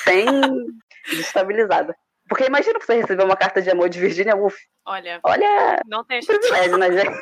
[0.06, 0.26] Bem
[1.10, 1.94] destabilizada.
[2.28, 4.56] Porque imagina você receber uma carta de amor de Virgínia Woolf.
[4.86, 7.16] Olha, Olha, não tem privilégio, né, gente?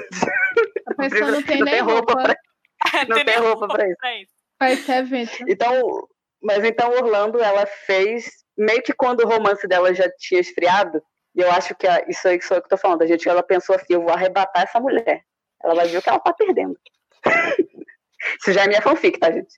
[0.86, 2.22] A pessoa não tem não nem tem roupa roupa.
[2.22, 3.96] pra, não tem roupa pra isso.
[3.98, 4.32] pra isso.
[4.58, 5.32] Pra esse evento.
[5.48, 6.06] Então,
[6.42, 11.02] mas então Orlando, ela fez meio que quando o romance dela já tinha esfriado,
[11.34, 13.28] e eu acho que a- isso aí que sou eu que tô falando, a gente,
[13.28, 15.22] ela pensou assim, eu vou arrebatar essa mulher.
[15.62, 16.78] Ela vai ver o que ela tá perdendo.
[18.40, 19.54] isso já é minha fanfic, tá, gente?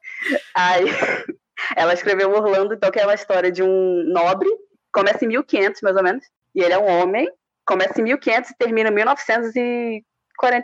[0.54, 0.84] Aí,
[1.76, 4.48] ela escreveu Orlando, então, que é uma história de um nobre,
[4.92, 6.24] começa em 1500, mais ou menos,
[6.54, 7.30] e ele é um homem,
[7.64, 10.04] começa em 1500 e termina em 1940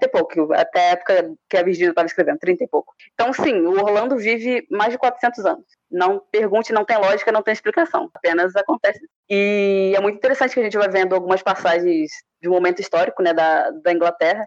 [0.04, 2.94] e pouco, até a época que a Virgínia estava escrevendo, 30 e pouco.
[3.14, 5.64] Então, sim, o Orlando vive mais de 400 anos.
[5.90, 8.10] Não pergunte, não tem lógica, não tem explicação.
[8.14, 9.00] Apenas acontece.
[9.30, 12.10] E é muito interessante que a gente vai vendo algumas passagens
[12.40, 14.46] de um momento histórico né, da, da Inglaterra.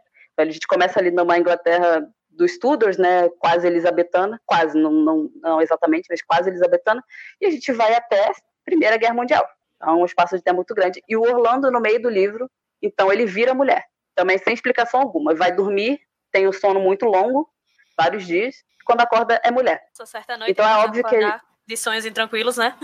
[0.50, 5.62] A gente começa ali numa Inglaterra dos Tudors, né, quase elisabetana, quase, não, não, não
[5.62, 7.04] exatamente, mas quase elisabetana,
[7.40, 9.48] e a gente vai até a Primeira Guerra Mundial.
[9.76, 11.04] Então, um espaço de tempo muito grande.
[11.10, 12.50] E o Orlando, no meio do livro,
[12.82, 13.86] então ele vira mulher,
[14.16, 15.36] também sem explicação alguma.
[15.36, 16.00] Vai dormir,
[16.32, 17.50] tem um sono muito longo,
[17.98, 18.56] vários dias,
[18.86, 19.82] quando acorda é mulher.
[19.94, 20.52] Sou certa noite.
[20.52, 21.32] Então é óbvio que ele-
[21.68, 22.76] De sonhos intranquilos, né?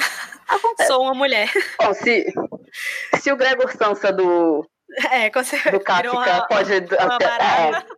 [0.87, 1.49] Sou uma mulher.
[1.79, 2.25] Bom, se,
[3.21, 4.67] se o Gregor Sansa do,
[5.11, 6.71] É, quando você do Kafka pode.
[6.73, 7.87] uma até- barata.
[7.93, 7.97] é.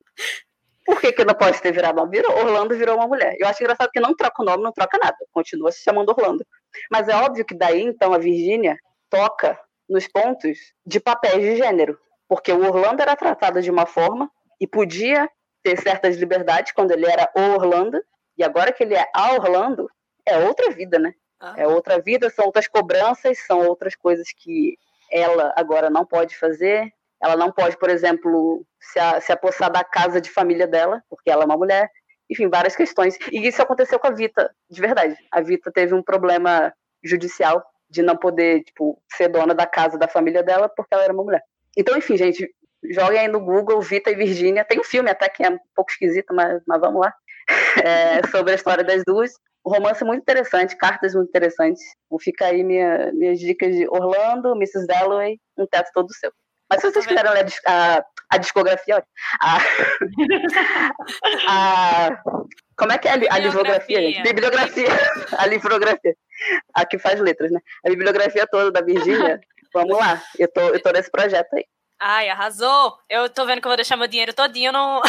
[0.85, 2.09] Por que, que não pode ter virado uma?
[2.09, 3.35] Virou, Orlando virou uma mulher.
[3.39, 5.15] Eu acho engraçado que não troca o nome, não troca nada.
[5.31, 6.43] Continua se chamando Orlando.
[6.91, 8.75] Mas é óbvio que daí, então, a Virgínia
[9.07, 11.99] toca nos pontos de papéis de gênero.
[12.27, 15.29] Porque o Orlando era tratado de uma forma e podia
[15.61, 18.01] ter certas liberdades quando ele era o Orlando.
[18.35, 19.91] E agora que ele é a Orlando,
[20.25, 21.13] é outra vida, né?
[21.55, 24.75] É outra vida, são outras cobranças, são outras coisas que
[25.11, 26.91] ela agora não pode fazer.
[27.21, 31.29] ela não pode, por exemplo, se, a, se apossar da casa de família dela, porque
[31.29, 31.89] ela é uma mulher.
[32.29, 33.17] Enfim, várias questões.
[33.31, 35.15] E isso aconteceu com a Vita, de verdade.
[35.31, 36.73] A Vita teve um problema
[37.03, 41.13] judicial de não poder, tipo, ser dona da casa da família dela porque ela era
[41.13, 41.41] uma mulher.
[41.75, 42.47] Então, enfim, gente,
[42.91, 44.63] joguem aí no Google Vita e Virgínia.
[44.63, 47.13] Tem um filme até que é um pouco esquisito, mas, mas vamos lá.
[47.83, 49.31] É, sobre a história das duas.
[49.65, 51.81] Um romance muito interessante, cartas muito interessantes.
[52.05, 54.87] Então, fica aí minha, minhas dicas de Orlando, Mrs.
[54.87, 56.31] Dalloway, um teto todo seu.
[56.69, 59.03] Mas se vocês quiserem ler a, a discografia,
[59.41, 59.57] a,
[61.47, 62.21] a,
[62.77, 64.21] como é que é a, a livrografia, gente?
[64.21, 64.87] Bibliografia.
[65.37, 66.15] A livrografia.
[66.73, 67.59] A que faz letras, né?
[67.85, 69.39] A bibliografia toda da Virgínia.
[69.73, 70.21] Vamos lá.
[70.37, 71.65] Eu tô, eu tô nesse projeto aí.
[71.99, 72.97] Ai, arrasou!
[73.09, 75.01] Eu tô vendo que eu vou deixar meu dinheiro todinho no...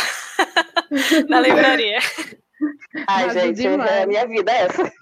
[1.29, 1.99] na livraria.
[3.07, 4.93] Ai, Nada gente, é a minha vida é essa.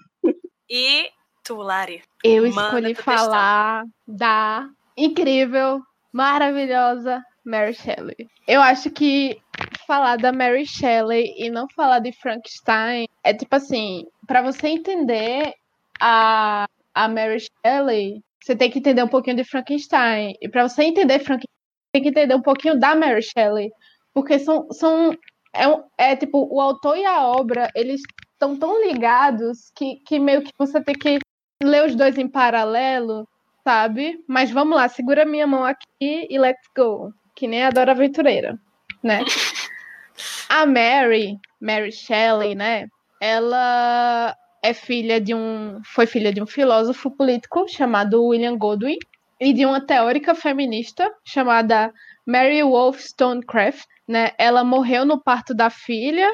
[0.69, 1.09] E
[1.43, 2.01] tu, Lari?
[2.23, 5.81] Eu escolhi falar da incrível,
[6.11, 8.27] maravilhosa Mary Shelley.
[8.47, 9.41] Eu acho que
[9.87, 15.53] falar da Mary Shelley e não falar de Frankenstein é tipo assim, para você entender
[15.99, 20.33] a, a Mary Shelley, você tem que entender um pouquinho de Frankenstein.
[20.41, 21.49] E para você entender Frankenstein,
[21.91, 23.71] tem que entender um pouquinho da Mary Shelley.
[24.13, 24.67] Porque são.
[24.71, 25.11] são
[25.53, 28.01] é, é tipo, o autor e a obra, eles
[28.33, 31.19] estão tão ligados que, que meio que você tem que
[31.61, 33.27] ler os dois em paralelo,
[33.63, 34.23] sabe?
[34.27, 37.13] Mas vamos lá, segura minha mão aqui e let's go.
[37.35, 38.57] Que nem a Dora Aventureira,
[39.03, 39.23] né?
[40.49, 42.87] a Mary, Mary Shelley, né?
[43.21, 45.81] Ela é filha de um.
[45.85, 48.97] Foi filha de um filósofo político chamado William Godwin
[49.39, 51.93] e de uma teórica feminista chamada
[52.29, 53.87] Mary Wollstonecraft.
[54.07, 54.31] Né?
[54.37, 56.29] Ela morreu no parto da filha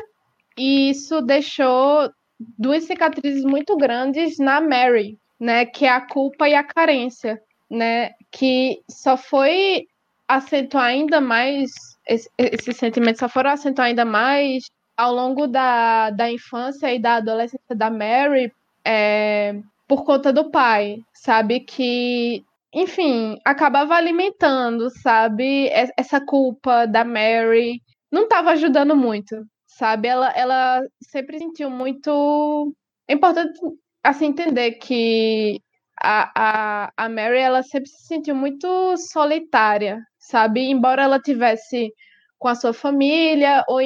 [0.58, 2.10] e isso deixou
[2.58, 5.66] duas cicatrizes muito grandes na Mary, né?
[5.66, 8.12] Que é a culpa e a carência, né?
[8.32, 9.88] Que só foi
[10.28, 11.72] acentuar ainda mais
[12.08, 17.16] esse, esse sentimento só foram acentuar ainda mais ao longo da, da infância e da
[17.16, 18.52] adolescência da Mary
[18.84, 21.60] é, por conta do pai, sabe?
[21.60, 22.44] Que,
[22.76, 25.70] enfim, acabava alimentando, sabe?
[25.98, 27.82] Essa culpa da Mary
[28.12, 30.10] não estava ajudando muito, sabe?
[30.10, 32.76] Ela, ela sempre sentiu muito.
[33.08, 33.58] É importante
[34.04, 35.62] assim, entender que
[36.02, 40.62] a, a, a Mary ela sempre se sentiu muito solitária, sabe?
[40.70, 41.94] Embora ela tivesse
[42.38, 43.80] com a sua família, ou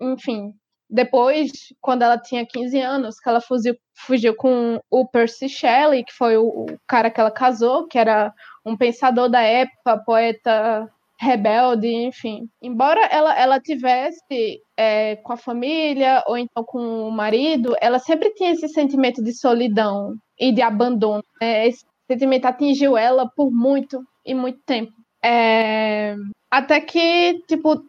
[0.00, 0.52] enfim,
[0.88, 1.50] depois,
[1.80, 6.36] quando ela tinha 15 anos, que ela fugiu, fugiu com o Percy Shelley, que foi
[6.36, 8.32] o, o, cara que ela casou, que era
[8.64, 10.88] um pensador da época, poeta
[11.18, 12.48] rebelde, enfim.
[12.62, 18.32] Embora ela, ela tivesse é, com a família ou então com o marido, ela sempre
[18.34, 21.24] tinha esse sentimento de solidão e de abandono.
[21.40, 21.66] Né?
[21.66, 24.92] Esse sentimento atingiu ela por muito e muito tempo.
[25.24, 26.14] É,
[26.50, 27.82] até que, tipo,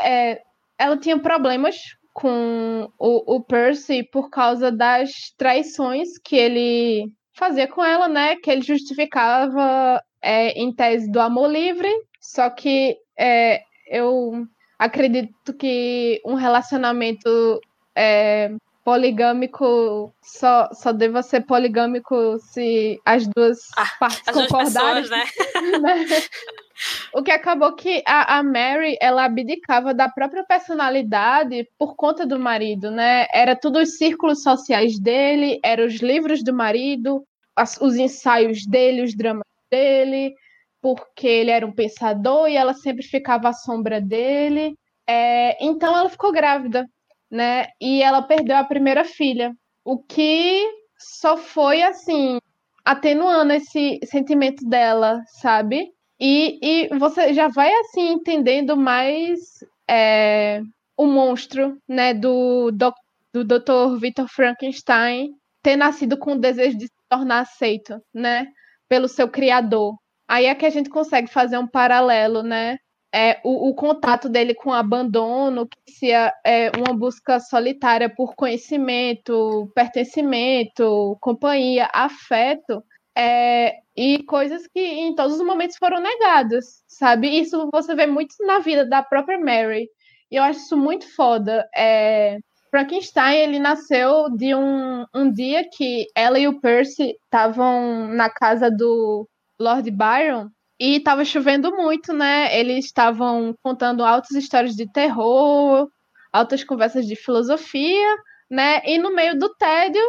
[0.00, 0.42] é,
[0.78, 1.76] ela tinha problemas
[2.20, 8.36] com o, o Percy por causa das traições que ele fazia com ela, né?
[8.36, 11.90] Que ele justificava é, em tese do amor livre,
[12.20, 14.46] só que é, eu
[14.78, 17.58] acredito que um relacionamento
[17.96, 18.50] é,
[18.84, 25.02] poligâmico só, só deva ser poligâmico se as duas ah, partes as concordarem.
[25.04, 26.04] Duas pessoas, né?
[26.04, 26.06] né?
[27.12, 32.38] O que acabou que a, a, Mary ela abdicava da própria personalidade por conta do
[32.38, 33.26] marido, né?
[33.32, 37.24] Era tudo os círculos sociais dele, eram os livros do marido,
[37.54, 40.34] as, os ensaios dele, os dramas dele,
[40.80, 44.74] porque ele era um pensador e ela sempre ficava à sombra dele.
[45.06, 46.86] É, então ela ficou grávida,
[47.30, 47.66] né?
[47.80, 49.52] E ela perdeu a primeira filha,
[49.84, 50.66] o que
[50.98, 52.38] só foi assim
[52.84, 55.90] atenuando esse sentimento dela, sabe?
[56.20, 60.60] E, e você já vai assim entendendo mais é,
[60.96, 62.92] o monstro, né, do, do,
[63.32, 63.98] do Dr.
[63.98, 65.30] Victor Frankenstein
[65.62, 68.46] ter nascido com o desejo de se tornar aceito, né,
[68.88, 69.96] pelo seu criador.
[70.28, 72.78] Aí é que a gente consegue fazer um paralelo, né?
[73.12, 78.08] É, o, o contato dele com o abandono, que se é, é uma busca solitária
[78.08, 82.84] por conhecimento, pertencimento, companhia, afeto,
[83.16, 87.28] é, e coisas que em todos os momentos foram negadas, sabe?
[87.40, 89.88] Isso você vê muito na vida da própria Mary.
[90.30, 91.68] E eu acho isso muito foda.
[91.76, 92.38] É,
[92.70, 98.70] Frankenstein, ele nasceu de um, um dia que ela e o Percy estavam na casa
[98.70, 99.28] do
[99.58, 102.56] Lord Byron e estava chovendo muito, né?
[102.58, 105.88] Eles estavam contando altas histórias de terror,
[106.32, 108.16] altas conversas de filosofia,
[108.48, 108.80] né?
[108.86, 110.02] E no meio do tédio,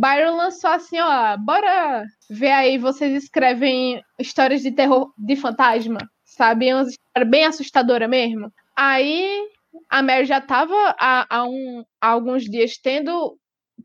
[0.00, 6.72] Byron lançou assim, ó, bora ver aí, vocês escrevem histórias de terror de fantasma, sabe?
[6.72, 8.52] Uma história bem assustadora mesmo.
[8.74, 9.48] Aí
[9.88, 13.38] a Mary já estava há, há, um, há alguns dias tendo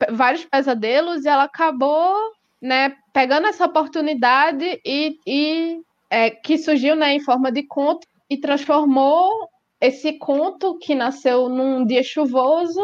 [0.10, 2.16] vários pesadelos e ela acabou
[2.60, 5.80] né, pegando essa oportunidade e, e
[6.10, 9.32] é, que surgiu né, em forma de conto e transformou
[9.80, 12.82] esse conto que nasceu num dia chuvoso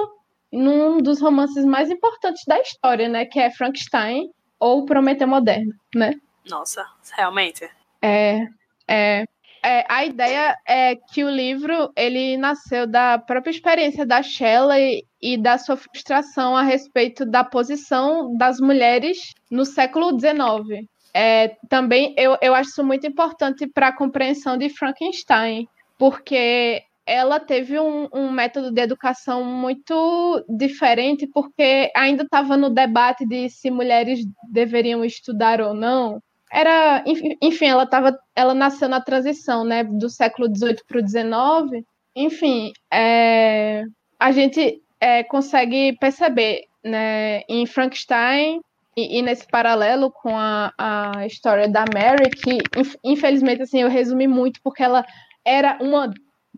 [0.56, 4.30] num dos romances mais importantes da história, né, que é Frankenstein
[4.60, 6.14] ou Prometeu Moderno, né?
[6.50, 7.70] Nossa, realmente.
[8.02, 8.48] É,
[8.88, 9.26] é,
[9.64, 15.38] é, a ideia é que o livro ele nasceu da própria experiência da Shelley e
[15.38, 20.88] da sua frustração a respeito da posição das mulheres no século XIX.
[21.14, 25.68] É, também eu, eu acho isso muito importante para a compreensão de Frankenstein,
[25.98, 33.26] porque ela teve um, um, método de educação muito diferente, porque ainda estava no debate
[33.28, 34.22] de se mulheres
[34.52, 36.20] deveriam estudar ou não.
[36.52, 37.04] Era,
[37.42, 41.86] enfim, ela tava, ela nasceu na transição, né, do século XVIII para o XIX.
[42.16, 43.84] Enfim, é,
[44.20, 48.62] a gente é, consegue perceber, né, em Frankenstein
[48.96, 52.58] e, e, nesse paralelo com a, a história da Mary, que
[53.04, 55.06] infelizmente assim eu resumi muito porque ela
[55.44, 56.12] era uma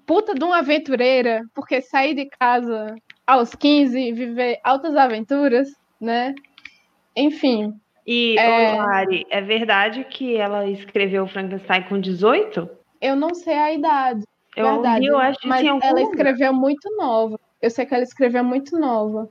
[0.07, 2.95] puta de uma aventureira, porque sair de casa
[3.27, 5.67] aos 15, viver altas aventuras,
[5.99, 6.33] né?
[7.15, 7.73] Enfim.
[8.05, 8.73] E, é...
[8.75, 12.69] Lari, é verdade que ela escreveu Frankenstein com 18?
[13.01, 14.23] Eu não sei a idade.
[14.55, 17.37] Eu, verdade, eu acho que mas sim, ela escreveu muito nova.
[17.61, 19.29] Eu sei que ela escreveu muito nova.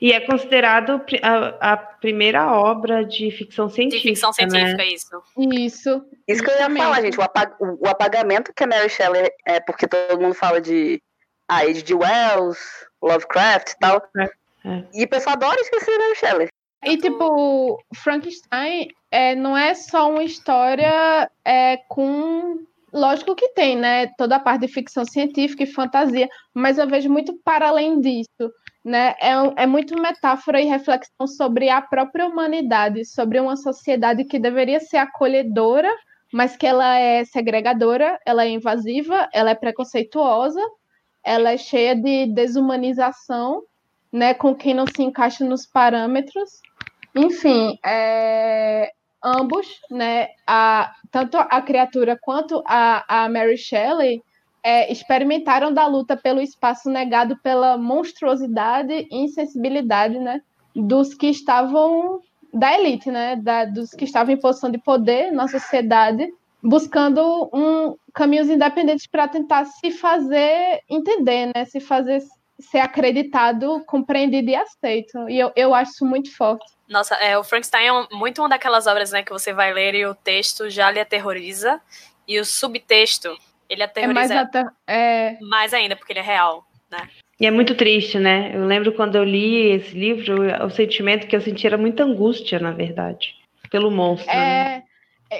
[0.00, 4.02] E é considerado a, a, primeira obra de ficção científica.
[4.02, 4.88] De ficção científica, né?
[4.88, 5.22] isso.
[5.36, 6.04] Isso.
[6.26, 7.18] Isso que eu ia falar, gente.
[7.18, 11.00] O, apag o, apagamento que a Mary Shelley é porque todo mundo fala de
[11.48, 11.94] a H.G.
[11.94, 12.58] Wells,
[13.02, 14.02] Lovecraft e tal.
[14.16, 14.24] É,
[14.64, 14.84] é.
[14.94, 16.48] E o pessoal adora esquecer a Mary Shelley.
[16.84, 22.66] E, tipo, Frankenstein é, não é só uma história é, com.
[22.92, 24.06] Lógico que tem, né?
[24.16, 28.50] Toda a parte de ficção científica e fantasia, mas eu vejo muito para além disso
[28.88, 29.14] né?
[29.20, 34.80] É, é muito metáfora e reflexão sobre a própria humanidade, sobre uma sociedade que deveria
[34.80, 35.90] ser acolhedora,
[36.32, 40.60] mas que ela é segregadora, ela é invasiva, ela é preconceituosa,
[41.22, 43.62] ela é cheia de desumanização,
[44.10, 44.32] né?
[44.32, 46.62] Com quem não se encaixa nos parâmetros.
[47.14, 48.90] Enfim, é,
[49.22, 50.28] ambos, né?
[50.46, 54.22] A, tanto a criatura quanto a, a Mary Shelley
[54.68, 60.42] é, experimentaram da luta pelo espaço negado pela monstruosidade e insensibilidade né,
[60.76, 62.20] dos que estavam
[62.52, 66.28] da elite, né, da, dos que estavam em posição de poder na sociedade,
[66.62, 72.22] buscando um, caminhos independentes para tentar se fazer entender, né, se fazer
[72.60, 75.30] ser acreditado, compreendido e aceito.
[75.30, 76.66] E eu, eu acho isso muito forte.
[76.86, 80.04] Nossa, é, o Frankenstein é muito uma daquelas obras né, que você vai ler e
[80.04, 81.80] o texto já lhe aterroriza,
[82.26, 83.34] e o subtexto
[83.68, 84.66] ele aterroriza é mais, ater...
[84.86, 85.38] é...
[85.40, 87.08] mais ainda, porque ele é real, né?
[87.40, 88.50] E é muito triste, né?
[88.54, 92.58] Eu lembro quando eu li esse livro, o sentimento que eu senti era muita angústia,
[92.58, 93.36] na verdade,
[93.70, 94.30] pelo monstro.
[94.30, 94.82] É, né?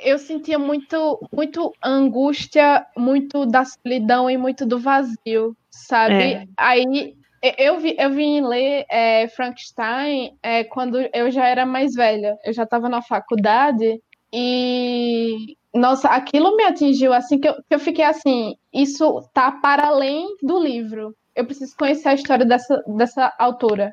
[0.04, 6.14] eu sentia muito, muito angústia, muito da solidão e muito do vazio, sabe?
[6.14, 6.44] É.
[6.56, 7.16] Aí
[7.56, 12.36] eu, vi, eu vim ler é, Frankenstein é, quando eu já era mais velha.
[12.44, 14.00] Eu já estava na faculdade
[14.32, 19.86] e nossa, aquilo me atingiu assim que eu, que eu fiquei assim, isso tá para
[19.86, 21.14] além do livro.
[21.34, 23.90] Eu preciso conhecer a história dessa, dessa autora.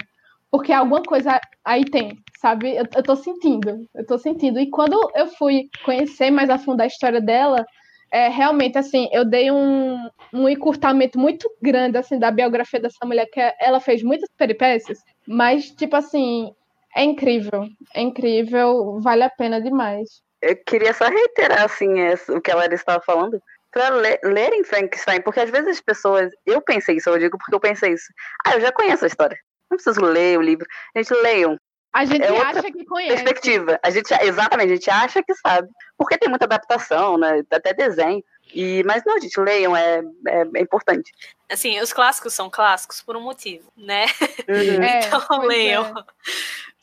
[0.49, 2.75] Porque alguma coisa aí tem, sabe?
[2.75, 4.59] Eu, eu tô sentindo, eu tô sentindo.
[4.59, 7.65] E quando eu fui conhecer mais a fundo a história dela,
[8.11, 9.97] é, realmente, assim, eu dei um,
[10.33, 15.71] um encurtamento muito grande, assim, da biografia dessa mulher, que ela fez muitas peripécias, mas,
[15.71, 16.51] tipo assim,
[16.95, 21.93] é incrível, é incrível, vale a pena demais eu queria só reiterar assim
[22.29, 23.41] o que a Larissa estava falando
[23.71, 27.53] para ler, lerem Frankenstein, porque às vezes as pessoas, eu pensei isso, eu digo porque
[27.53, 28.11] eu pensei isso.
[28.45, 29.37] Ah, eu já conheço a história.
[29.69, 30.65] Não preciso ler o livro.
[30.95, 31.59] A gente leiam.
[31.91, 33.23] A gente é acha que conhece.
[33.23, 33.79] Perspectiva.
[33.81, 35.67] A gente, exatamente, a gente acha que sabe.
[35.97, 37.41] Porque tem muita adaptação, né?
[37.49, 38.23] Até desenho.
[38.53, 41.11] E, mas não, gente, leiam, é, é, é, importante.
[41.49, 44.05] Assim, os clássicos são clássicos por um motivo, né?
[44.47, 44.83] Uhum.
[44.83, 45.85] É, então leiam.
[45.85, 46.03] É.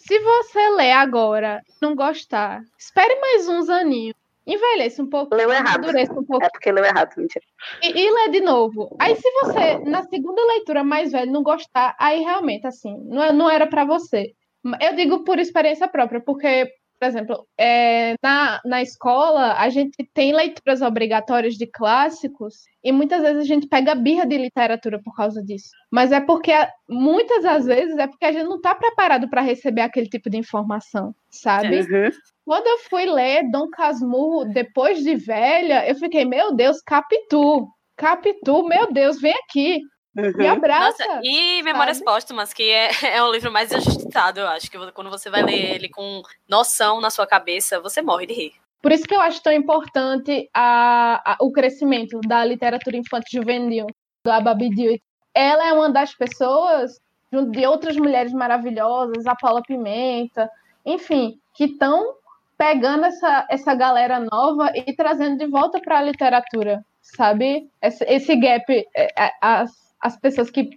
[0.07, 4.17] Se você ler agora não gostar, espere mais uns aninhos.
[4.45, 5.33] Envelheça um pouco.
[5.33, 5.87] Leu errado.
[5.87, 6.45] Um pouco.
[6.45, 7.45] É porque leu errado, mentira.
[7.81, 8.97] E, e lê de novo.
[8.99, 13.49] Aí, se você, na segunda leitura mais velho, não gostar, aí realmente, assim, não, não
[13.49, 14.35] era para você.
[14.81, 16.73] Eu digo por experiência própria, porque
[17.03, 23.23] por exemplo, é, na, na escola a gente tem leituras obrigatórias de clássicos e muitas
[23.23, 25.71] vezes a gente pega birra de literatura por causa disso.
[25.91, 26.53] Mas é porque,
[26.89, 30.37] muitas das vezes, é porque a gente não está preparado para receber aquele tipo de
[30.39, 31.81] informação, sabe?
[31.81, 32.11] Uhum.
[32.45, 37.67] Quando eu fui ler Dom Casmurro depois de velha, eu fiquei, meu Deus, Capitu,
[37.97, 39.81] Capitu, meu Deus, vem aqui.
[40.15, 41.05] Me abraça.
[41.07, 42.11] Nossa, e Memórias sabe?
[42.11, 44.71] Póstumas, que é, é o livro mais injustiçado, eu acho.
[44.71, 48.53] Que quando você vai ler ele com noção na sua cabeça, você morre de rir.
[48.83, 53.87] Por isso que eu acho tão importante a, a- o crescimento da literatura infantil juvenil,
[54.25, 55.03] do Ababi Dewitt.
[55.35, 57.01] Ela é uma das pessoas,
[57.33, 60.51] junto de outras mulheres maravilhosas, a Paula Pimenta,
[60.85, 62.17] enfim, que estão
[62.59, 67.69] pegando essa, essa galera nova e trazendo de volta para a literatura, sabe?
[67.81, 68.65] Esse, esse gap,
[68.95, 69.71] é, é, as,
[70.03, 70.69] as pessoas que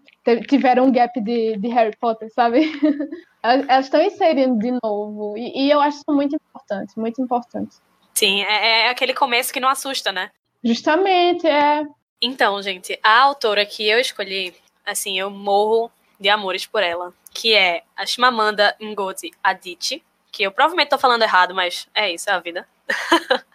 [0.48, 2.72] tiveram um gap de, de Harry Potter, sabe?
[3.42, 5.36] Elas estão inserindo de novo.
[5.36, 7.76] E, e eu acho isso muito importante, muito importante.
[8.14, 10.30] Sim, é, é aquele começo que não assusta, né?
[10.64, 11.84] Justamente, é.
[12.22, 14.54] Então, gente, a autora que eu escolhi,
[14.86, 20.52] assim, eu morro de amores por ela, que é a Chimamanda Ngozi Adichie, que eu
[20.52, 22.68] provavelmente tô falando errado, mas é isso, é a vida.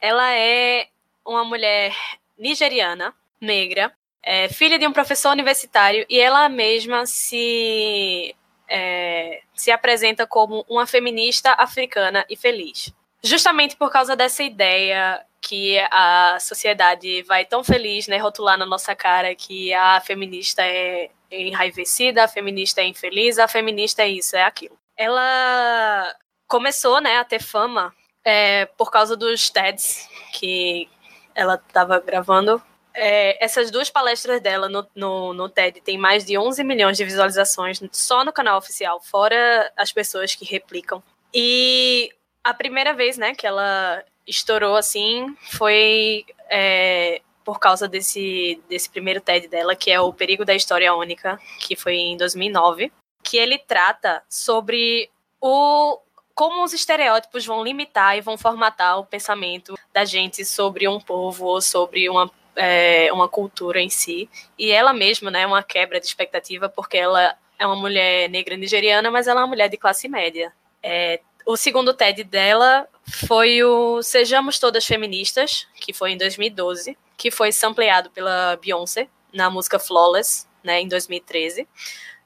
[0.00, 0.88] ela é
[1.24, 1.94] uma mulher
[2.38, 3.92] nigeriana, negra,
[4.26, 8.34] é, filha de um professor universitário e ela mesma se
[8.68, 12.92] é, se apresenta como uma feminista africana e feliz.
[13.22, 18.96] Justamente por causa dessa ideia que a sociedade vai tão feliz, né, rotular na nossa
[18.96, 24.42] cara que a feminista é enraivecida, a feminista é infeliz, a feminista é isso, é
[24.42, 24.76] aquilo.
[24.96, 26.12] Ela
[26.48, 27.94] começou, né, a ter fama
[28.24, 30.88] é, por causa dos TEDs que
[31.32, 32.60] ela estava gravando.
[32.98, 37.04] É, essas duas palestras dela no, no, no TED tem mais de 11 milhões de
[37.04, 41.02] visualizações só no canal oficial, fora as pessoas que replicam.
[41.32, 42.10] E
[42.42, 49.20] a primeira vez, né, que ela estourou assim foi é, por causa desse, desse primeiro
[49.20, 52.90] TED dela, que é o Perigo da História Única, que foi em 2009,
[53.22, 55.10] que ele trata sobre
[55.40, 56.00] o
[56.34, 61.46] como os estereótipos vão limitar e vão formatar o pensamento da gente sobre um povo
[61.46, 64.28] ou sobre uma, é, uma cultura em si.
[64.58, 68.56] E ela mesma, né, é uma quebra de expectativa, porque ela é uma mulher negra
[68.56, 70.52] nigeriana, mas ela é uma mulher de classe média.
[70.82, 72.88] É, o segundo TED dela
[73.26, 79.48] foi o Sejamos Todas Feministas, que foi em 2012, que foi sampleado pela Beyoncé na
[79.48, 81.68] música Flawless, né, em 2013,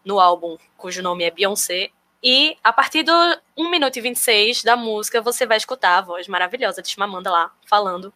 [0.04, 1.90] no álbum cujo nome é Beyoncé.
[2.22, 3.12] E a partir do
[3.56, 7.52] 1 minuto e 26 da música, você vai escutar a voz maravilhosa de Chimamanda lá,
[7.66, 8.12] falando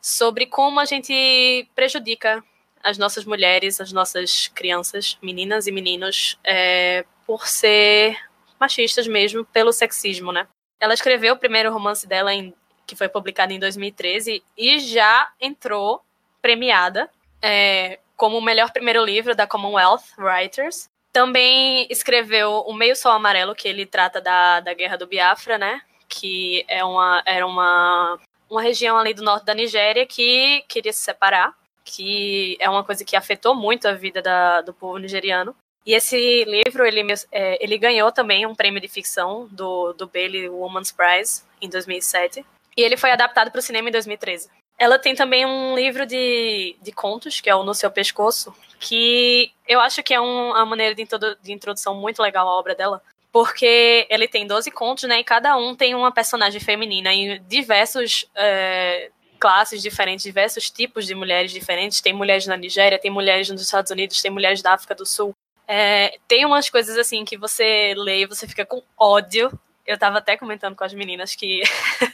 [0.00, 2.42] sobre como a gente prejudica
[2.82, 8.16] as nossas mulheres, as nossas crianças, meninas e meninos, é, por ser
[8.58, 10.46] machistas mesmo, pelo sexismo, né?
[10.78, 12.54] Ela escreveu o primeiro romance dela, em,
[12.86, 16.02] que foi publicado em 2013, e já entrou
[16.40, 17.10] premiada
[17.42, 20.88] é, como o melhor primeiro livro da Commonwealth Writers.
[21.12, 25.80] Também escreveu O Meio Sol Amarelo, que ele trata da, da Guerra do Biafra, né?
[26.08, 28.18] Que é uma, era uma,
[28.50, 31.54] uma região ali do norte da Nigéria que queria se separar,
[31.84, 35.54] que é uma coisa que afetou muito a vida da, do povo nigeriano.
[35.86, 37.00] E esse livro, ele,
[37.32, 42.44] é, ele ganhou também um prêmio de ficção do, do Bailey Women's Prize, em 2007.
[42.76, 44.50] E ele foi adaptado para o cinema em 2013.
[44.78, 49.52] Ela tem também um livro de, de contos, que é o No Seu Pescoço, que
[49.66, 52.74] eu acho que é um, uma maneira de, introdu de introdução muito legal à obra
[52.74, 53.02] dela,
[53.32, 58.26] porque ele tem 12 contos, né, e cada um tem uma personagem feminina em diversos
[58.34, 62.00] é, classes diferentes, diversos tipos de mulheres diferentes.
[62.00, 65.34] Tem mulheres na Nigéria, tem mulheres nos Estados Unidos, tem mulheres da África do Sul.
[65.66, 69.50] É, tem umas coisas assim que você lê e você fica com ódio.
[69.86, 71.62] Eu tava até comentando com as meninas que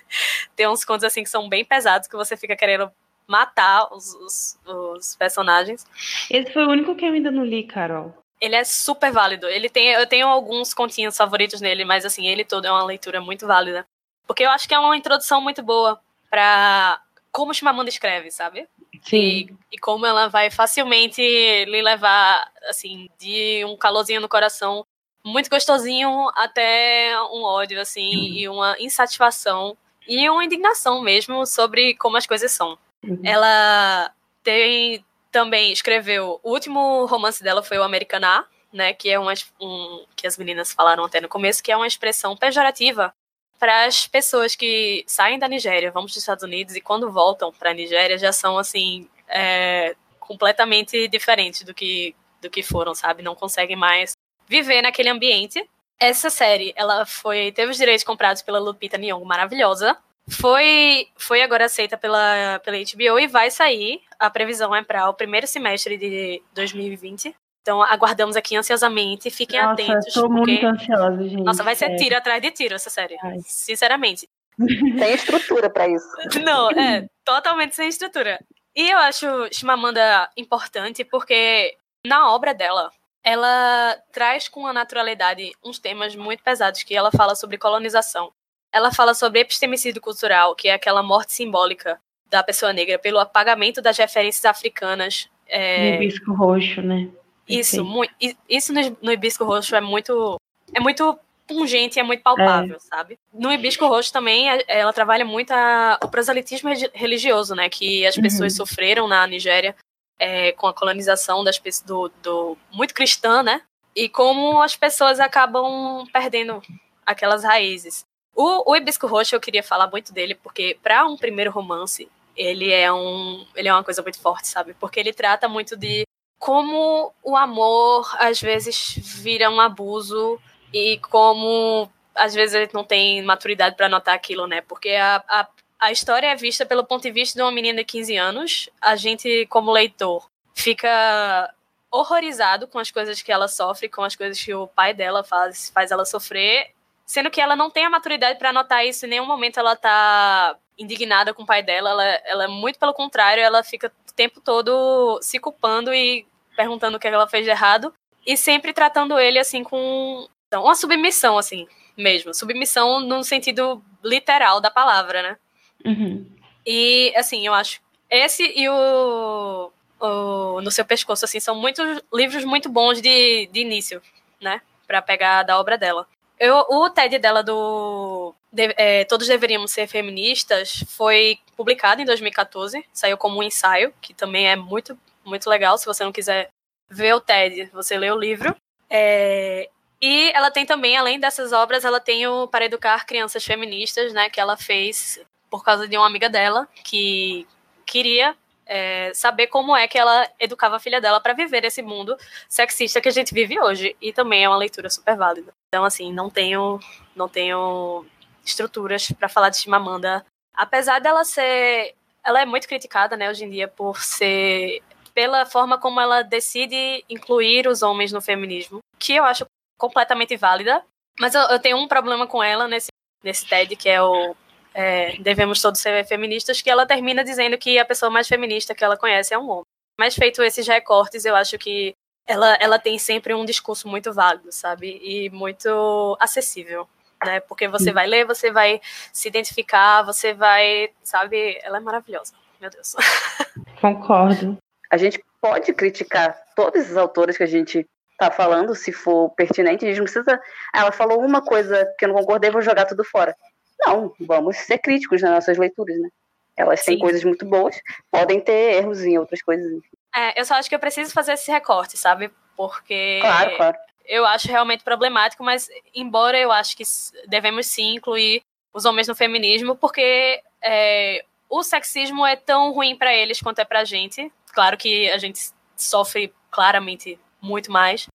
[0.54, 2.90] tem uns contos assim que são bem pesados, que você fica querendo
[3.26, 5.84] matar os, os, os, personagens.
[6.30, 8.14] Esse foi o único que eu ainda não li, Carol.
[8.40, 9.46] Ele é super válido.
[9.46, 13.20] Ele tem, eu tenho alguns continhos favoritos nele, mas assim, ele todo é uma leitura
[13.20, 13.86] muito válida.
[14.26, 17.00] Porque eu acho que é uma introdução muito boa para
[17.32, 18.66] como Chimamanda escreve, sabe?
[19.02, 19.18] Sim.
[19.18, 24.86] E, e, como ela vai facilmente lhe levar, assim, de um calorzinho no coração
[25.22, 28.36] muito gostosinho até um ódio, assim, uhum.
[28.38, 29.76] e uma insatisfação
[30.08, 32.78] e uma indignação mesmo sobre como as coisas são.
[33.04, 33.20] Uhum.
[33.22, 35.04] Ela tem
[35.36, 40.26] também escreveu o último romance dela foi o Americaná, né, que é uma, um que
[40.26, 43.12] as meninas falaram até no começo, que é uma expressão pejorativa
[43.58, 47.52] para as pessoas que saem da Nigéria, vão para os Estados Unidos e quando voltam
[47.52, 53.22] para a Nigéria já são assim é, completamente diferentes do que do que foram, sabe?
[53.22, 54.12] Não conseguem mais
[54.48, 55.62] viver naquele ambiente
[56.00, 59.98] essa série, ela foi teve os direitos comprados pela Lupita Nyong'o, maravilhosa.
[60.30, 64.00] Foi foi agora aceita pela pela HBO e vai sair.
[64.18, 67.34] A previsão é para o primeiro semestre de 2020.
[67.62, 70.14] Então aguardamos aqui ansiosamente, fiquem Nossa, atentos.
[70.14, 70.36] tô porque...
[70.36, 71.42] muito ansiosa, gente.
[71.42, 71.98] Nossa, vai ser sério.
[71.98, 73.16] tiro atrás de tiro essa série.
[73.20, 73.38] Ai.
[73.44, 74.28] Sinceramente.
[74.56, 76.06] Tem estrutura pra isso.
[76.44, 78.38] Não, é totalmente sem estrutura.
[78.74, 81.76] E eu acho Chimamanda importante porque
[82.06, 82.90] na obra dela,
[83.24, 88.32] ela traz com a naturalidade uns temas muito pesados que ela fala sobre colonização.
[88.72, 92.00] Ela fala sobre epistemicídio cultural, que é aquela morte simbólica
[92.30, 95.28] da pessoa negra pelo apagamento das referências africanas.
[95.48, 97.08] É, No hibisco roxo, né?
[97.48, 97.84] isso, Perfeito.
[97.84, 100.40] mui- i- isso no, no hibisco roxo é muito
[100.74, 101.16] é muito
[101.46, 103.16] pungente, é muito palpável, sabe?
[103.32, 108.16] No hibisco roxo também é- ela trabalha muito a- o proselitismo religioso, né, que as
[108.16, 108.66] pessoas Uhum.
[108.66, 109.74] sofreram na Nigéria
[110.18, 113.62] é, com a colonização das pessoas do, do muito cristã, né?
[113.94, 116.60] E como as pessoas acabam perdendo
[117.04, 118.04] aquelas raízes.
[118.34, 122.72] O, o hibisco roxo eu queria falar muito dele porque para um primeiro romance ele
[122.72, 124.74] é um ele é uma coisa muito forte, sabe?
[124.74, 126.06] Porque ele trata muito de
[126.38, 130.40] como o amor às vezes vira um abuso
[130.72, 134.60] e como às vezes ele não tem maturidade para notar aquilo, né?
[134.62, 135.48] Porque a, a,
[135.78, 138.70] a história é vista pelo ponto de vista de uma menina de 15 anos.
[138.80, 141.52] A gente, como leitor, fica
[141.90, 145.70] horrorizado com as coisas que ela sofre, com as coisas que o pai dela faz,
[145.70, 146.70] faz ela sofrer,
[147.06, 149.06] sendo que ela não tem a maturidade para notar isso.
[149.06, 151.90] Em nenhum momento ela tá indignada com o pai dela.
[151.90, 156.26] Ela, ela é muito pelo contrário, ela fica o tempo todo se culpando e
[156.56, 157.94] perguntando o que ela fez de errado
[158.26, 164.70] e sempre tratando ele assim com uma submissão assim mesmo, submissão no sentido literal da
[164.70, 165.36] palavra, né?
[165.84, 166.26] Uhum.
[166.66, 167.80] E assim, eu acho
[168.10, 173.60] esse e o, o no seu pescoço assim são muitos livros muito bons de, de
[173.60, 174.02] início,
[174.40, 174.60] né?
[174.86, 176.06] Para pegar da obra dela.
[176.38, 182.84] Eu, o TED dela do de- é, Todos Deveríamos Ser Feministas foi publicado em 2014,
[182.92, 185.78] saiu como um ensaio, que também é muito, muito legal.
[185.78, 186.50] Se você não quiser
[186.88, 188.54] ver o TED, você lê o livro.
[188.88, 189.68] É,
[190.00, 194.28] e ela tem também, além dessas obras, ela tem o Para Educar Crianças Feministas, né,
[194.28, 195.18] que ela fez
[195.50, 197.46] por causa de uma amiga dela que
[197.86, 198.36] queria
[198.66, 202.16] é, saber como é que ela educava a filha dela para viver esse mundo
[202.48, 203.96] sexista que a gente vive hoje.
[204.02, 205.52] E também é uma leitura super válida.
[205.68, 206.80] Então, assim, não tenho,
[207.14, 208.04] não tenho
[208.44, 210.24] estruturas para falar de Chimamanda.
[210.54, 211.94] Apesar dela ser.
[212.24, 214.82] Ela é muito criticada, né, hoje em dia, por ser.
[215.14, 219.46] pela forma como ela decide incluir os homens no feminismo, que eu acho
[219.78, 220.82] completamente válida.
[221.20, 222.88] Mas eu, eu tenho um problema com ela nesse,
[223.22, 224.34] nesse TED, que é o
[224.76, 228.84] é, Devemos Todos Ser Feministas, que ela termina dizendo que a pessoa mais feminista que
[228.84, 229.64] ela conhece é um homem.
[229.98, 231.94] Mas feito esses recortes, eu acho que
[232.26, 235.00] ela, ela tem sempre um discurso muito válido, sabe?
[235.02, 236.86] E muito acessível,
[237.24, 237.40] né?
[237.40, 238.78] Porque você vai ler, você vai
[239.10, 241.58] se identificar, você vai, sabe?
[241.62, 242.94] Ela é maravilhosa, meu Deus.
[243.80, 244.58] Concordo.
[244.90, 247.86] A gente pode criticar todos os autores que a gente
[248.18, 249.86] tá falando, se for pertinente.
[249.86, 250.38] A gente não precisa.
[250.70, 253.34] Ah, ela falou uma coisa que eu não concordei, vou jogar tudo fora.
[253.80, 256.08] Não, vamos ser críticos nas nossas leituras, né?
[256.56, 257.00] Elas têm Sim.
[257.00, 257.78] coisas muito boas,
[258.10, 259.82] podem ter erros em outras coisas.
[260.14, 262.30] É, eu só acho que eu preciso fazer esse recorte, sabe?
[262.56, 263.76] Porque Claro, claro.
[264.06, 266.84] eu acho realmente problemático, mas embora eu acho que
[267.28, 268.40] devemos sim incluir
[268.72, 273.64] os homens no feminismo, porque é, o sexismo é tão ruim pra eles quanto é
[273.64, 274.32] pra gente.
[274.54, 275.38] Claro que a gente
[275.76, 278.06] sofre claramente muito mais,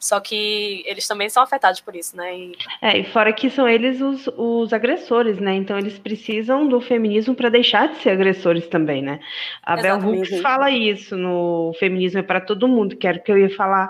[0.00, 2.34] só que eles também são afetados por isso, né?
[2.34, 5.54] E É, e fora que são eles os, os agressores, né?
[5.54, 9.20] Então eles precisam do feminismo para deixar de ser agressores também, né?
[9.62, 10.30] A Bell Exatamente.
[10.30, 13.54] Hooks fala isso no Feminismo é para todo mundo, que era o que eu ia
[13.54, 13.88] falar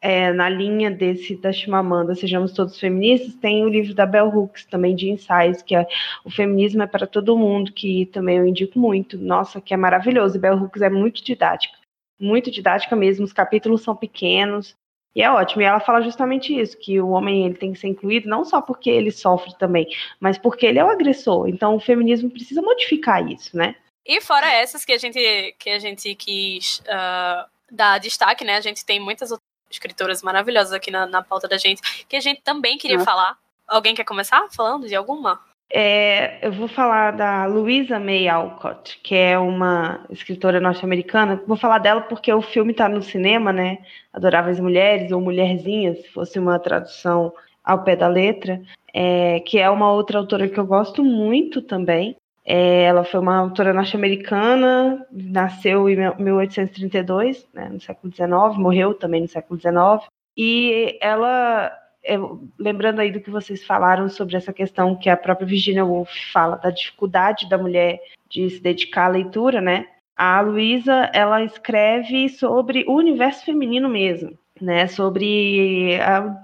[0.00, 4.64] é, na linha desse da Chimamanda, Sejamos Todos Feministas, tem o livro da Bell Hooks
[4.64, 5.86] também de ensaios, que é
[6.24, 9.18] O Feminismo é para todo mundo, que também eu indico muito.
[9.18, 10.36] Nossa, que é maravilhoso.
[10.36, 11.76] E Bell Hooks é muito didática,
[12.18, 14.74] muito didática mesmo, os capítulos são pequenos,
[15.14, 15.62] e é ótimo.
[15.62, 18.60] E ela fala justamente isso, que o homem ele tem que ser incluído não só
[18.60, 19.86] porque ele sofre também,
[20.18, 21.48] mas porque ele é o agressor.
[21.48, 23.74] Então o feminismo precisa modificar isso, né?
[24.06, 28.56] E fora essas que a gente, que a gente quis ah, dar destaque, né?
[28.56, 32.20] A gente tem muitas outras escritoras maravilhosas aqui na, na pauta da gente, que a
[32.20, 33.10] gente também queria Nossa.
[33.10, 33.38] falar.
[33.66, 35.40] Alguém quer começar falando de alguma?
[35.72, 41.40] É, eu vou falar da Louisa May Alcott, que é uma escritora norte-americana.
[41.46, 43.78] Vou falar dela porque o filme está no cinema, né?
[44.12, 47.32] Adoráveis Mulheres, ou Mulherzinhas, se fosse uma tradução
[47.62, 48.60] ao pé da letra,
[48.92, 52.16] é, que é uma outra autora que eu gosto muito também.
[52.44, 59.20] É, ela foi uma autora norte-americana, nasceu em 1832, né, no século XIX, morreu também
[59.20, 61.70] no século XIX, e ela
[62.02, 66.10] eu, lembrando aí do que vocês falaram sobre essa questão que a própria Virginia Woolf
[66.32, 69.86] fala da dificuldade da mulher de se dedicar à leitura, né?
[70.16, 74.86] A Luísa, ela escreve sobre o universo feminino mesmo, né?
[74.86, 75.98] Sobre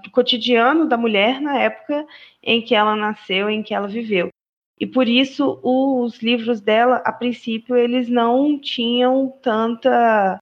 [0.05, 2.05] o cotidiano da mulher na época
[2.41, 4.29] em que ela nasceu, em que ela viveu.
[4.79, 10.39] E por isso os livros dela, a princípio, eles não tinham tanta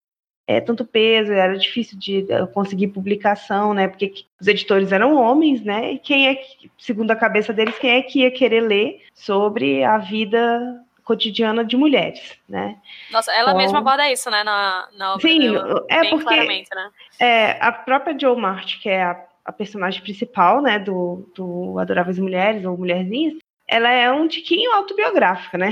[0.48, 3.88] é, tanto peso, era difícil de eh, conseguir publicação, né?
[3.88, 5.94] Porque os editores eram homens, né?
[5.94, 6.42] E quem é,
[6.78, 11.76] segundo a cabeça deles, quem é que ia querer ler sobre a vida cotidiana de
[11.76, 12.78] mulheres, né?
[13.12, 14.44] Nossa, ela então, mesma aborda isso, né?
[14.44, 16.90] Na, na obra sim, dela, é porque né?
[17.20, 20.78] é, a própria Jo Mart, que é a, a personagem principal, né?
[20.78, 23.36] Do, do Adoráveis Mulheres ou Mulherzinhas,
[23.68, 25.70] ela é um tiquinho autobiográfica, né?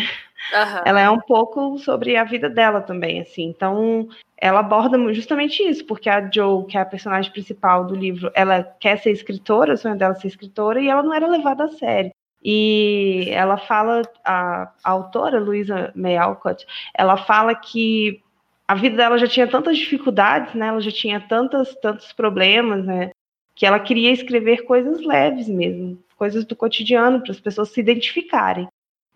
[0.52, 0.82] Uhum.
[0.86, 3.44] Ela é um pouco sobre a vida dela também, assim.
[3.44, 4.08] Então,
[4.44, 8.62] ela aborda justamente isso, porque a Jo, que é a personagem principal do livro, ela
[8.62, 11.70] quer ser escritora, o sonho dela é ser escritora, e ela não era levada a
[11.70, 12.12] sério.
[12.44, 18.22] E ela fala, a, a autora, Luisa May Alcott, ela fala que
[18.68, 20.68] a vida dela já tinha tantas dificuldades, né?
[20.68, 23.12] Ela já tinha tantos, tantos problemas, né?
[23.56, 28.68] Que ela queria escrever coisas leves mesmo, coisas do cotidiano para as pessoas se identificarem.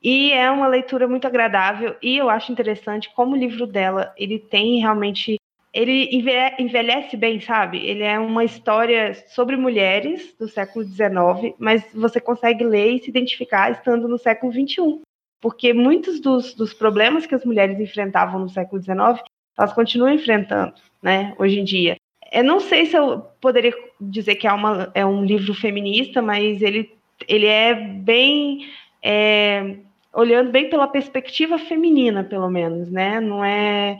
[0.03, 4.38] E é uma leitura muito agradável e eu acho interessante como o livro dela, ele
[4.38, 5.38] tem realmente
[5.74, 6.10] ele
[6.57, 7.78] envelhece bem, sabe?
[7.86, 13.10] Ele é uma história sobre mulheres do século XIX, mas você consegue ler e se
[13.10, 15.02] identificar estando no século XXI.
[15.40, 19.22] Porque muitos dos, dos problemas que as mulheres enfrentavam no século XIX,
[19.56, 21.95] elas continuam enfrentando, né, hoje em dia.
[22.32, 26.60] Eu não sei se eu poderia dizer que é, uma, é um livro feminista, mas
[26.61, 26.91] ele,
[27.28, 28.68] ele é bem
[29.03, 29.78] é,
[30.18, 33.19] olhando bem pela perspectiva feminina, pelo menos, né?
[33.19, 33.99] Não é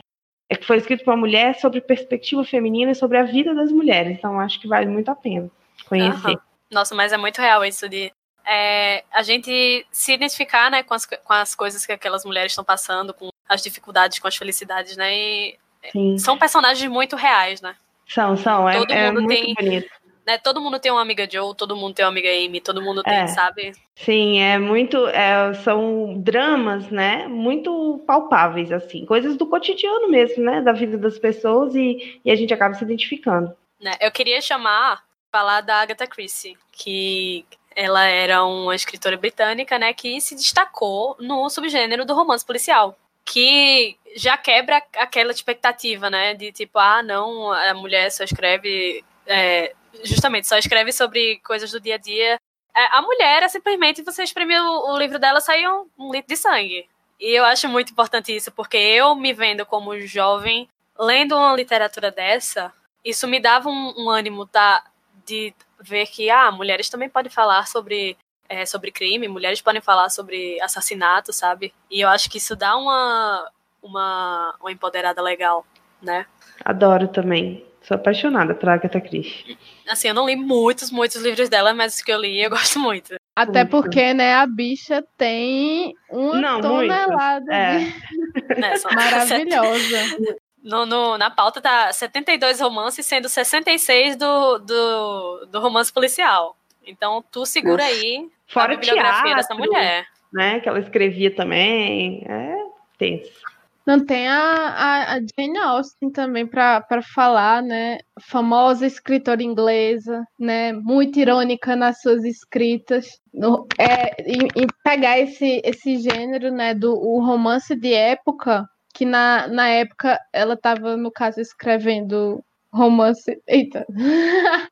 [0.50, 3.70] é que foi escrito por uma mulher sobre perspectiva feminina e sobre a vida das
[3.70, 4.18] mulheres.
[4.18, 5.48] Então acho que vale muito a pena
[5.86, 6.30] conhecer.
[6.30, 6.38] Uhum.
[6.70, 8.10] Nossa, mas é muito real isso de
[8.44, 12.64] é, a gente se identificar, né, com as, com as coisas que aquelas mulheres estão
[12.64, 15.14] passando, com as dificuldades, com as felicidades, né?
[15.14, 15.58] E
[15.92, 16.18] Sim.
[16.18, 17.76] são personagens muito reais, né?
[18.08, 18.68] São, são.
[18.68, 19.97] É, Todo é, mundo é muito tem, bonito
[20.28, 20.36] né?
[20.36, 23.14] Todo mundo tem uma amiga Joe, todo mundo tem uma amiga Amy, todo mundo tem,
[23.14, 23.26] é.
[23.28, 23.72] sabe?
[23.96, 25.08] Sim, é muito.
[25.08, 27.26] É, são dramas, né?
[27.26, 30.60] Muito palpáveis, assim, coisas do cotidiano mesmo, né?
[30.60, 33.56] Da vida das pessoas e, e a gente acaba se identificando.
[33.80, 33.94] Né?
[34.02, 35.02] Eu queria chamar,
[35.32, 39.94] falar da Agatha Christie, que ela era uma escritora britânica, né?
[39.94, 42.94] Que se destacou no subgênero do romance policial
[43.24, 46.32] que já quebra aquela expectativa, né?
[46.32, 49.74] De tipo, ah, não, a mulher só escreve é,
[50.04, 52.38] justamente, só escreve sobre coisas do dia a dia.
[52.76, 56.36] É, a mulher é simplesmente você espremir o, livro dela sai um, um litro de
[56.36, 56.88] sangue.
[57.20, 62.10] E eu acho muito importante isso, porque eu me vendo como jovem, lendo uma literatura
[62.10, 62.72] dessa,
[63.04, 64.84] isso me dava um, um ânimo tá,
[65.26, 68.16] de ver que ah, mulheres também podem falar sobre,
[68.48, 71.74] é, sobre crime, mulheres podem falar sobre assassinato, sabe?
[71.90, 73.50] E eu acho que isso dá uma,
[73.82, 75.66] uma, uma empoderada legal,
[76.00, 76.26] né?
[76.64, 77.67] Adoro também.
[77.88, 79.56] Sou apaixonada por Agatha Christie.
[79.88, 82.78] Assim, eu não li muitos, muitos livros dela, mas os que eu li eu gosto
[82.78, 83.14] muito.
[83.34, 83.70] Até muito.
[83.70, 87.78] porque, né, a bicha tem uma não, tonelada é.
[88.60, 90.36] Né, maravilhosa.
[90.60, 96.58] No, no, na pauta tá 72 romances, sendo 66 do, do, do romance policial.
[96.84, 100.04] Então, tu segura aí Fora a bibliografia teatro, dessa mulher.
[100.30, 102.26] Né, que ela escrevia também.
[102.28, 102.56] É
[102.98, 103.40] tenso.
[103.88, 108.00] Não tem a, a, a Jane Austen também para falar, né?
[108.20, 110.74] Famosa escritora inglesa, né?
[110.74, 113.18] Muito irônica nas suas escritas.
[113.32, 116.74] No, é, em, em pegar esse, esse gênero, né?
[116.74, 123.40] Do o romance de época, que na, na época ela estava, no caso, escrevendo romance.
[123.46, 123.86] Eita!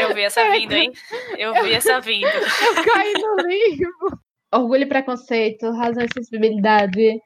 [0.00, 0.90] Eu vi essa vindo, hein?
[1.36, 2.26] Eu vi essa vindo.
[2.26, 4.17] Eu caí no livro.
[4.52, 7.20] Orgulho e Preconceito, Razão e Sensibilidade,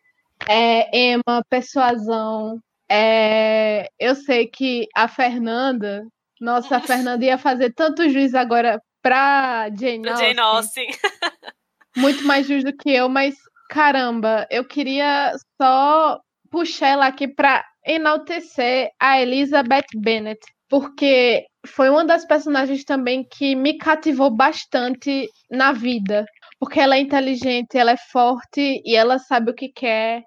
[0.48, 2.58] é, Emma, Persuasão.
[2.90, 6.04] É, eu sei que a Fernanda,
[6.40, 10.28] nossa, a Fernanda ia fazer tanto juiz agora pra Jane Austen.
[10.28, 10.88] Jane Austen.
[11.96, 13.34] muito mais juiz do que eu, mas
[13.68, 16.20] caramba, eu queria só
[16.50, 23.54] puxar ela aqui para enaltecer a Elizabeth Bennet, porque foi uma das personagens também que
[23.54, 26.26] me cativou bastante na vida
[26.62, 30.22] porque ela é inteligente, ela é forte e ela sabe o que quer.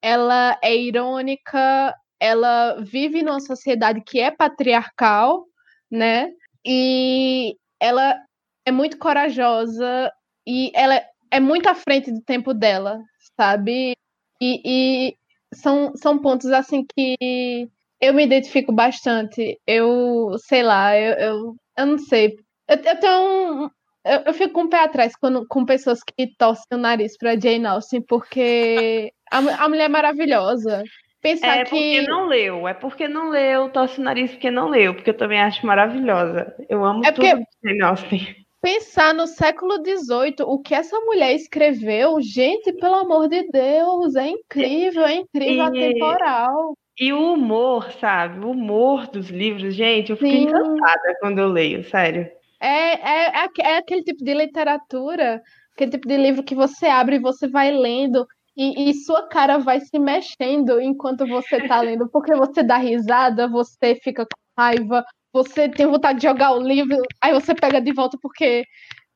[0.00, 5.44] Ela é irônica, ela vive numa sociedade que é patriarcal,
[5.90, 6.30] né?
[6.64, 8.16] E ela
[8.64, 10.12] é muito corajosa
[10.46, 13.00] e ela é muito à frente do tempo dela,
[13.36, 13.96] sabe?
[14.40, 15.16] E, e
[15.52, 17.68] são, são pontos assim que
[18.00, 19.60] eu me identifico bastante.
[19.66, 22.36] Eu, sei lá, eu, eu, eu não sei.
[22.68, 23.70] Eu, eu tenho.
[24.04, 27.38] Eu, eu fico com o pé atrás quando, com pessoas que torcem o nariz pra
[27.38, 30.82] Jane Austen, porque a, a mulher é maravilhosa.
[31.20, 31.70] Pensar É que.
[31.70, 35.16] porque não leu, é porque não leu, torce o nariz porque não leu, porque eu
[35.16, 36.54] também acho maravilhosa.
[36.68, 38.36] Eu amo É tudo porque- Jane Austen.
[38.62, 44.28] Pensar no século XVIII, o que essa mulher escreveu, gente, pelo amor de Deus, é
[44.28, 46.74] incrível, é incrível, E- atemporal.
[46.98, 48.44] E o humor, sabe?
[48.44, 50.42] O humor dos livros, gente, eu fico Sim.
[50.42, 52.30] encantada quando eu leio, sério.
[52.60, 55.42] É, é, é, é aquele tipo de literatura,
[55.74, 58.26] aquele tipo de livro que você abre e você vai lendo
[58.56, 63.48] e, e sua cara vai se mexendo enquanto você tá lendo, porque você dá risada,
[63.48, 67.92] você fica com raiva, você tem vontade de jogar o livro, aí você pega de
[67.92, 68.64] volta porque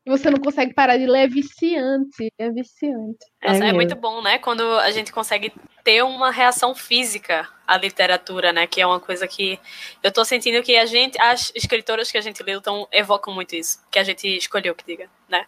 [0.07, 3.25] você não consegue parar de ler, é viciante, é viciante.
[3.43, 4.39] Nossa, é, muito bom, né?
[4.39, 5.53] Quando a gente consegue
[5.83, 8.67] ter uma reação física à literatura, né?
[8.67, 9.59] Que é uma coisa que
[10.03, 13.57] eu tô sentindo que a gente, as escritoras que a gente leu tão, evocam muito
[13.57, 13.79] isso.
[13.91, 15.47] Que a gente escolheu que diga, né?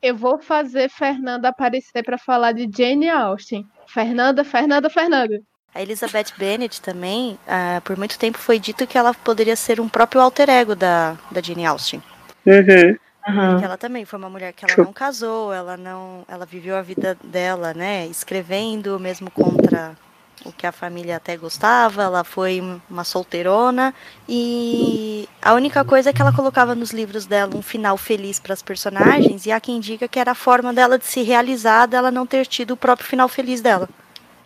[0.00, 3.66] Eu vou fazer Fernanda aparecer para falar de Jane Austen.
[3.86, 5.40] Fernanda, Fernanda, Fernanda.
[5.74, 9.88] A Elizabeth Bennet também, ah, por muito tempo foi dito que ela poderia ser um
[9.88, 12.02] próprio alter ego da, da Jane Austen.
[12.46, 12.96] Uhum.
[13.24, 16.82] Porque ela também foi uma mulher que ela não casou, ela não, ela viveu a
[16.82, 19.96] vida dela, né, escrevendo mesmo contra
[20.44, 23.94] o que a família até gostava, ela foi uma solteirona
[24.28, 28.52] e a única coisa é que ela colocava nos livros dela um final feliz para
[28.52, 32.10] as personagens e há quem diga que era a forma dela de se realizar, dela
[32.10, 33.88] não ter tido o próprio final feliz dela.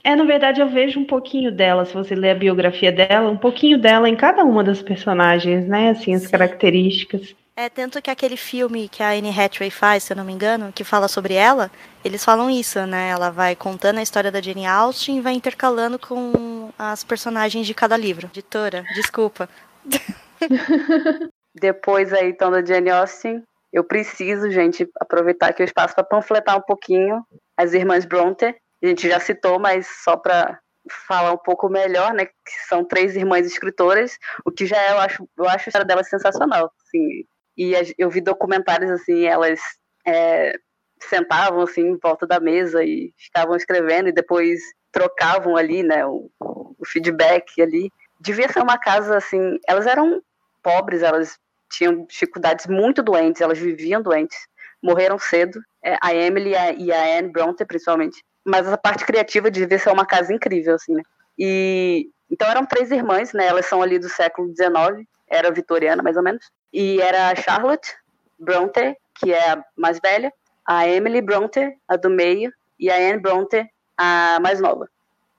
[0.04, 3.36] É, na verdade, eu vejo um pouquinho dela, se você ler a biografia dela, um
[3.36, 5.90] pouquinho dela em cada uma das personagens, né?
[5.90, 7.34] Assim, as características.
[7.60, 10.72] É, tanto que aquele filme que a Anne Hathaway faz, se eu não me engano,
[10.72, 11.68] que fala sobre ela,
[12.04, 13.08] eles falam isso, né?
[13.08, 17.74] Ela vai contando a história da Jane Austen e vai intercalando com as personagens de
[17.74, 18.28] cada livro.
[18.28, 19.48] Editora, desculpa.
[21.52, 26.56] Depois aí, então, da Jane Austen, eu preciso, gente, aproveitar aqui o espaço para panfletar
[26.56, 27.24] um pouquinho
[27.56, 28.54] as irmãs Bronte.
[28.80, 30.60] A gente já citou, mas só para
[31.08, 32.26] falar um pouco melhor, né?
[32.26, 35.84] Que são três irmãs escritoras, o que já é, eu acho, eu acho a história
[35.84, 37.26] delas sensacional, assim.
[37.58, 39.60] E a- eu vi documentários, assim, elas
[40.06, 40.54] é,
[41.00, 44.60] sentavam, assim, em volta da mesa e ficavam escrevendo e depois
[44.92, 46.06] trocavam ali, né?
[46.06, 47.90] O, o feedback ali.
[48.20, 50.22] Devia ser uma casa, assim, elas eram
[50.62, 51.38] pobres, elas
[51.70, 54.38] tinham dificuldades muito doentes, elas viviam doentes,
[54.82, 58.24] morreram cedo, é, a Emily e a, a Anne Bronte, principalmente.
[58.44, 61.02] Mas essa parte criativa devia ser uma casa incrível, assim, né?
[61.38, 63.46] E então eram três irmãs, né?
[63.46, 66.44] Elas são ali do século XIX, era vitoriana mais ou menos.
[66.72, 67.94] E era a Charlotte
[68.38, 70.32] Bronte, que é a mais velha,
[70.66, 74.88] a Emily Bronte, a do meio, e a Anne Bronte, a mais nova.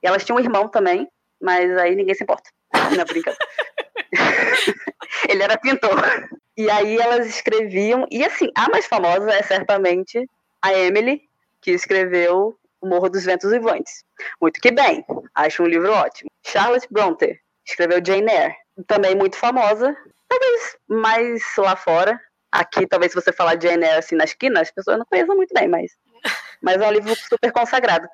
[0.03, 1.07] E elas tinham um irmão também,
[1.41, 2.49] mas aí ninguém se importa.
[2.97, 3.37] Não, brincadeira.
[5.29, 6.29] Ele era pintor.
[6.57, 10.29] E aí elas escreviam, e assim, a mais famosa é certamente
[10.61, 11.21] a Emily,
[11.61, 14.03] que escreveu O Morro dos Ventos Vivantes.
[14.41, 16.29] Muito que bem, acho um livro ótimo.
[16.45, 18.55] Charlotte Bronte escreveu Jane Eyre,
[18.87, 19.95] também muito famosa,
[20.29, 22.19] talvez mais lá fora.
[22.51, 25.53] Aqui, talvez se você falar de Jane assim na esquina, as pessoas não conhecem muito
[25.53, 25.91] bem, mas,
[26.61, 28.07] mas é um livro super consagrado.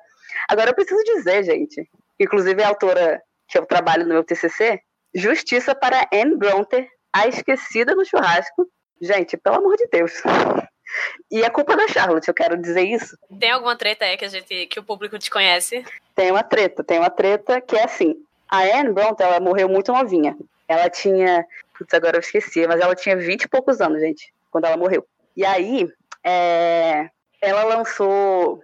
[0.48, 1.88] Agora eu preciso dizer, gente,
[2.20, 4.80] inclusive a autora que eu trabalho no meu TCC,
[5.14, 8.68] Justiça para Anne Bronte, a esquecida no churrasco.
[9.00, 10.12] Gente, pelo amor de Deus.
[11.30, 13.16] E é culpa da Charlotte, eu quero dizer isso.
[13.40, 15.84] Tem alguma treta aí que a gente que o público desconhece?
[16.14, 18.14] Tem uma treta, tem uma treta que é assim.
[18.48, 20.36] A Anne Bronte, ela morreu muito novinha.
[20.68, 21.46] Ela tinha,
[21.76, 25.06] putz, agora eu esqueci, mas ela tinha 20 e poucos anos, gente, quando ela morreu.
[25.36, 25.88] E aí,
[26.24, 27.08] é,
[27.40, 28.62] ela lançou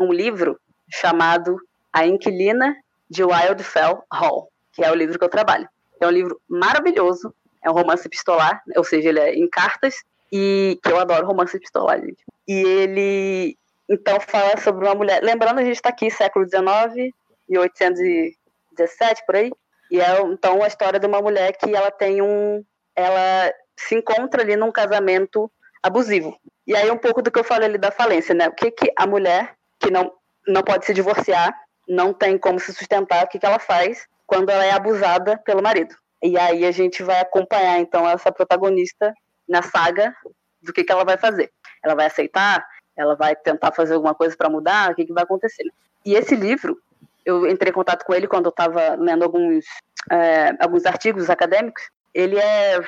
[0.00, 0.58] um livro
[0.88, 1.56] chamado
[1.92, 2.76] A Inquilina
[3.08, 5.68] de Wildfell Hall, que é o livro que eu trabalho.
[6.00, 9.94] É um livro maravilhoso, é um romance epistolar, ou seja, ele é em cartas,
[10.32, 12.24] e que eu adoro romance epistolar, gente.
[12.46, 13.56] E ele,
[13.88, 15.22] então, fala sobre uma mulher.
[15.22, 17.12] Lembrando, a gente está aqui, século XIX,
[17.48, 19.50] 1817, por aí.
[19.90, 22.64] E é, então, a história de uma mulher que ela tem um.
[22.94, 25.50] Ela se encontra ali num casamento
[25.82, 26.38] abusivo.
[26.66, 28.48] E aí, um pouco do que eu falei ali da falência, né?
[28.48, 30.12] O que, que a mulher que não,
[30.46, 31.52] não pode se divorciar,
[31.88, 35.62] não tem como se sustentar, o que, que ela faz quando ela é abusada pelo
[35.62, 35.94] marido?
[36.22, 39.12] E aí a gente vai acompanhar, então, essa protagonista
[39.48, 40.14] na saga
[40.62, 41.50] do que, que ela vai fazer.
[41.82, 42.64] Ela vai aceitar?
[42.96, 44.90] Ela vai tentar fazer alguma coisa para mudar?
[44.90, 45.64] O que, que vai acontecer?
[46.04, 46.78] E esse livro,
[47.24, 49.64] eu entrei em contato com ele quando eu estava lendo alguns,
[50.10, 51.82] é, alguns artigos acadêmicos.
[52.14, 52.80] Ele é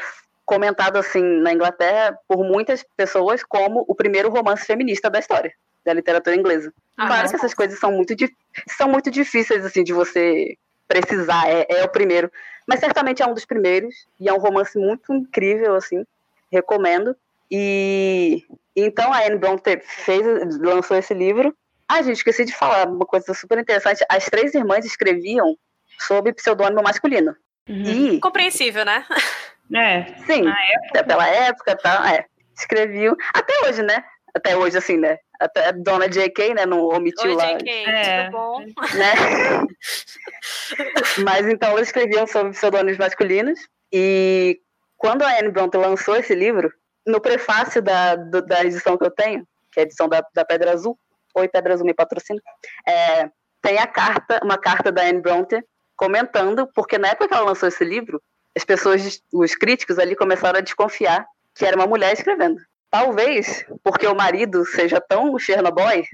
[0.44, 5.52] comentado assim na Inglaterra por muitas pessoas como o primeiro romance feminista da história
[5.84, 6.72] da literatura inglesa.
[6.96, 8.14] Ah, claro que essas coisas são muito,
[8.68, 10.56] são muito difíceis assim de você
[10.86, 12.30] precisar, é, é o primeiro.
[12.66, 16.04] Mas certamente é um dos primeiros, e é um romance muito incrível, assim,
[16.50, 17.16] recomendo.
[17.50, 18.44] E
[18.74, 20.22] então a Anne Bronte fez,
[20.58, 21.54] lançou esse livro.
[21.92, 24.04] Ah, gente, esqueci de falar uma coisa super interessante.
[24.08, 25.56] As três irmãs escreviam
[25.98, 27.34] sob pseudônimo masculino.
[27.68, 29.04] E Compreensível, né?
[29.74, 30.04] É.
[30.26, 30.44] Sim,
[30.88, 32.14] até pela época, tá?
[32.14, 32.24] É.
[32.56, 33.14] Escreviam.
[33.34, 34.02] Até hoje, né?
[34.34, 35.18] Até hoje, assim, né?
[35.40, 36.66] Até a dona J.K., né?
[36.66, 37.52] Não omitiu Oi, lá.
[37.54, 38.24] JK, É.
[38.24, 38.60] tudo bom?
[38.60, 39.66] Né?
[41.24, 43.58] Mas então elas escreviam sob pseudônimos masculinos.
[43.92, 44.60] E
[44.96, 46.72] quando a Anne Bronte lançou esse livro,
[47.06, 50.44] no prefácio da, do- da edição que eu tenho, que é a edição da, da
[50.44, 50.98] Pedra Azul,
[51.34, 52.40] Oi, Pedra Azul me patrocina,
[52.86, 53.30] é,
[53.60, 55.62] tem a carta, uma carta da Anne Bronte
[55.96, 58.20] comentando, porque na época que ela lançou esse livro,
[58.56, 62.60] as pessoas, os críticos ali começaram a desconfiar que era uma mulher escrevendo.
[62.90, 66.04] Talvez porque o marido seja tão Chernobyl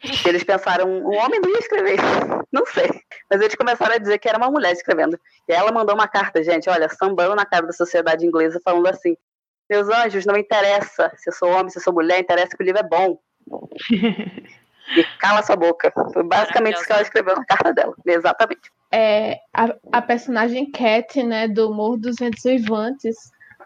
[0.00, 1.96] que eles pensaram, um homem não ia escrever.
[2.52, 2.90] Não sei.
[3.30, 5.16] Mas eles começaram a dizer que era uma mulher escrevendo.
[5.48, 9.16] E ela mandou uma carta, gente, olha, sambando na cara da sociedade inglesa, falando assim:
[9.68, 12.66] Meus anjos, não interessa se eu sou homem, se eu sou mulher, interessa que o
[12.66, 13.20] livro é bom.
[14.96, 15.92] E cala sua boca.
[16.12, 17.94] Foi basicamente isso que ela escreveu na carta dela.
[18.06, 18.70] Exatamente.
[18.92, 23.16] é, a, a personagem Cat, né, do Morro dos Ventos Uivantes,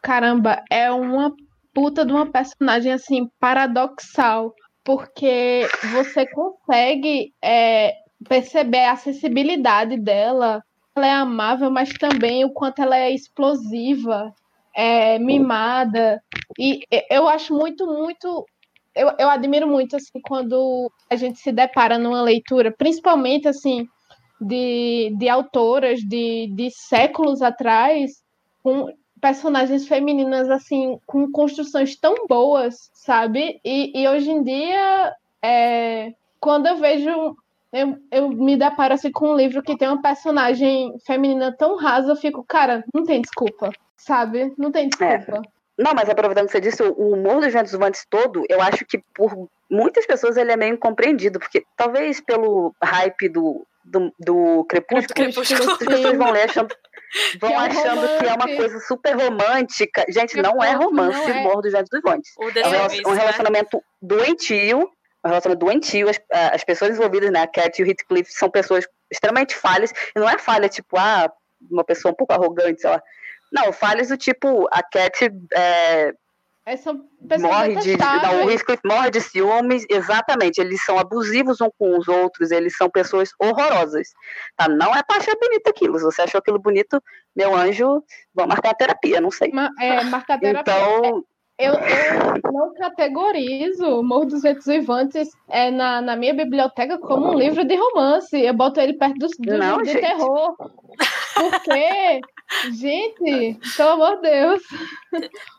[0.03, 1.35] caramba, é uma
[1.73, 4.55] puta de uma personagem, assim, paradoxal,
[4.85, 7.95] porque você consegue é,
[8.29, 10.63] perceber a acessibilidade dela,
[10.95, 14.33] ela é amável, mas também o quanto ela é explosiva,
[14.77, 16.23] é, mimada,
[16.59, 16.81] e-
[17.11, 18.45] eu acho muito, muito
[18.95, 23.89] eu, eu admiro muito assim quando a gente se depara numa leitura, principalmente assim
[24.41, 28.23] de, de autoras de, de séculos atrás,
[28.63, 28.89] com
[29.21, 33.61] personagens femininas assim com construções tão boas, sabe?
[33.65, 37.37] E, e hoje em dia, é, quando eu vejo
[37.73, 42.13] eu, eu me deparo assim com um livro que tem uma personagem feminina tão rasa,
[42.13, 44.55] eu fico, cara, não tem desculpa, sabe?
[44.57, 45.43] Não tem desculpa.
[45.79, 48.99] Não, mas aproveitando que você disse, o humor dos ventos uivantes todo, eu acho que
[49.15, 55.15] por muitas pessoas ele é meio incompreendido, porque talvez pelo hype do, do, do Crepúsculo,
[55.15, 55.73] Crepúsculo.
[55.73, 56.75] as pessoas vão ler achando,
[57.41, 60.05] vão Que é achando que é uma coisa super romântica.
[60.09, 61.41] Gente, não é romance não o é.
[61.41, 62.33] humor dos ventos uivantes.
[62.39, 63.21] O É um, um né?
[63.21, 64.91] relacionamento doentio,
[65.25, 66.21] um relacionamento doentio, as,
[66.53, 70.29] as pessoas envolvidas, né, a Cat e o Heathcliff são pessoas extremamente falhas, e não
[70.29, 71.31] é falha tipo, ah,
[71.71, 73.03] uma pessoa um pouco arrogante, sei lá.
[73.55, 76.13] Não, falhas do tipo, a Cat é,
[76.67, 77.97] É, morre de.
[77.97, 78.51] Não, o detestáveis.
[78.51, 80.61] Heathcliff morre de ciúmes, exatamente.
[80.61, 84.09] Eles são abusivos um com os outros, eles são pessoas horrorosas.
[84.57, 84.69] Tá?
[84.69, 85.99] Não é pra achar bonito aquilo.
[85.99, 87.01] Se você achou aquilo bonito,
[87.37, 88.03] meu anjo,
[88.35, 89.53] vamos marcar a terapia, não sei.
[89.53, 90.73] Ma- é, marca terapia.
[90.73, 91.25] Então,
[91.57, 97.31] Eu, eu não categorizo o Morro dos Ventos Uivantes é, na, na minha biblioteca como
[97.31, 98.37] um livro de romance.
[98.37, 100.57] Eu boto ele perto dos do Não, de terror.
[101.35, 102.21] Porque,
[102.73, 104.63] gente, pelo amor de Deus.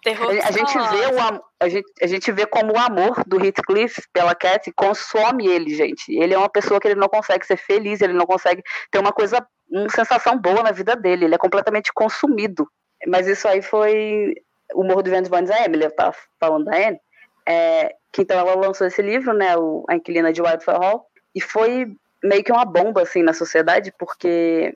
[0.04, 3.44] Terror a, a gente vê o, a, gente, a gente vê como o amor do
[3.44, 6.12] Heathcliff pela Cat consome ele, gente.
[6.12, 9.12] Ele é uma pessoa que ele não consegue ser feliz, ele não consegue ter uma
[9.12, 11.26] coisa, uma sensação boa na vida dele.
[11.26, 12.68] Ele é completamente consumido.
[13.08, 14.34] Mas isso aí foi
[14.74, 17.00] o Morro dos Ventos Vandes, a Emily, eu tava falando da Anne,
[17.48, 21.42] é, que então ela lançou esse livro, né, o, A Inquilina de Wildfire Hall, e
[21.42, 24.74] foi meio que uma bomba, assim, na sociedade, porque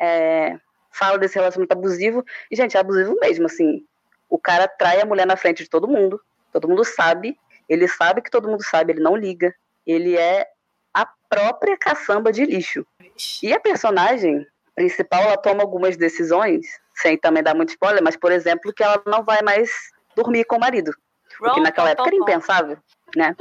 [0.00, 0.56] é,
[0.90, 3.84] fala desse relacionamento abusivo, e, gente, é abusivo mesmo, assim,
[4.28, 6.20] o cara trai a mulher na frente de todo mundo,
[6.52, 7.38] todo mundo sabe,
[7.68, 9.54] ele sabe que todo mundo sabe, ele não liga,
[9.86, 10.46] ele é
[10.92, 12.84] a própria caçamba de lixo.
[13.42, 18.32] E a personagem principal, ela toma algumas decisões, sem também dar muito spoiler, mas, por
[18.32, 19.70] exemplo, que ela não vai mais
[20.16, 20.92] dormir com o marido.
[21.40, 22.78] O que naquela época era impensável,
[23.16, 23.34] né?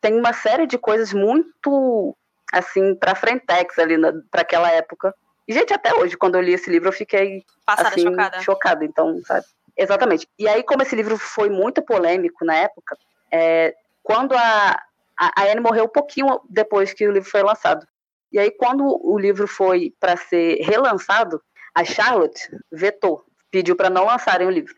[0.00, 2.16] Tem uma série de coisas muito,
[2.52, 3.96] assim, pra frentex ali
[4.30, 5.14] para aquela época.
[5.46, 8.40] E, gente, até hoje, quando eu li esse livro, eu fiquei, Passada, assim, chocada.
[8.42, 8.84] chocada.
[8.84, 9.46] Então, sabe?
[9.76, 10.28] Exatamente.
[10.38, 12.96] E aí, como esse livro foi muito polêmico na época,
[13.30, 14.82] é, quando a,
[15.18, 17.86] a, Anne morreu um pouquinho depois que o livro foi lançado.
[18.32, 21.40] E aí, quando o livro foi para ser relançado,
[21.74, 24.74] a Charlotte vetou, pediu para não lançarem o livro.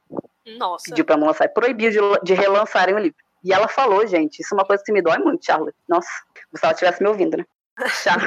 [0.59, 0.85] Nossa.
[0.89, 3.19] Pediu para não lançar, proibiu de, de relançarem o livro.
[3.45, 5.77] E ela falou, gente, isso é uma coisa que me dói muito, Charlotte.
[5.89, 6.09] Nossa,
[6.55, 7.47] se ela estivesse me ouvindo, né?
[8.03, 8.19] Char-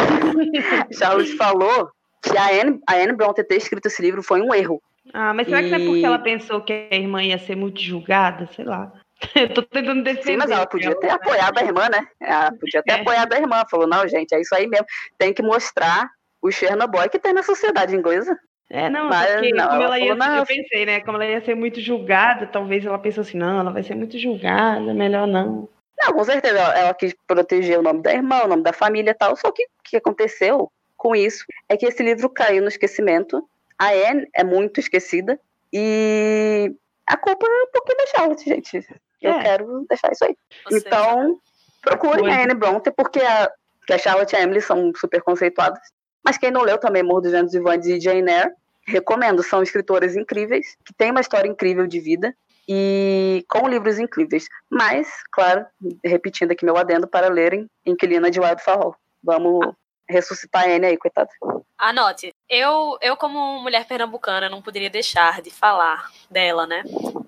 [0.98, 1.92] Charlotte falou
[2.22, 4.82] que a Anne, a Anne Bronte ter escrito esse livro foi um erro.
[5.14, 7.56] Ah, mas será que não é E- porque ela pensou que a irmã ia ser
[7.56, 8.48] muito julgada?
[8.56, 8.92] Sei lá.
[9.36, 10.24] Eu tô tentando defender.
[10.32, 11.16] Sim, mas ela podia ter ela.
[11.16, 12.08] apoiado a irmã, né?
[12.20, 13.02] Ela podia ter É.
[13.02, 13.64] apoiado a irmã.
[13.70, 14.86] Falou, não, gente, é isso aí mesmo.
[15.18, 16.10] Tem que mostrar
[16.42, 18.38] o Chernobyl que tem na sociedade inglesa.
[18.70, 21.02] É, não, Mas porque não, como ela ela, ia falou, ser, eu pensei, né?
[21.02, 24.18] Como ela ia ser muito julgada, talvez ela pensou assim, não, ela vai ser muito
[24.18, 25.68] julgada, melhor não.
[26.02, 26.58] Não, com certeza.
[26.58, 29.36] Ela, ela quis proteger o nome da irmã, o nome da família e tal.
[29.36, 33.44] Só que o que aconteceu com isso é que esse livro caiu no esquecimento.
[33.76, 35.40] A Anne é muito esquecida
[35.74, 36.72] e
[37.08, 38.88] a culpa é um pouquinho da Charlotte, gente.
[39.20, 39.42] Eu É.
[39.42, 40.38] quero deixar isso aí.
[40.70, 41.40] Seja, Então,
[41.82, 43.52] procurem a Anne Bronte, porque a,
[43.88, 45.82] que a Charlotte e a Emily são super conceituadas.
[46.24, 48.52] Mas quem não leu também Morro dos Ventos Vivantes e Jane Eyre,
[48.86, 49.42] recomendo.
[49.42, 52.32] São escritoras incríveis, que têm uma história incrível de vida
[52.70, 54.46] e com livros incríveis.
[54.70, 55.66] Mas, claro,
[56.06, 58.96] repetindo aqui meu adendo para lerem Inquilina de Wildflower Hall.
[59.24, 59.74] Vamos
[60.12, 61.30] ressuscitar a Anne aí, coitada.
[61.78, 66.84] Anote, eu, eu como mulher pernambucana não poderia deixar de falar dela, né?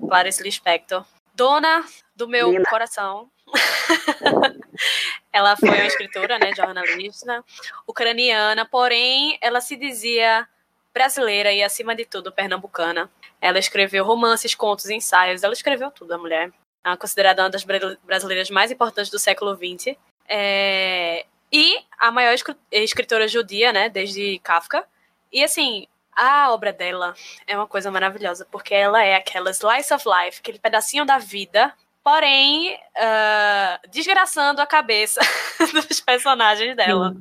[0.08, 1.06] Clarice Lispector.
[1.34, 1.84] Dona
[2.16, 3.30] do meu coração.
[5.32, 7.44] ela foi uma escritora, né, jornalista,
[7.88, 10.48] ucraniana, porém ela se dizia
[10.94, 13.10] brasileira e, acima de tudo, pernambucana.
[13.42, 16.52] Ela escreveu romances, contos, ensaios, ela escreveu tudo, a mulher.
[16.86, 19.98] É considerada uma das bra- brasileiras mais importantes do século XX.
[20.28, 24.84] É, E a maior escri- escritora judia, né, desde Kafka.
[25.32, 25.86] E, assim,
[26.16, 27.14] a obra dela
[27.46, 31.72] é uma coisa maravilhosa, porque ela é aquela slice of life, aquele pedacinho da vida,
[32.04, 35.22] porém, ah, desgraçando a cabeça
[35.88, 37.16] dos personagens dela.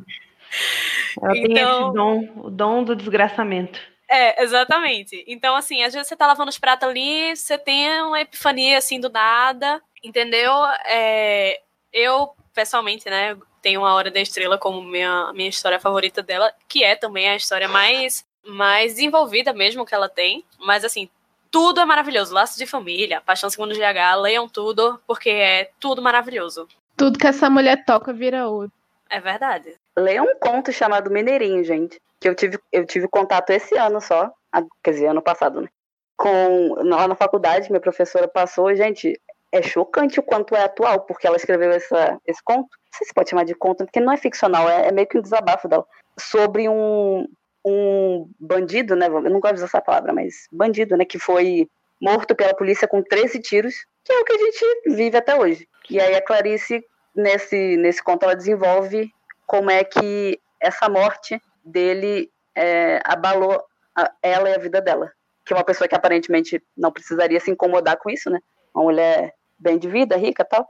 [1.23, 3.79] Ela tem Então- esse dom, o dom do desgraçamento.
[4.09, 5.25] É, exatamente.
[5.27, 9.01] Então, assim, às vezes você tá lavando os pratos ali, você tem uma epifania, assim,
[9.01, 10.53] do nada, entendeu?
[10.85, 11.59] É,
[11.91, 16.83] eu, pessoalmente, né, tenho uma Hora da Estrela como minha, minha história favorita dela, que
[16.85, 20.45] é também a história mais, mais desenvolvida mesmo que ela tem.
[20.59, 21.09] Mas, assim,
[21.51, 22.35] tudo é maravilhoso.
[22.35, 26.67] Laços de Família, Paixão Segundo GH, leiam tudo, porque é tudo maravilhoso.
[26.97, 28.71] Tudo que essa mulher toca vira ouro.
[29.09, 29.75] É verdade.
[29.97, 32.01] Leia um conto chamado Mineirinho, gente.
[32.21, 34.31] Que eu tive, eu tive contato esse ano só.
[34.53, 35.69] a- Quer dizer, ano passado, né?
[36.17, 38.75] Com, lá na faculdade, minha professora passou.
[38.75, 39.19] Gente,
[39.53, 42.69] é chocante o quanto é atual, porque ela escreveu essa, esse conto.
[42.71, 45.19] Não sei se pode chamar de conto, porque não é ficcional, é, é meio que
[45.19, 45.87] um desabafo dela.
[46.19, 47.27] Sobre um,
[47.65, 49.07] um bandido, né?
[49.07, 51.05] Eu não gosto de usar essa palavra, mas bandido, né?
[51.05, 51.69] Que foi
[52.01, 53.75] morto pela polícia com 13 tiros,
[54.05, 54.65] que é o que a gente
[54.97, 55.69] vive até hoje.
[55.89, 56.85] E aí a Clarice,
[57.15, 59.11] nesse, nesse conto, ela desenvolve
[59.47, 63.63] como é que essa morte dele é, abalou
[63.95, 65.13] a- ela e a vida dela.
[65.45, 68.41] Que é uma pessoa que aparentemente não precisaria se incomodar com isso, né?
[68.75, 70.67] Uma mulher bem de vida, rica tal,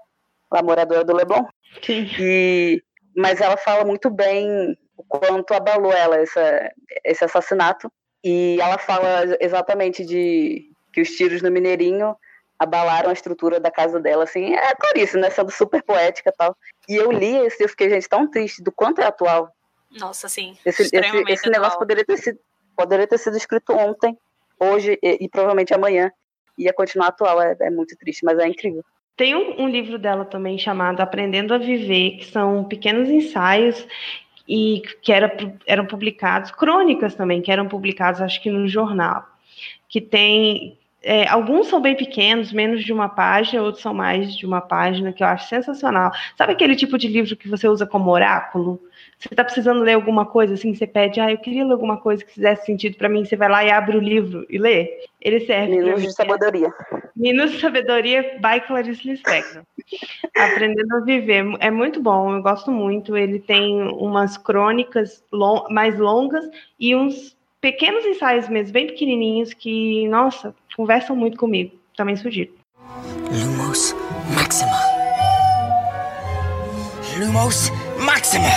[0.51, 1.45] lá moradora do Leblon.
[1.83, 2.09] Sim.
[2.19, 2.83] E,
[3.17, 6.71] mas ela fala muito bem o quanto abalou ela essa,
[7.05, 7.91] esse assassinato.
[8.25, 12.15] E ela fala exatamente de que os tiros no Mineirinho
[12.59, 16.57] abalaram a estrutura da casa dela, assim, é Clarice, né, sendo super poética e tal.
[16.89, 19.53] E eu li esse e eu fiquei, gente, tão triste do quanto é atual.
[19.91, 20.57] Nossa, sim.
[20.65, 22.39] Esse, esse, esse negócio poderia ter, sido,
[22.77, 24.17] poderia ter sido escrito ontem,
[24.61, 26.13] hoje e, e provavelmente amanhã.
[26.59, 28.85] Ia continuar atual, é, é muito triste, mas é incrível.
[29.17, 33.87] Tem um, um livro dela também chamado Aprendendo a Viver, que são pequenos ensaios
[34.49, 35.35] e que era,
[35.67, 39.25] eram publicados, crônicas também, que eram publicados, acho que no jornal,
[39.89, 40.79] que tem.
[41.03, 45.13] É, alguns são bem pequenos, menos de uma página, outros são mais de uma página,
[45.13, 46.11] que eu acho sensacional.
[46.37, 48.81] Sabe aquele tipo de livro que você usa como oráculo?
[49.19, 52.25] Você está precisando ler alguma coisa assim, você pede, ah, eu queria ler alguma coisa
[52.25, 55.07] que fizesse sentido para mim, você vai lá e abre o livro e lê.
[55.21, 56.73] Ele serve Minutos de sabedoria.
[57.15, 59.63] Minutos de Sabedoria by Clarice Lispector.
[60.37, 61.45] Aprendendo a Viver.
[61.61, 63.17] É muito bom, eu gosto muito.
[63.17, 66.45] Ele tem umas crônicas lon- mais longas
[66.79, 71.73] e uns pequenos ensaios mesmo, bem pequenininhos, que, nossa, conversam muito comigo.
[71.97, 72.53] Também sugiro.
[73.31, 73.95] Lumos
[74.35, 74.73] Maxima.
[77.17, 77.71] Lumos
[78.01, 78.49] Maxima.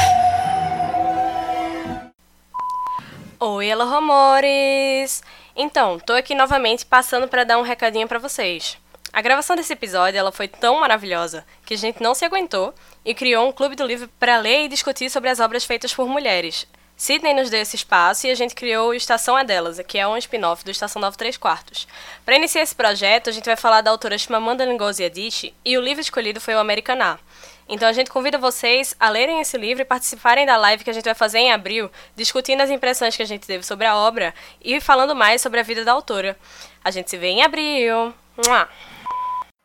[3.39, 5.21] Oi, alô, rumores!
[5.55, 8.77] Então, tô aqui novamente passando para dar um recadinho para vocês.
[9.13, 12.73] A gravação desse episódio ela foi tão maravilhosa que a gente não se aguentou
[13.05, 16.07] e criou um clube do livro para ler e discutir sobre as obras feitas por
[16.07, 16.67] mulheres.
[16.97, 20.07] Sidney nos deu esse espaço e a gente criou o Estação é Delas, que é
[20.07, 21.87] um spin-off do Estação 9 3 quartos.
[22.23, 25.81] Para iniciar esse projeto, a gente vai falar da autora Chimamanda Ngozi Adichie e o
[25.81, 27.19] livro escolhido foi o Americaná.
[27.67, 30.93] Então a gente convida vocês a lerem esse livro e participarem da live que a
[30.93, 34.33] gente vai fazer em abril, discutindo as impressões que a gente teve sobre a obra
[34.61, 36.37] e falando mais sobre a vida da autora.
[36.83, 38.13] A gente se vê em abril.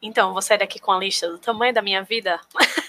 [0.03, 2.41] Então, vou sair daqui com a lista do tamanho da minha vida?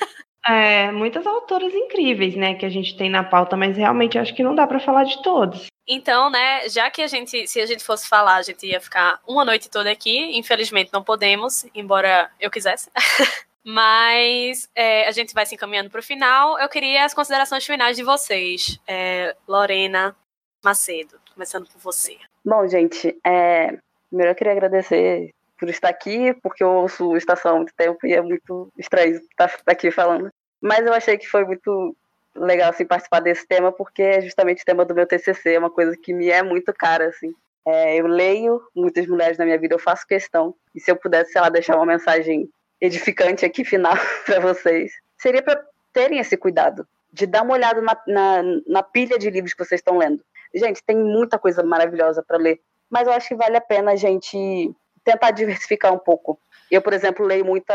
[0.46, 4.44] É, muitas autoras incríveis, né, que a gente tem na pauta, mas realmente acho que
[4.44, 5.68] não dá para falar de todos.
[5.88, 9.20] Então, né, já que a gente, se a gente fosse falar, a gente ia ficar
[9.28, 10.38] uma noite toda aqui.
[10.38, 12.90] Infelizmente não podemos, embora eu quisesse.
[13.64, 16.58] Mas é, a gente vai se encaminhando para o final.
[16.60, 18.80] Eu queria as considerações finais de vocês.
[18.88, 20.16] É, Lorena
[20.64, 22.18] Macedo, começando por você.
[22.44, 23.78] Bom, gente, é,
[24.10, 25.30] primeiro eu queria agradecer
[25.62, 29.54] por estar aqui, porque eu ouço Estação há muito tempo e é muito estranho estar
[29.68, 30.32] aqui falando.
[30.60, 31.96] Mas eu achei que foi muito
[32.36, 35.70] legal assim, participar desse tema, porque é justamente o tema do meu TCC, é uma
[35.70, 37.32] coisa que me é muito cara, assim.
[37.68, 40.56] É, eu leio muitas mulheres na minha vida, eu faço questão.
[40.74, 43.94] E se eu pudesse, sei lá, deixar uma mensagem edificante aqui, final,
[44.26, 45.64] para vocês, seria para
[45.94, 49.78] terem esse cuidado, de dar uma olhada na, na, na pilha de livros que vocês
[49.78, 50.24] estão lendo.
[50.56, 52.60] Gente, tem muita coisa maravilhosa para ler,
[52.90, 56.40] mas eu acho que vale a pena a gente tentar diversificar um pouco.
[56.70, 57.74] Eu, por exemplo, leio muita.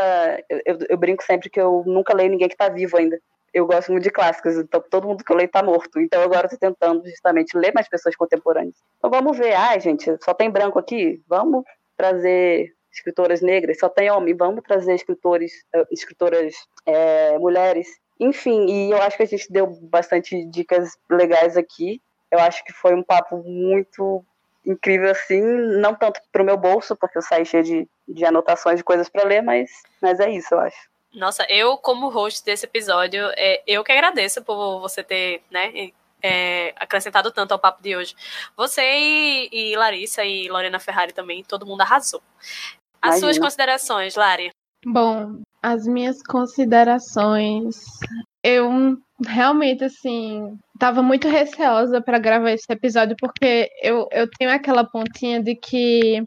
[0.65, 3.19] Eu, eu brinco sempre que eu nunca leio ninguém que está vivo ainda.
[3.53, 5.99] Eu gosto muito de clássicos, então todo mundo que eu leio está morto.
[5.99, 8.75] Então agora estou tentando justamente ler mais pessoas contemporâneas.
[8.97, 9.53] Então vamos ver.
[9.53, 11.21] Ai, gente, só tem branco aqui?
[11.27, 11.63] Vamos
[11.95, 16.55] trazer escritoras negras, só tem homem, vamos trazer escritores, eh, escritoras
[16.85, 17.87] é, mulheres.
[18.19, 22.01] Enfim, e eu acho que a gente deu bastante dicas legais aqui.
[22.31, 24.25] Eu acho que foi um papo muito
[24.67, 28.77] incrível assim, não tanto para o meu bolso, porque eu saí cheio de, de anotações
[28.77, 29.71] de coisas para ler, mas,
[30.01, 30.77] mas é isso, eu acho.
[31.13, 35.91] Nossa, eu como host desse episódio, é, eu que agradeço por você ter, né,
[36.21, 38.13] é, acrescentado tanto ao papo de hoje.
[38.55, 42.21] Você e, e, Larissa e Lorena Ferrari também, todo mundo arrasou.
[43.01, 43.19] As Imagina.
[43.19, 44.49] suas considerações, Lari?
[44.85, 47.77] Bom, as minhas considerações.
[48.43, 54.83] Eu realmente, assim, tava muito receosa para gravar esse episódio, porque eu, eu tenho aquela
[54.83, 56.23] pontinha de que.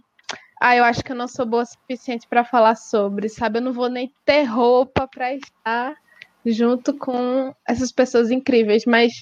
[0.62, 3.58] Ah, eu acho que eu não sou boa o suficiente para falar sobre, sabe?
[3.58, 5.94] Eu não vou nem ter roupa para estar
[6.44, 9.12] junto com essas pessoas incríveis, mas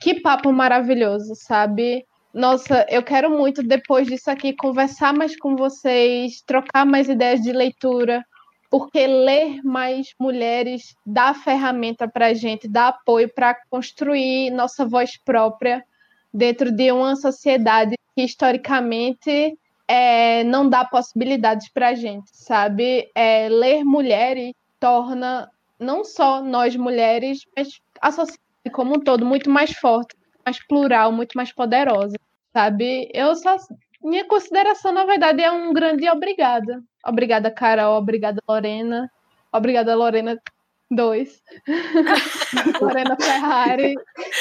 [0.00, 2.04] que papo maravilhoso, sabe?
[2.32, 7.52] Nossa, eu quero muito depois disso aqui conversar mais com vocês, trocar mais ideias de
[7.52, 8.24] leitura,
[8.76, 15.16] porque ler mais mulheres dá ferramenta para a gente, dá apoio para construir nossa voz
[15.16, 15.84] própria
[16.32, 19.56] dentro de uma sociedade que historicamente
[19.86, 23.08] é, não dá possibilidades para a gente, sabe?
[23.14, 25.48] É, ler mulheres torna
[25.78, 28.40] não só nós mulheres, mas a sociedade
[28.72, 32.16] como um todo muito mais forte, mais plural, muito mais poderosa,
[32.52, 33.08] sabe?
[33.14, 33.56] Eu só
[34.04, 36.82] minha consideração, na verdade, é um grande obrigada.
[37.04, 37.96] Obrigada, Carol.
[37.96, 39.10] Obrigada, Lorena.
[39.52, 40.38] Obrigada, Lorena
[40.90, 41.42] 2.
[42.80, 43.94] Lorena Ferrari.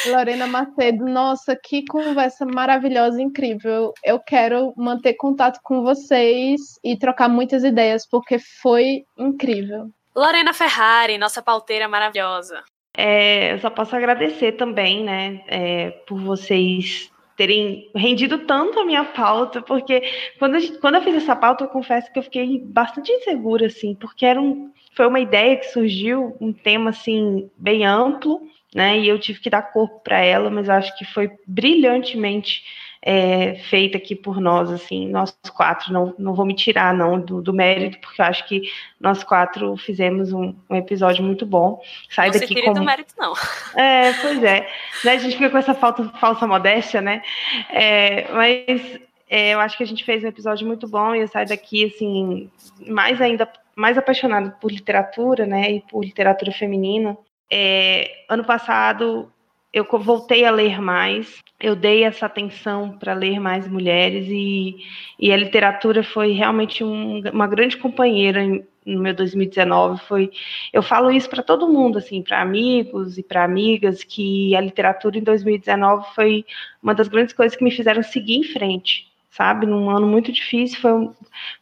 [0.07, 1.05] Lorena Macedo.
[1.05, 3.93] Nossa, que conversa maravilhosa, incrível.
[4.03, 9.89] Eu quero manter contato com vocês e trocar muitas ideias, porque foi incrível.
[10.15, 12.63] Lorena Ferrari, nossa pauteira maravilhosa.
[12.95, 19.03] É, eu só posso agradecer também, né, é, por vocês terem rendido tanto a minha
[19.03, 20.03] pauta, porque
[20.37, 23.95] quando, gente, quando eu fiz essa pauta, eu confesso que eu fiquei bastante insegura, assim,
[23.95, 28.41] porque era um, foi uma ideia que surgiu, um tema, assim, bem amplo,
[28.73, 32.63] né, e eu tive que dar corpo para ela, mas acho que foi brilhantemente
[33.05, 37.41] é, feita aqui por nós, assim, nós quatro, não, não vou me tirar, não, do,
[37.41, 38.61] do mérito, porque eu acho que
[38.97, 41.81] nós quatro fizemos um, um episódio muito bom.
[42.09, 42.75] Sai não daqui se como...
[42.75, 43.33] do mérito, não.
[43.75, 44.69] É, pois é.
[45.03, 47.21] Né, a gente fica com essa falta, falsa modéstia, né?
[47.69, 48.99] É, mas
[49.29, 51.85] é, eu acho que a gente fez um episódio muito bom e eu saio daqui,
[51.85, 52.49] assim,
[52.87, 57.17] mais ainda, mais apaixonado por literatura, né, e por literatura feminina.
[57.51, 59.32] É, ano passado
[59.73, 64.75] eu voltei a ler mais, eu dei essa atenção para ler mais mulheres e,
[65.19, 70.29] e a literatura foi realmente um, uma grande companheira em, no meu 2019 foi
[70.73, 75.17] eu falo isso para todo mundo assim para amigos e para amigas que a literatura
[75.17, 76.45] em 2019 foi
[76.81, 79.65] uma das grandes coisas que me fizeram seguir em frente sabe?
[79.65, 81.09] Num ano muito difícil, foi,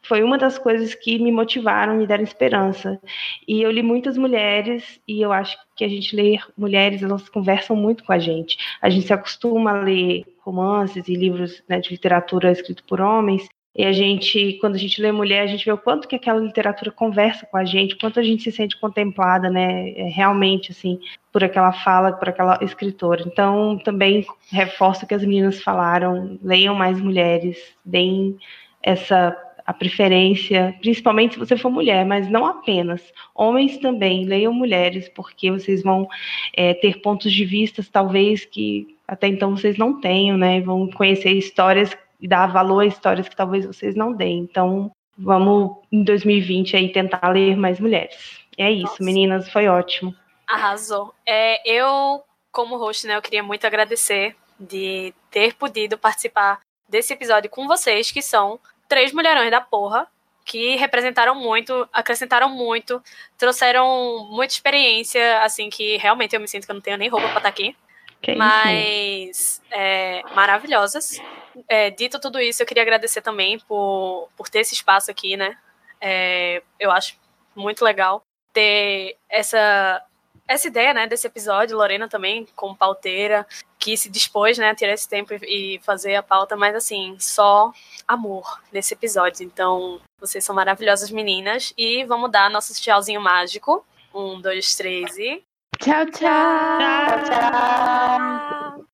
[0.01, 2.99] foi uma das coisas que me motivaram, me deram esperança.
[3.47, 7.75] E eu li muitas mulheres, e eu acho que a gente lê mulheres, elas conversam
[7.75, 8.57] muito com a gente.
[8.81, 13.47] A gente se acostuma a ler romances e livros né, de literatura escritos por homens,
[13.73, 16.39] e a gente, quando a gente lê mulher, a gente vê o quanto que aquela
[16.39, 20.99] literatura conversa com a gente, quanto a gente se sente contemplada, né, é, realmente, assim,
[21.31, 23.23] por aquela fala, por aquela escritora.
[23.25, 28.37] Então, também reforço o que as meninas falaram, leiam mais mulheres, deem
[28.83, 33.01] essa a preferência, principalmente se você for mulher, mas não apenas.
[33.33, 36.09] Homens também, leiam mulheres, porque vocês vão
[36.53, 41.31] é, ter pontos de vista, talvez, que até então vocês não tenham, né, vão conhecer
[41.31, 44.39] histórias e dar valor a histórias que talvez vocês não deem.
[44.39, 48.39] Então, vamos em 2020 aí tentar ler mais mulheres.
[48.57, 49.03] É isso, Nossa.
[49.03, 50.15] meninas, foi ótimo.
[50.47, 51.13] Arrasou.
[51.25, 57.49] É, eu, como host, né, eu queria muito agradecer de ter podido participar desse episódio
[57.49, 60.05] com vocês, que são três mulherões da porra,
[60.45, 63.01] que representaram muito, acrescentaram muito,
[63.37, 67.27] trouxeram muita experiência, assim, que realmente eu me sinto que eu não tenho nem roupa
[67.27, 67.75] pra estar tá aqui.
[68.21, 71.19] Que mas é, maravilhosas.
[71.67, 75.57] É, dito tudo isso, eu queria agradecer também por, por ter esse espaço aqui, né?
[75.99, 77.17] É, eu acho
[77.55, 78.23] muito legal
[78.53, 80.03] ter essa
[80.47, 83.47] essa ideia, né, desse episódio, Lorena também, como pauteira,
[83.79, 87.71] que se dispôs, né, a tirar esse tempo e fazer a pauta, mas assim, só
[88.05, 89.45] amor nesse episódio.
[89.45, 93.85] Então, vocês são maravilhosas meninas e vamos dar nosso tchauzinho mágico.
[94.13, 95.41] Um, dois, três e.
[95.81, 96.77] Tchau, tchau.
[96.77, 98.85] Tchau, tchau.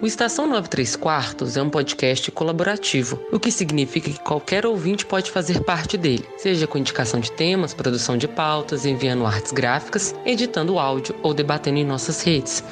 [0.00, 5.30] O Estação 93 Quartos é um podcast colaborativo, o que significa que qualquer ouvinte pode
[5.30, 10.78] fazer parte dele, seja com indicação de temas, produção de pautas, enviando artes gráficas, editando
[10.78, 12.64] áudio ou debatendo em nossas redes.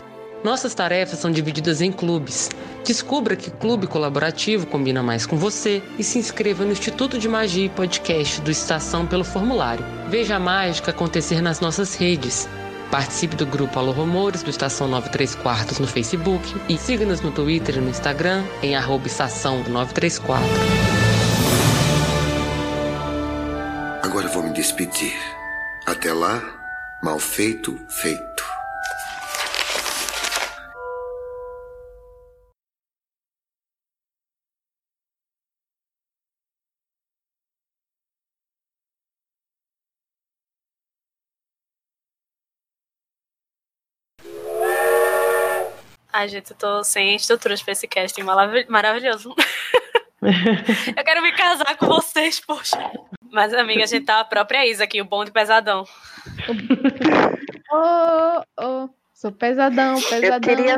[0.45, 2.51] Nossas tarefas são divididas em clubes.
[2.85, 7.67] Descubra que clube colaborativo combina mais com você e se inscreva no Instituto de Magia
[7.67, 9.85] e Podcast do Estação pelo formulário.
[10.09, 12.49] Veja a mágica acontecer nas nossas redes.
[12.91, 17.77] Participe do grupo Alô Rumores do Estação 93 Quartos no Facebook e siga-nos no Twitter
[17.77, 20.45] e no Instagram em arroba estação 934.
[24.03, 25.15] Agora vou me despedir.
[25.87, 26.43] Até lá,
[27.01, 28.62] mal feito, feito.
[46.23, 49.35] Ai, gente, eu tô sem estruturas pra esse casting marav- maravilhoso.
[50.97, 52.79] eu quero me casar com vocês, poxa.
[53.33, 55.85] Mas, amiga, a gente tá a própria Isa aqui, o bom de pesadão.
[57.73, 60.41] Oh, oh, sou pesadão, pesadão.
[60.41, 60.77] queria-